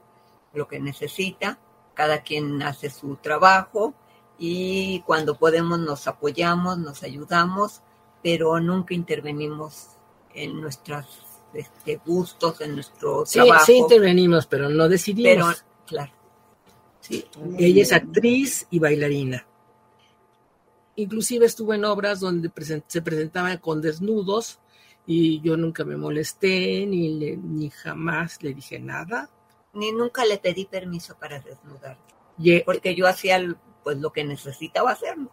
lo 0.53 0.67
que 0.67 0.81
necesita 0.81 1.61
cada 1.97 2.23
quien 2.23 2.63
hace 2.63 2.91
su 2.91 3.17
trabajo 3.17 3.95
y 4.39 5.01
cuando 5.07 5.37
podemos 5.39 5.81
nos 5.81 6.07
apoyamos, 6.07 6.79
nos 6.79 7.03
ayudamos, 7.03 7.81
pero 8.23 8.61
nunca 8.61 8.95
intervenimos 8.95 9.89
en 10.35 10.61
nuestros 10.61 11.07
este, 11.55 12.01
gustos, 12.05 12.61
en 12.61 12.75
nuestro 12.75 13.25
sí, 13.25 13.39
trabajo. 13.39 13.65
Sí, 13.65 13.79
intervenimos, 13.79 14.47
pero 14.47 14.69
no 14.69 14.89
decidimos. 14.89 15.57
Pero, 15.57 15.87
claro. 15.87 16.13
Sí. 17.01 17.25
Ella 17.59 17.83
es 17.83 17.93
actriz 17.93 18.67
y 18.71 18.79
bailarina. 18.79 19.47
Inclusive 20.97 21.47
estuvo 21.47 21.73
en 21.73 21.85
obras 21.87 22.21
donde 22.21 22.51
se 22.89 23.03
presentaba 23.03 23.57
con 23.57 23.81
desnudos 23.81 24.59
y 25.07 25.41
yo 25.41 25.57
nunca 25.57 25.85
me 25.85 25.97
molesté 25.97 26.85
ni, 26.87 27.19
le, 27.19 27.37
ni 27.37 27.71
jamás 27.71 28.43
le 28.43 28.53
dije 28.53 28.79
nada 28.79 29.31
ni 29.77 29.93
nunca 29.93 30.25
le 30.25 30.39
pedí 30.39 30.65
permiso 30.65 31.17
para 31.19 31.39
desnudar. 31.41 31.99
Yeah. 32.39 32.63
Porque 32.65 32.95
yo 32.95 33.07
hacía 33.07 33.41
pues 33.83 33.99
lo 33.99 34.13
que 34.13 34.25
necesitaba 34.25 34.91
hacer, 34.91 35.17
¿no? 35.17 35.31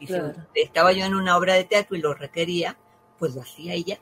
Y 0.00 0.06
claro. 0.06 0.34
si 0.54 0.60
estaba 0.60 0.92
yo 0.92 1.04
en 1.04 1.14
una 1.14 1.36
obra 1.36 1.54
de 1.54 1.64
teatro 1.64 1.96
y 1.96 2.00
lo 2.00 2.14
requería, 2.14 2.76
pues 3.18 3.34
lo 3.34 3.42
hacía 3.42 3.74
ella. 3.74 3.98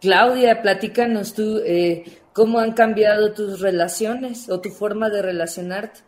Claudia, 0.00 0.62
platícanos 0.62 1.34
tú, 1.34 1.60
eh, 1.64 2.22
¿cómo 2.32 2.58
han 2.58 2.72
cambiado 2.72 3.32
tus 3.32 3.60
relaciones 3.60 4.48
o 4.48 4.60
tu 4.60 4.70
forma 4.70 5.10
de 5.10 5.20
relacionarte? 5.20 6.00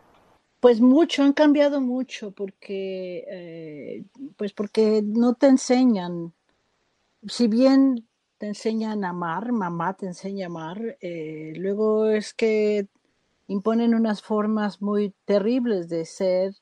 Pues 0.59 0.81
mucho, 0.81 1.23
han 1.23 1.33
cambiado 1.33 1.79
mucho 1.79 2.31
porque, 2.31 3.25
eh, 3.29 4.05
pues 4.35 4.53
porque 4.53 5.01
no 5.03 5.35
te 5.35 5.47
enseñan. 5.47 6.33
Si 7.27 7.47
bien 7.47 8.07
te 8.43 8.47
enseñan 8.47 9.05
a 9.05 9.11
amar, 9.11 9.53
mamá 9.53 9.93
te 9.93 10.05
enseña 10.05 10.47
a 10.47 10.49
amar, 10.49 10.97
eh, 10.99 11.53
luego 11.55 12.09
es 12.09 12.33
que 12.33 12.87
imponen 13.47 13.95
unas 13.95 14.21
formas 14.21 14.81
muy 14.81 15.13
terribles 15.23 15.87
de 15.87 16.03
ser 16.03 16.53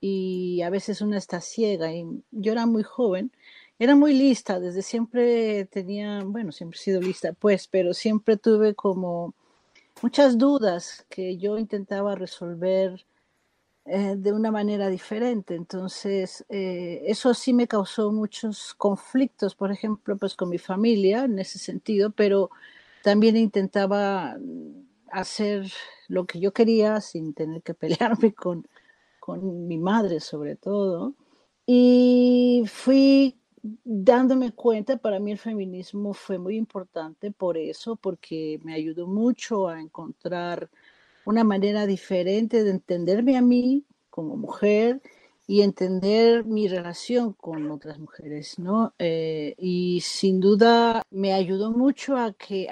y 0.00 0.62
a 0.62 0.70
veces 0.70 1.02
uno 1.02 1.18
está 1.18 1.42
ciega. 1.42 1.92
Y 1.92 2.06
yo 2.30 2.52
era 2.52 2.64
muy 2.64 2.82
joven, 2.82 3.30
era 3.78 3.94
muy 3.94 4.14
lista, 4.14 4.58
desde 4.58 4.80
siempre 4.80 5.66
tenía, 5.66 6.22
bueno, 6.24 6.50
siempre 6.50 6.78
he 6.78 6.82
sido 6.82 7.02
lista, 7.02 7.34
pues, 7.34 7.68
pero 7.68 7.92
siempre 7.92 8.38
tuve 8.38 8.74
como 8.74 9.34
muchas 10.00 10.38
dudas 10.38 11.04
que 11.10 11.36
yo 11.36 11.58
intentaba 11.58 12.14
resolver 12.14 13.04
eh, 13.84 14.14
de 14.16 14.32
una 14.32 14.50
manera 14.50 14.88
diferente. 14.88 15.54
Entonces, 15.56 16.44
eh, 16.48 17.02
eso 17.06 17.34
sí 17.34 17.52
me 17.52 17.66
causó 17.66 18.12
muchos 18.12 18.74
conflictos, 18.74 19.54
por 19.54 19.72
ejemplo, 19.72 20.16
pues 20.16 20.36
con 20.36 20.48
mi 20.50 20.58
familia 20.58 21.24
en 21.24 21.38
ese 21.38 21.58
sentido, 21.58 22.10
pero 22.10 22.50
también 23.02 23.36
intentaba 23.36 24.36
hacer 25.10 25.70
lo 26.08 26.26
que 26.26 26.40
yo 26.40 26.52
quería 26.52 27.00
sin 27.00 27.34
tener 27.34 27.62
que 27.62 27.74
pelearme 27.74 28.32
con, 28.34 28.66
con 29.20 29.66
mi 29.66 29.78
madre 29.78 30.20
sobre 30.20 30.56
todo. 30.56 31.14
Y 31.66 32.64
fui 32.66 33.36
dándome 33.62 34.52
cuenta, 34.52 34.96
para 34.96 35.20
mí 35.20 35.32
el 35.32 35.38
feminismo 35.38 36.14
fue 36.14 36.38
muy 36.38 36.56
importante 36.56 37.30
por 37.30 37.56
eso, 37.56 37.96
porque 37.96 38.60
me 38.64 38.74
ayudó 38.74 39.06
mucho 39.06 39.68
a 39.68 39.80
encontrar 39.80 40.68
una 41.24 41.44
manera 41.44 41.86
diferente 41.86 42.64
de 42.64 42.70
entenderme 42.70 43.36
a 43.36 43.42
mí 43.42 43.84
como 44.10 44.36
mujer 44.36 45.00
y 45.46 45.62
entender 45.62 46.44
mi 46.44 46.68
relación 46.68 47.32
con 47.32 47.70
otras 47.70 47.98
mujeres, 47.98 48.58
¿no? 48.58 48.94
Eh, 48.98 49.54
y 49.58 50.00
sin 50.00 50.40
duda 50.40 51.02
me 51.10 51.32
ayudó 51.32 51.72
mucho 51.72 52.16
a 52.16 52.32
que 52.32 52.68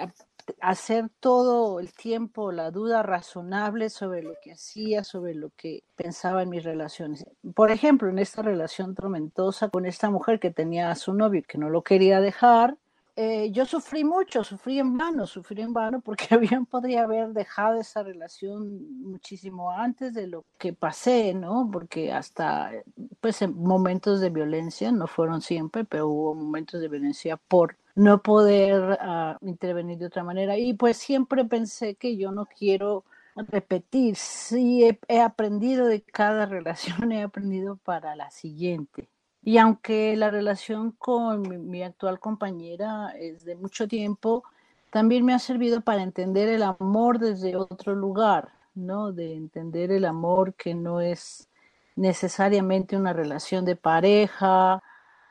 hacer 0.61 1.11
todo 1.21 1.81
el 1.81 1.93
tiempo 1.93 2.53
la 2.53 2.71
duda 2.71 3.03
razonable 3.03 3.91
sobre 3.91 4.23
lo 4.23 4.35
que 4.43 4.53
hacía, 4.53 5.05
sobre 5.05 5.35
lo 5.35 5.51
que 5.57 5.85
pensaba 5.97 6.43
en 6.43 6.51
mis 6.51 6.65
relaciones. 6.65 7.25
Por 7.55 7.71
ejemplo, 7.71 8.09
en 8.09 8.19
esta 8.19 8.43
relación 8.43 8.95
tormentosa 8.95 9.69
con 9.69 9.87
esta 9.87 10.11
mujer 10.11 10.41
que 10.41 10.51
tenía 10.51 10.91
a 10.91 10.97
su 10.97 11.15
novio 11.15 11.43
que 11.47 11.59
no 11.59 11.71
lo 11.71 11.83
quería 11.83 12.21
dejar, 12.21 12.77
eh, 13.23 13.51
yo 13.53 13.67
sufrí 13.67 14.03
mucho, 14.03 14.43
sufrí 14.45 14.79
en 14.79 14.97
vano, 14.97 15.27
sufrí 15.27 15.61
en 15.61 15.75
vano 15.75 16.01
porque 16.01 16.27
bien 16.39 16.65
podría 16.65 17.03
haber 17.03 17.35
dejado 17.35 17.79
esa 17.79 18.03
relación 18.03 19.03
muchísimo 19.03 19.71
antes 19.71 20.15
de 20.15 20.27
lo 20.27 20.47
que 20.57 20.73
pasé, 20.73 21.35
¿no? 21.35 21.69
Porque 21.71 22.13
hasta, 22.13 22.73
pues, 23.21 23.43
en 23.43 23.55
momentos 23.63 24.21
de 24.23 24.31
violencia, 24.31 24.91
no 24.91 25.07
fueron 25.07 25.43
siempre, 25.43 25.85
pero 25.85 26.09
hubo 26.09 26.35
momentos 26.35 26.81
de 26.81 26.89
violencia 26.89 27.37
por 27.37 27.77
no 27.95 28.23
poder 28.23 28.99
uh, 29.03 29.47
intervenir 29.47 29.99
de 29.99 30.07
otra 30.07 30.25
manera. 30.25 30.57
Y 30.57 30.73
pues 30.73 30.97
siempre 30.97 31.45
pensé 31.45 31.97
que 31.97 32.17
yo 32.17 32.33
no 32.33 32.47
quiero 32.47 33.05
repetir, 33.37 34.17
sí 34.17 34.83
he 35.09 35.21
aprendido 35.21 35.87
de 35.87 36.01
cada 36.01 36.47
relación, 36.57 37.13
he 37.13 37.23
aprendido 37.23 37.77
para 37.77 38.17
la 38.17 38.31
siguiente. 38.31 39.11
Y 39.43 39.59
aunque 39.59 40.17
la 40.17 40.31
relación 40.31 40.93
con 40.93 41.71
mi, 41.71 41.83
actual 41.83 42.21
compañera 42.21 43.11
es 43.19 43.45
de 43.45 43.57
mucho 43.57 43.89
tiempo, 43.89 44.43
también 44.91 45.25
me 45.25 45.33
ha 45.33 45.39
servido 45.39 45.81
para 45.81 46.03
entender 46.03 46.49
el 46.49 46.63
amor 46.63 47.19
desde 47.19 47.57
otro 47.57 47.95
lugar, 47.95 48.53
¿no? 48.75 49.13
De 49.13 49.35
entender 49.35 49.93
el 49.93 50.05
amor 50.05 50.55
que 50.55 50.75
no 50.75 51.01
es 51.01 51.49
necesariamente 51.97 52.97
una 52.97 53.13
relación 53.13 53.65
de 53.65 53.77
pareja 53.77 54.83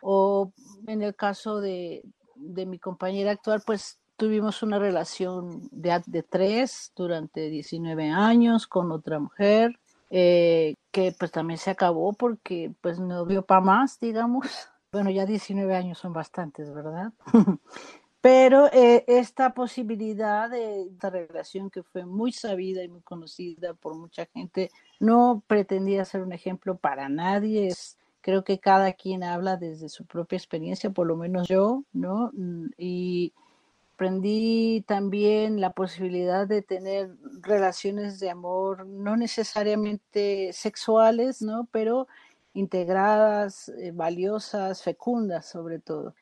o 0.01 0.51
en 0.87 1.01
el 1.01 1.15
caso 1.15 1.59
de, 1.61 2.03
de 2.35 2.65
mi 2.65 2.79
compañera 2.79 3.31
actual, 3.31 3.61
pues 3.65 3.99
tuvimos 4.19 4.63
una 4.63 4.79
relación 4.79 5.67
de, 5.71 6.01
de 6.05 6.23
tres 6.23 6.91
durante 6.95 7.49
19 7.49 8.09
años 8.09 8.67
con 8.67 8.91
otra 8.91 9.17
mujer, 9.19 9.79
eh, 10.09 10.75
que 10.91 11.13
pues 11.17 11.31
también 11.31 11.57
se 11.57 11.71
acabó 11.71 12.13
porque 12.13 12.73
pues 12.81 12.99
no 12.99 13.25
dio 13.25 13.43
para 13.45 13.61
más, 13.61 13.99
digamos. 13.99 14.47
Bueno, 14.91 15.11
ya 15.11 15.27
19 15.27 15.75
años 15.75 15.99
son 15.99 16.13
bastantes, 16.13 16.73
¿verdad? 16.73 17.13
Pero 18.21 18.65
eh, 18.73 19.05
esta 19.05 19.53
posibilidad 19.53 20.49
de 20.49 20.81
esta 20.81 21.11
relación 21.11 21.69
que 21.69 21.83
fue 21.83 22.07
muy 22.07 22.31
sabida 22.31 22.83
y 22.83 22.87
muy 22.87 23.01
conocida 23.01 23.75
por 23.75 23.95
mucha 23.95 24.25
gente, 24.33 24.71
no 24.99 25.43
pretendía 25.45 26.05
ser 26.05 26.23
un 26.23 26.33
ejemplo 26.33 26.75
para 26.75 27.07
nadie, 27.07 27.67
es 27.67 27.99
Creo 28.21 28.43
que 28.43 28.59
cada 28.59 28.93
quien 28.93 29.23
habla 29.23 29.55
desde 29.55 29.87
su 29.87 30.05
propia 30.05 30.37
experiencia, 30.37 30.89
por 30.89 31.07
lo 31.07 31.15
menos 31.15 31.47
yo, 31.47 31.85
¿no? 31.93 32.31
Mm, 32.33 32.67
y 32.77 33.33
aprendí 33.99 34.81
también 34.87 35.59
la 35.59 35.71
posibilidad 35.73 36.47
de 36.47 36.61
tener 36.61 37.17
relaciones 37.41 38.17
de 38.21 38.29
amor, 38.29 38.85
no 38.87 39.17
necesariamente 39.17 40.53
sexuales, 40.53 41.41
¿no? 41.41 41.67
Pero 41.73 42.07
integradas, 42.53 43.67
eh, 43.67 43.91
valiosas, 43.93 44.83
fecundas 44.83 45.47
sobre 45.47 45.79
todo. 45.79 46.15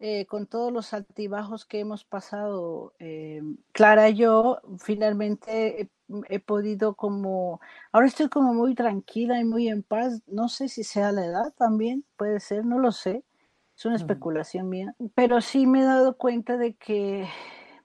Eh, 0.00 0.26
con 0.26 0.46
todos 0.48 0.72
los 0.72 0.92
altibajos 0.92 1.64
que 1.66 1.78
hemos 1.80 2.04
pasado, 2.04 2.94
eh, 2.98 3.42
Clara 3.72 4.08
yo, 4.10 4.58
finalmente 4.78 5.82
he, 5.82 5.90
he, 6.28 6.40
podido 6.40 6.94
como, 6.94 7.60
ahora 7.92 8.08
estoy 8.08 8.28
como 8.28 8.54
muy 8.54 8.74
tranquila 8.74 9.38
y 9.38 9.44
muy 9.44 9.68
en 9.68 9.84
paz, 9.84 10.20
no 10.26 10.48
sé 10.48 10.68
si 10.68 10.82
sea 10.82 11.12
la 11.12 11.26
edad 11.26 11.52
también, 11.56 12.04
puede 12.16 12.40
ser, 12.40 12.64
no 12.64 12.78
lo 12.80 12.90
sé, 12.92 13.22
es 13.80 13.86
una 13.86 13.96
especulación 13.96 14.68
mía, 14.68 14.94
pero 15.14 15.40
sí 15.40 15.66
me 15.66 15.80
he 15.80 15.84
dado 15.84 16.18
cuenta 16.18 16.58
de 16.58 16.74
que 16.74 17.26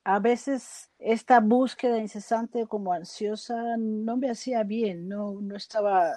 a 0.03 0.19
veces 0.19 0.91
esta 0.99 1.39
búsqueda 1.39 1.99
incesante 1.99 2.67
como 2.67 2.91
ansiosa 2.91 3.77
no 3.77 4.17
me 4.17 4.29
hacía 4.29 4.63
bien, 4.63 5.07
no, 5.07 5.39
no 5.39 5.55
estaba, 5.55 6.11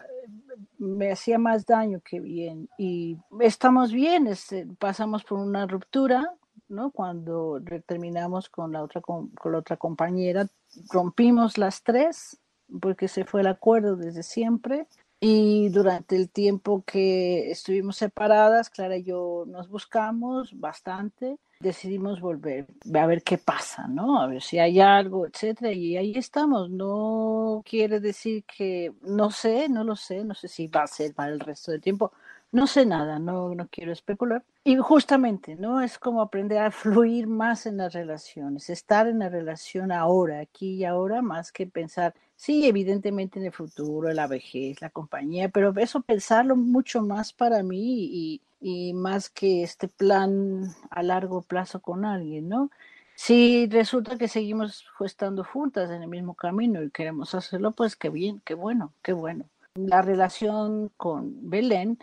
me 0.78 1.12
hacía 1.12 1.38
más 1.38 1.64
daño 1.64 2.00
que 2.00 2.18
bien. 2.18 2.68
Y 2.76 3.18
estamos 3.38 3.92
bien, 3.92 4.26
este, 4.26 4.66
pasamos 4.80 5.22
por 5.22 5.38
una 5.38 5.64
ruptura, 5.68 6.34
¿no? 6.68 6.90
Cuando 6.90 7.62
terminamos 7.86 8.48
con 8.48 8.72
la 8.72 8.82
otra, 8.82 9.00
con, 9.00 9.28
con 9.28 9.52
la 9.52 9.58
otra 9.58 9.76
compañera, 9.76 10.48
rompimos 10.90 11.56
las 11.56 11.84
tres 11.84 12.40
porque 12.80 13.06
se 13.06 13.24
fue 13.24 13.42
el 13.42 13.46
acuerdo 13.46 13.94
desde 13.94 14.24
siempre 14.24 14.88
y 15.20 15.68
durante 15.70 16.16
el 16.16 16.30
tiempo 16.30 16.84
que 16.86 17.50
estuvimos 17.50 17.96
separadas, 17.96 18.70
Clara 18.70 18.96
y 18.96 19.04
yo 19.04 19.44
nos 19.48 19.68
buscamos 19.68 20.58
bastante, 20.58 21.38
decidimos 21.60 22.20
volver 22.20 22.66
a 22.94 23.06
ver 23.06 23.22
qué 23.22 23.36
pasa, 23.38 23.88
¿no? 23.88 24.20
A 24.20 24.28
ver 24.28 24.42
si 24.42 24.58
hay 24.58 24.80
algo, 24.80 25.26
etcétera, 25.26 25.72
y 25.72 25.96
ahí 25.96 26.12
estamos. 26.16 26.70
No 26.70 27.62
quiere 27.64 28.00
decir 28.00 28.44
que 28.44 28.92
no 29.02 29.30
sé, 29.30 29.68
no 29.68 29.84
lo 29.84 29.96
sé, 29.96 30.24
no 30.24 30.34
sé 30.34 30.48
si 30.48 30.68
va 30.68 30.82
a 30.82 30.86
ser 30.86 31.14
para 31.14 31.32
el 31.32 31.40
resto 31.40 31.72
del 31.72 31.80
tiempo. 31.80 32.12
No 32.50 32.66
sé 32.66 32.86
nada, 32.86 33.18
no, 33.18 33.54
no 33.54 33.68
quiero 33.68 33.92
especular. 33.92 34.42
Y 34.64 34.76
justamente, 34.76 35.54
¿no? 35.56 35.82
Es 35.82 35.98
como 35.98 36.22
aprender 36.22 36.58
a 36.58 36.70
fluir 36.70 37.26
más 37.26 37.66
en 37.66 37.76
las 37.76 37.92
relaciones, 37.92 38.70
estar 38.70 39.06
en 39.06 39.18
la 39.18 39.28
relación 39.28 39.92
ahora, 39.92 40.40
aquí 40.40 40.76
y 40.76 40.84
ahora, 40.84 41.20
más 41.20 41.52
que 41.52 41.66
pensar, 41.66 42.14
sí, 42.36 42.66
evidentemente 42.66 43.38
en 43.38 43.46
el 43.46 43.52
futuro, 43.52 44.10
la 44.14 44.26
vejez, 44.26 44.80
la 44.80 44.88
compañía, 44.88 45.50
pero 45.50 45.74
eso 45.76 46.00
pensarlo 46.00 46.56
mucho 46.56 47.02
más 47.02 47.34
para 47.34 47.62
mí 47.62 48.08
y, 48.10 48.40
y 48.60 48.94
más 48.94 49.28
que 49.28 49.62
este 49.62 49.88
plan 49.88 50.74
a 50.90 51.02
largo 51.02 51.42
plazo 51.42 51.80
con 51.80 52.06
alguien, 52.06 52.48
¿no? 52.48 52.70
Si 53.14 53.66
resulta 53.66 54.16
que 54.16 54.28
seguimos 54.28 54.86
estando 55.00 55.44
juntas 55.44 55.90
en 55.90 56.02
el 56.02 56.08
mismo 56.08 56.34
camino 56.34 56.82
y 56.82 56.90
queremos 56.90 57.34
hacerlo, 57.34 57.72
pues 57.72 57.96
qué 57.96 58.08
bien, 58.10 58.40
qué 58.44 58.54
bueno, 58.54 58.92
qué 59.02 59.12
bueno. 59.12 59.44
La 59.74 60.02
relación 60.02 60.90
con 60.96 61.50
Belén 61.50 61.98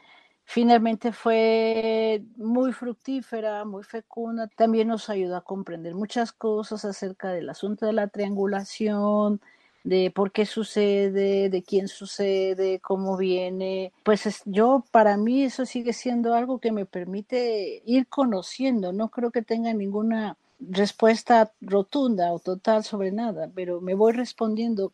finalmente 0.45 1.11
fue 1.11 2.23
muy 2.37 2.71
fructífera, 2.71 3.65
muy 3.65 3.83
fecunda. 3.83 4.47
También 4.47 4.87
nos 4.87 5.09
ayudó 5.09 5.35
a 5.35 5.43
comprender 5.43 5.95
muchas 5.95 6.31
cosas 6.31 6.85
acerca 6.85 7.31
del 7.31 7.49
asunto 7.49 7.85
de 7.85 7.93
la 7.93 8.07
triangulación, 8.07 9.41
de 9.83 10.11
por 10.11 10.31
qué 10.31 10.45
sucede, 10.45 11.49
de 11.49 11.63
quién 11.63 11.87
sucede, 11.87 12.79
cómo 12.79 13.17
viene. 13.17 13.91
Pues 14.03 14.25
es, 14.25 14.41
yo, 14.45 14.83
para 14.91 15.17
mí, 15.17 15.43
eso 15.43 15.65
sigue 15.65 15.93
siendo 15.93 16.33
algo 16.33 16.59
que 16.59 16.71
me 16.71 16.85
permite 16.85 17.81
ir 17.85 18.07
conociendo. 18.07 18.93
No 18.93 19.09
creo 19.09 19.31
que 19.31 19.41
tenga 19.41 19.73
ninguna 19.73 20.37
respuesta 20.59 21.51
rotunda 21.61 22.31
o 22.31 22.39
total 22.39 22.83
sobre 22.83 23.11
nada, 23.11 23.49
pero 23.53 23.81
me 23.81 23.93
voy 23.93 24.13
respondiendo. 24.13 24.93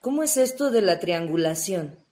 ¿Cómo 0.00 0.22
es 0.22 0.36
esto 0.36 0.70
de 0.70 0.82
la 0.82 0.98
triangulación? 0.98 2.05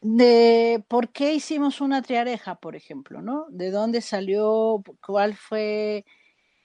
De 0.00 0.82
por 0.88 1.10
qué 1.10 1.34
hicimos 1.34 1.80
una 1.80 2.02
triareja, 2.02 2.54
por 2.56 2.76
ejemplo, 2.76 3.22
¿no? 3.22 3.46
¿De 3.50 3.70
dónde 3.70 4.00
salió? 4.00 4.82
¿Cuál 5.04 5.36
fue 5.36 6.04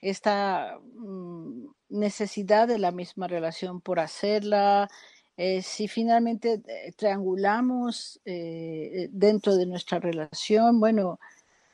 esta 0.00 0.78
mm, 0.94 1.66
necesidad 1.90 2.68
de 2.68 2.78
la 2.78 2.92
misma 2.92 3.28
relación 3.28 3.80
por 3.80 4.00
hacerla? 4.00 4.88
Eh, 5.36 5.62
si 5.62 5.88
finalmente 5.88 6.62
eh, 6.66 6.92
triangulamos 6.96 8.20
eh, 8.24 9.08
dentro 9.12 9.56
de 9.56 9.66
nuestra 9.66 9.98
relación, 10.00 10.80
bueno, 10.80 11.20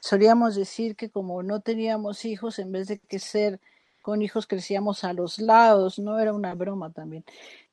solíamos 0.00 0.56
decir 0.56 0.96
que 0.96 1.10
como 1.10 1.42
no 1.44 1.60
teníamos 1.60 2.24
hijos, 2.24 2.58
en 2.58 2.72
vez 2.72 2.88
de 2.88 2.98
que 2.98 3.18
ser 3.20 3.60
con 4.02 4.20
hijos 4.22 4.46
crecíamos 4.48 5.04
a 5.04 5.12
los 5.12 5.38
lados, 5.38 5.98
no 5.98 6.18
era 6.18 6.32
una 6.34 6.54
broma 6.54 6.90
también. 6.90 7.24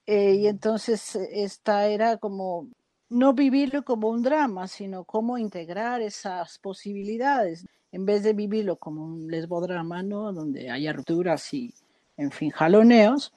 Eh, 0.05 0.35
y 0.35 0.47
entonces 0.47 1.15
esta 1.15 1.87
era 1.87 2.17
como 2.17 2.67
no 3.09 3.33
vivirlo 3.33 3.83
como 3.83 4.09
un 4.09 4.21
drama, 4.21 4.67
sino 4.67 5.03
cómo 5.03 5.37
integrar 5.37 6.01
esas 6.01 6.59
posibilidades, 6.59 7.65
en 7.91 8.05
vez 8.05 8.23
de 8.23 8.33
vivirlo 8.33 8.77
como 8.77 9.03
un 9.03 9.27
lesbodrama, 9.29 10.03
¿no? 10.03 10.31
Donde 10.31 10.69
haya 10.69 10.93
rupturas 10.93 11.53
y, 11.53 11.73
en 12.17 12.31
fin, 12.31 12.51
jaloneos, 12.51 13.33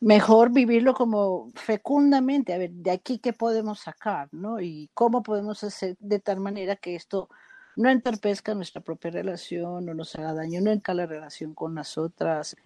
mejor 0.00 0.52
vivirlo 0.52 0.94
como 0.94 1.50
fecundamente, 1.54 2.54
a 2.54 2.58
ver, 2.58 2.70
de 2.70 2.92
aquí 2.92 3.18
qué 3.18 3.32
podemos 3.32 3.80
sacar, 3.80 4.28
¿no? 4.32 4.60
Y 4.60 4.88
cómo 4.94 5.22
podemos 5.22 5.64
hacer 5.64 5.96
de 5.98 6.20
tal 6.20 6.38
manera 6.40 6.76
que 6.76 6.94
esto 6.94 7.28
no 7.74 7.90
entorpezca 7.90 8.54
nuestra 8.54 8.80
propia 8.80 9.10
relación, 9.10 9.86
no 9.86 9.94
nos 9.94 10.14
haga 10.16 10.34
daño 10.34 10.60
nunca 10.60 10.94
la 10.94 11.06
relación 11.06 11.54
con 11.54 11.74
las 11.74 11.96
otras. 11.96 12.56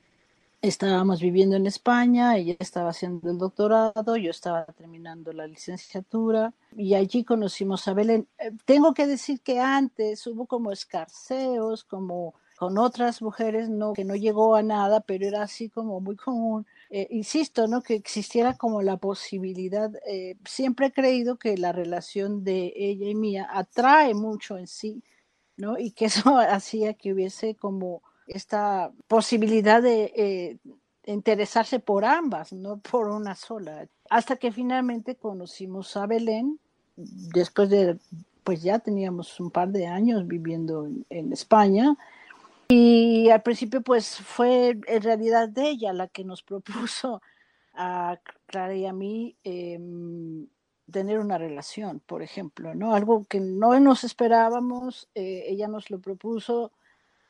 Estábamos 0.62 1.20
viviendo 1.20 1.56
en 1.56 1.66
España, 1.66 2.36
ella 2.36 2.54
estaba 2.60 2.90
haciendo 2.90 3.28
el 3.32 3.36
doctorado, 3.36 4.16
yo 4.16 4.30
estaba 4.30 4.64
terminando 4.64 5.32
la 5.32 5.48
licenciatura 5.48 6.54
y 6.76 6.94
allí 6.94 7.24
conocimos 7.24 7.88
a 7.88 7.94
Belén. 7.94 8.28
Eh, 8.38 8.52
tengo 8.64 8.94
que 8.94 9.08
decir 9.08 9.40
que 9.40 9.58
antes 9.58 10.24
hubo 10.28 10.46
como 10.46 10.70
escarceos, 10.70 11.82
como 11.82 12.34
con 12.56 12.78
otras 12.78 13.22
mujeres, 13.22 13.70
no, 13.70 13.92
que 13.92 14.04
no 14.04 14.14
llegó 14.14 14.54
a 14.54 14.62
nada, 14.62 15.00
pero 15.00 15.26
era 15.26 15.42
así 15.42 15.68
como 15.68 16.00
muy 16.00 16.14
común. 16.14 16.64
Eh, 16.90 17.08
insisto, 17.10 17.66
¿no? 17.66 17.82
Que 17.82 17.94
existiera 17.94 18.56
como 18.56 18.82
la 18.82 18.98
posibilidad, 18.98 19.90
eh, 20.06 20.36
siempre 20.44 20.86
he 20.86 20.92
creído 20.92 21.38
que 21.38 21.56
la 21.58 21.72
relación 21.72 22.44
de 22.44 22.72
ella 22.76 23.08
y 23.08 23.16
mía 23.16 23.48
atrae 23.50 24.14
mucho 24.14 24.56
en 24.58 24.68
sí, 24.68 25.02
¿no? 25.56 25.76
Y 25.76 25.90
que 25.90 26.04
eso 26.04 26.22
hacía 26.38 26.94
que 26.94 27.12
hubiese 27.12 27.56
como 27.56 28.00
esta 28.26 28.92
posibilidad 29.08 29.82
de 29.82 30.12
eh, 30.16 30.58
interesarse 31.06 31.78
por 31.78 32.04
ambas, 32.04 32.52
no 32.52 32.78
por 32.78 33.08
una 33.08 33.34
sola. 33.34 33.86
Hasta 34.10 34.36
que 34.36 34.52
finalmente 34.52 35.16
conocimos 35.16 35.96
a 35.96 36.06
Belén, 36.06 36.58
después 36.96 37.70
de, 37.70 37.98
pues 38.44 38.62
ya 38.62 38.78
teníamos 38.78 39.40
un 39.40 39.50
par 39.50 39.68
de 39.68 39.86
años 39.86 40.26
viviendo 40.26 40.88
en 41.10 41.32
España, 41.32 41.96
y 42.74 43.28
al 43.28 43.42
principio, 43.42 43.82
pues 43.82 44.16
fue 44.16 44.78
en 44.86 45.02
realidad 45.02 45.46
de 45.46 45.68
ella 45.68 45.92
la 45.92 46.08
que 46.08 46.24
nos 46.24 46.42
propuso 46.94 47.20
a 47.74 48.18
Clara 48.46 48.74
y 48.74 48.86
a 48.86 48.94
mí 48.94 49.36
em, 49.44 50.46
tener 50.90 51.18
una 51.18 51.36
relación, 51.36 52.00
por 52.00 52.22
ejemplo, 52.22 52.74
¿no? 52.74 52.94
Algo 52.94 53.24
que 53.24 53.40
no 53.40 53.78
nos 53.78 54.04
esperábamos, 54.04 55.10
eh, 55.14 55.44
ella 55.48 55.68
nos 55.68 55.90
lo 55.90 56.00
propuso, 56.00 56.72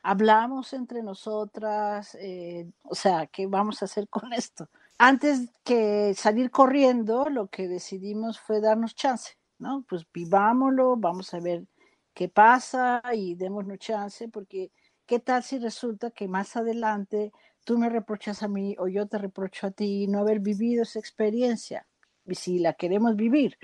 hablamos 0.02 0.72
entre 0.72 1.02
nosotras, 1.02 2.16
eh, 2.20 2.68
o 2.82 2.94
sea, 2.94 3.26
¿qué 3.26 3.46
vamos 3.46 3.82
a 3.82 3.86
hacer 3.86 4.08
con 4.08 4.32
esto? 4.32 4.68
Antes 4.98 5.48
que 5.64 6.14
salir 6.14 6.50
corriendo, 6.50 7.28
lo 7.30 7.48
que 7.48 7.68
decidimos 7.68 8.38
fue 8.40 8.60
darnos 8.60 8.94
chance, 8.94 9.36
¿no? 9.58 9.84
Pues 9.88 10.06
vivámoslo, 10.12 10.96
vamos 10.96 11.32
a 11.34 11.40
ver 11.40 11.66
qué 12.14 12.28
pasa 12.28 13.02
y 13.14 13.34
démonos 13.34 13.78
chance, 13.78 14.28
porque 14.28 14.70
¿Qué 15.06 15.18
tal 15.18 15.42
si 15.42 15.58
resulta 15.58 16.10
que 16.10 16.28
más 16.28 16.56
adelante 16.56 17.32
tú 17.64 17.76
me 17.76 17.88
reprochas 17.88 18.42
a 18.42 18.48
mí 18.48 18.76
o 18.78 18.88
yo 18.88 19.06
te 19.06 19.18
reprocho 19.18 19.66
a 19.66 19.70
ti 19.70 20.06
no 20.06 20.20
haber 20.20 20.40
vivido 20.40 20.84
esa 20.84 20.98
experiencia? 20.98 21.86
Y 22.24 22.34
si 22.34 22.58
la 22.58 22.72
queremos 22.74 23.16
vivir, 23.16 23.58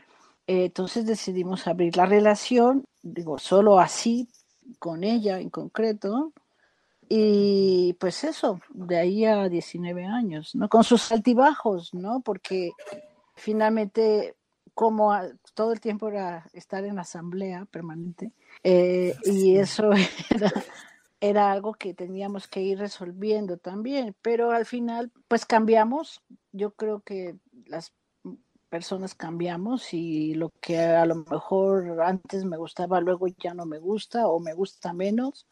eh, 0.47 0.67
entonces 0.67 1.07
decidimos 1.07 1.67
abrir 1.67 1.97
la 1.97 2.07
relación, 2.07 2.85
digo, 3.03 3.39
solo 3.39 3.79
así, 3.79 4.29
con 4.79 5.05
ella 5.05 5.41
en 5.41 5.51
concreto, 5.51 6.33
y 7.09 7.95
pues 8.01 8.25
eso, 8.25 8.61
de 8.71 8.99
ahí 8.99 9.25
a 9.25 9.49
19 9.49 10.05
años, 10.05 10.55
¿no? 10.55 10.69
Con 10.69 10.85
sus 10.85 11.11
altibajos, 11.11 11.95
¿no? 11.95 12.21
Porque 12.21 12.71
finalmente, 13.35 14.37
como 14.75 15.13
todo 15.55 15.73
el 15.73 15.81
tiempo 15.81 16.09
era 16.09 16.49
estar 16.53 16.85
en 16.85 16.99
asamblea 16.99 17.65
permanente, 17.65 18.33
eh, 18.63 19.15
y 19.25 19.57
eso 19.57 19.91
era 20.31 20.53
era 21.21 21.51
algo 21.51 21.75
que 21.75 21.95
teníamos 21.95 22.47
que 22.47 22.63
ir 22.63 22.79
resolviendo 22.79 23.57
también, 23.57 24.15
pero 24.23 24.53
al 24.53 24.67
final 24.67 25.11
pues 25.27 25.45
cambiamos, 25.45 26.23
yo 26.53 26.73
creo 26.73 27.01
que 27.01 27.37
las 27.67 27.93
personas 28.69 29.15
cambiamos 29.15 29.93
y 29.95 30.35
lo 30.35 30.51
que 30.61 30.79
a 30.79 31.07
lo 31.07 31.17
mejor 31.17 32.01
antes 32.03 32.45
me 32.45 32.57
gustaba 32.57 33.01
luego 33.01 33.27
ya 33.39 33.55
no 33.55 33.67
me 33.67 33.79
gusta 33.79 34.29
o 34.29 34.41
me 34.41 34.55
gusta 34.55 34.93
menos. 34.93 35.47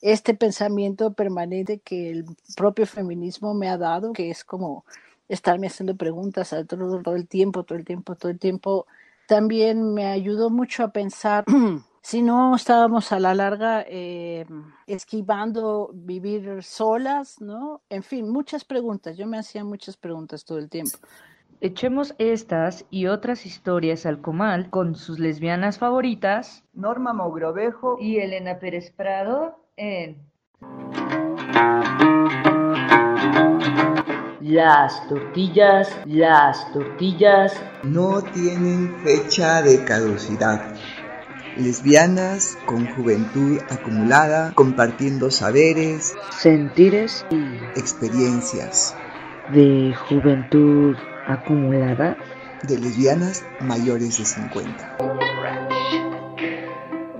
Este 0.00 0.34
pensamiento 0.34 1.12
permanente 1.12 1.80
que 1.80 2.10
el 2.10 2.24
propio 2.56 2.86
feminismo 2.86 3.54
me 3.54 3.68
ha 3.68 3.76
dado, 3.76 4.12
que 4.12 4.30
es 4.30 4.44
como 4.44 4.84
estarme 5.28 5.68
haciendo 5.68 5.96
preguntas 5.96 6.54
todo, 6.66 7.02
todo 7.02 7.16
el 7.16 7.28
tiempo, 7.28 7.64
todo 7.64 7.78
el 7.78 7.84
tiempo, 7.84 8.16
todo 8.16 8.30
el 8.30 8.38
tiempo, 8.38 8.86
también 9.26 9.94
me 9.94 10.06
ayudó 10.06 10.50
mucho 10.50 10.82
a 10.82 10.90
pensar 10.90 11.44
si 12.02 12.22
no 12.22 12.56
estábamos 12.56 13.12
a 13.12 13.20
la 13.20 13.34
larga 13.34 13.84
eh, 13.86 14.44
esquivando 14.86 15.90
vivir 15.94 16.62
solas, 16.64 17.40
¿no? 17.40 17.82
En 17.90 18.02
fin, 18.02 18.28
muchas 18.28 18.64
preguntas. 18.64 19.16
Yo 19.16 19.26
me 19.26 19.38
hacía 19.38 19.62
muchas 19.64 19.96
preguntas 19.96 20.44
todo 20.44 20.58
el 20.58 20.68
tiempo. 20.68 20.98
Echemos 21.62 22.14
estas 22.16 22.86
y 22.88 23.06
otras 23.06 23.44
historias 23.44 24.06
al 24.06 24.22
comal 24.22 24.70
con 24.70 24.94
sus 24.94 25.18
lesbianas 25.18 25.78
favoritas, 25.78 26.64
Norma 26.72 27.12
Mogrovejo 27.12 27.98
y 28.00 28.16
Elena 28.16 28.58
Pérez 28.58 28.90
Prado 28.90 29.62
en 29.76 30.16
Las 34.40 35.06
tortillas, 35.06 35.94
las 36.06 36.72
tortillas. 36.72 37.52
No 37.82 38.22
tienen 38.22 38.96
fecha 39.04 39.60
de 39.60 39.84
caducidad. 39.84 40.74
Lesbianas 41.58 42.56
con 42.64 42.86
juventud 42.94 43.58
acumulada, 43.68 44.52
compartiendo 44.54 45.30
saberes, 45.30 46.14
sentires 46.30 47.26
y 47.30 47.78
experiencias. 47.78 48.96
De 49.52 49.94
juventud 50.08 50.96
acumulada. 51.32 52.16
De 52.68 52.78
lesbianas 52.78 53.42
mayores 53.60 54.18
de 54.18 54.24
50. 54.26 54.98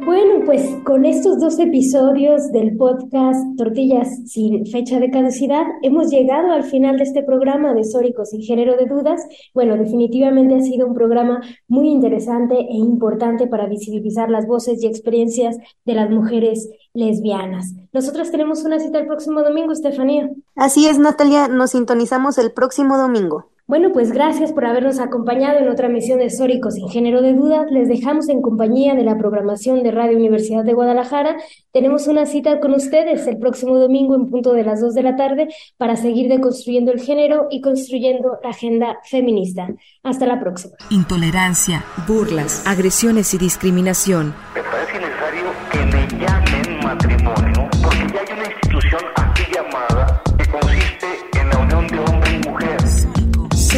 Bueno, 0.04 0.44
pues 0.44 0.62
con 0.84 1.04
estos 1.04 1.38
dos 1.38 1.58
episodios 1.60 2.50
del 2.50 2.76
podcast 2.76 3.38
Tortillas 3.56 4.08
sin 4.26 4.66
fecha 4.66 4.98
de 4.98 5.08
caducidad, 5.10 5.62
hemos 5.82 6.10
llegado 6.10 6.50
al 6.50 6.64
final 6.64 6.96
de 6.96 7.04
este 7.04 7.22
programa 7.22 7.74
de 7.74 7.84
Sóricos 7.84 8.30
sin 8.30 8.42
género 8.42 8.76
de 8.76 8.86
dudas. 8.86 9.22
Bueno, 9.54 9.76
definitivamente 9.76 10.56
ha 10.56 10.60
sido 10.62 10.88
un 10.88 10.94
programa 10.94 11.40
muy 11.68 11.90
interesante 11.90 12.54
e 12.56 12.76
importante 12.76 13.46
para 13.46 13.66
visibilizar 13.66 14.30
las 14.30 14.46
voces 14.46 14.82
y 14.82 14.88
experiencias 14.88 15.56
de 15.84 15.94
las 15.94 16.10
mujeres 16.10 16.68
lesbianas. 16.92 17.72
Nosotros 17.92 18.30
tenemos 18.30 18.64
una 18.64 18.80
cita 18.80 18.98
el 18.98 19.06
próximo 19.06 19.42
domingo, 19.42 19.72
Estefanía. 19.72 20.28
Así 20.56 20.86
es, 20.86 20.98
Natalia, 20.98 21.46
nos 21.46 21.70
sintonizamos 21.70 22.36
el 22.38 22.50
próximo 22.52 22.98
domingo. 22.98 23.50
Bueno, 23.70 23.92
pues 23.92 24.10
gracias 24.10 24.50
por 24.52 24.64
habernos 24.64 24.98
acompañado 24.98 25.60
en 25.60 25.68
otra 25.68 25.88
misión 25.88 26.18
de 26.18 26.28
Sóricos 26.28 26.74
sin 26.74 26.88
género 26.88 27.22
de 27.22 27.34
dudas. 27.34 27.70
Les 27.70 27.86
dejamos 27.86 28.28
en 28.28 28.42
compañía 28.42 28.96
de 28.96 29.04
la 29.04 29.16
programación 29.16 29.84
de 29.84 29.92
Radio 29.92 30.18
Universidad 30.18 30.64
de 30.64 30.72
Guadalajara. 30.72 31.36
Tenemos 31.70 32.08
una 32.08 32.26
cita 32.26 32.58
con 32.58 32.74
ustedes 32.74 33.28
el 33.28 33.38
próximo 33.38 33.78
domingo 33.78 34.16
en 34.16 34.28
punto 34.28 34.54
de 34.54 34.64
las 34.64 34.80
2 34.80 34.92
de 34.92 35.02
la 35.04 35.14
tarde 35.14 35.48
para 35.76 35.94
seguir 35.94 36.28
deconstruyendo 36.28 36.90
el 36.90 36.98
género 36.98 37.46
y 37.48 37.60
construyendo 37.60 38.40
la 38.42 38.50
agenda 38.50 38.98
feminista. 39.04 39.68
Hasta 40.02 40.26
la 40.26 40.40
próxima. 40.40 40.74
Intolerancia, 40.90 41.84
burlas, 42.08 42.66
agresiones 42.66 43.34
y 43.34 43.38
discriminación. 43.38 44.34
Me 44.52 44.62
parece 44.64 44.98
necesario 44.98 45.44
que 45.70 45.78
me 45.78 46.08
llamen 46.18 46.80
matrimonio 46.82 47.68
porque 47.80 48.14
ya 48.14 48.20
hay 48.20 48.32
una 48.32 48.39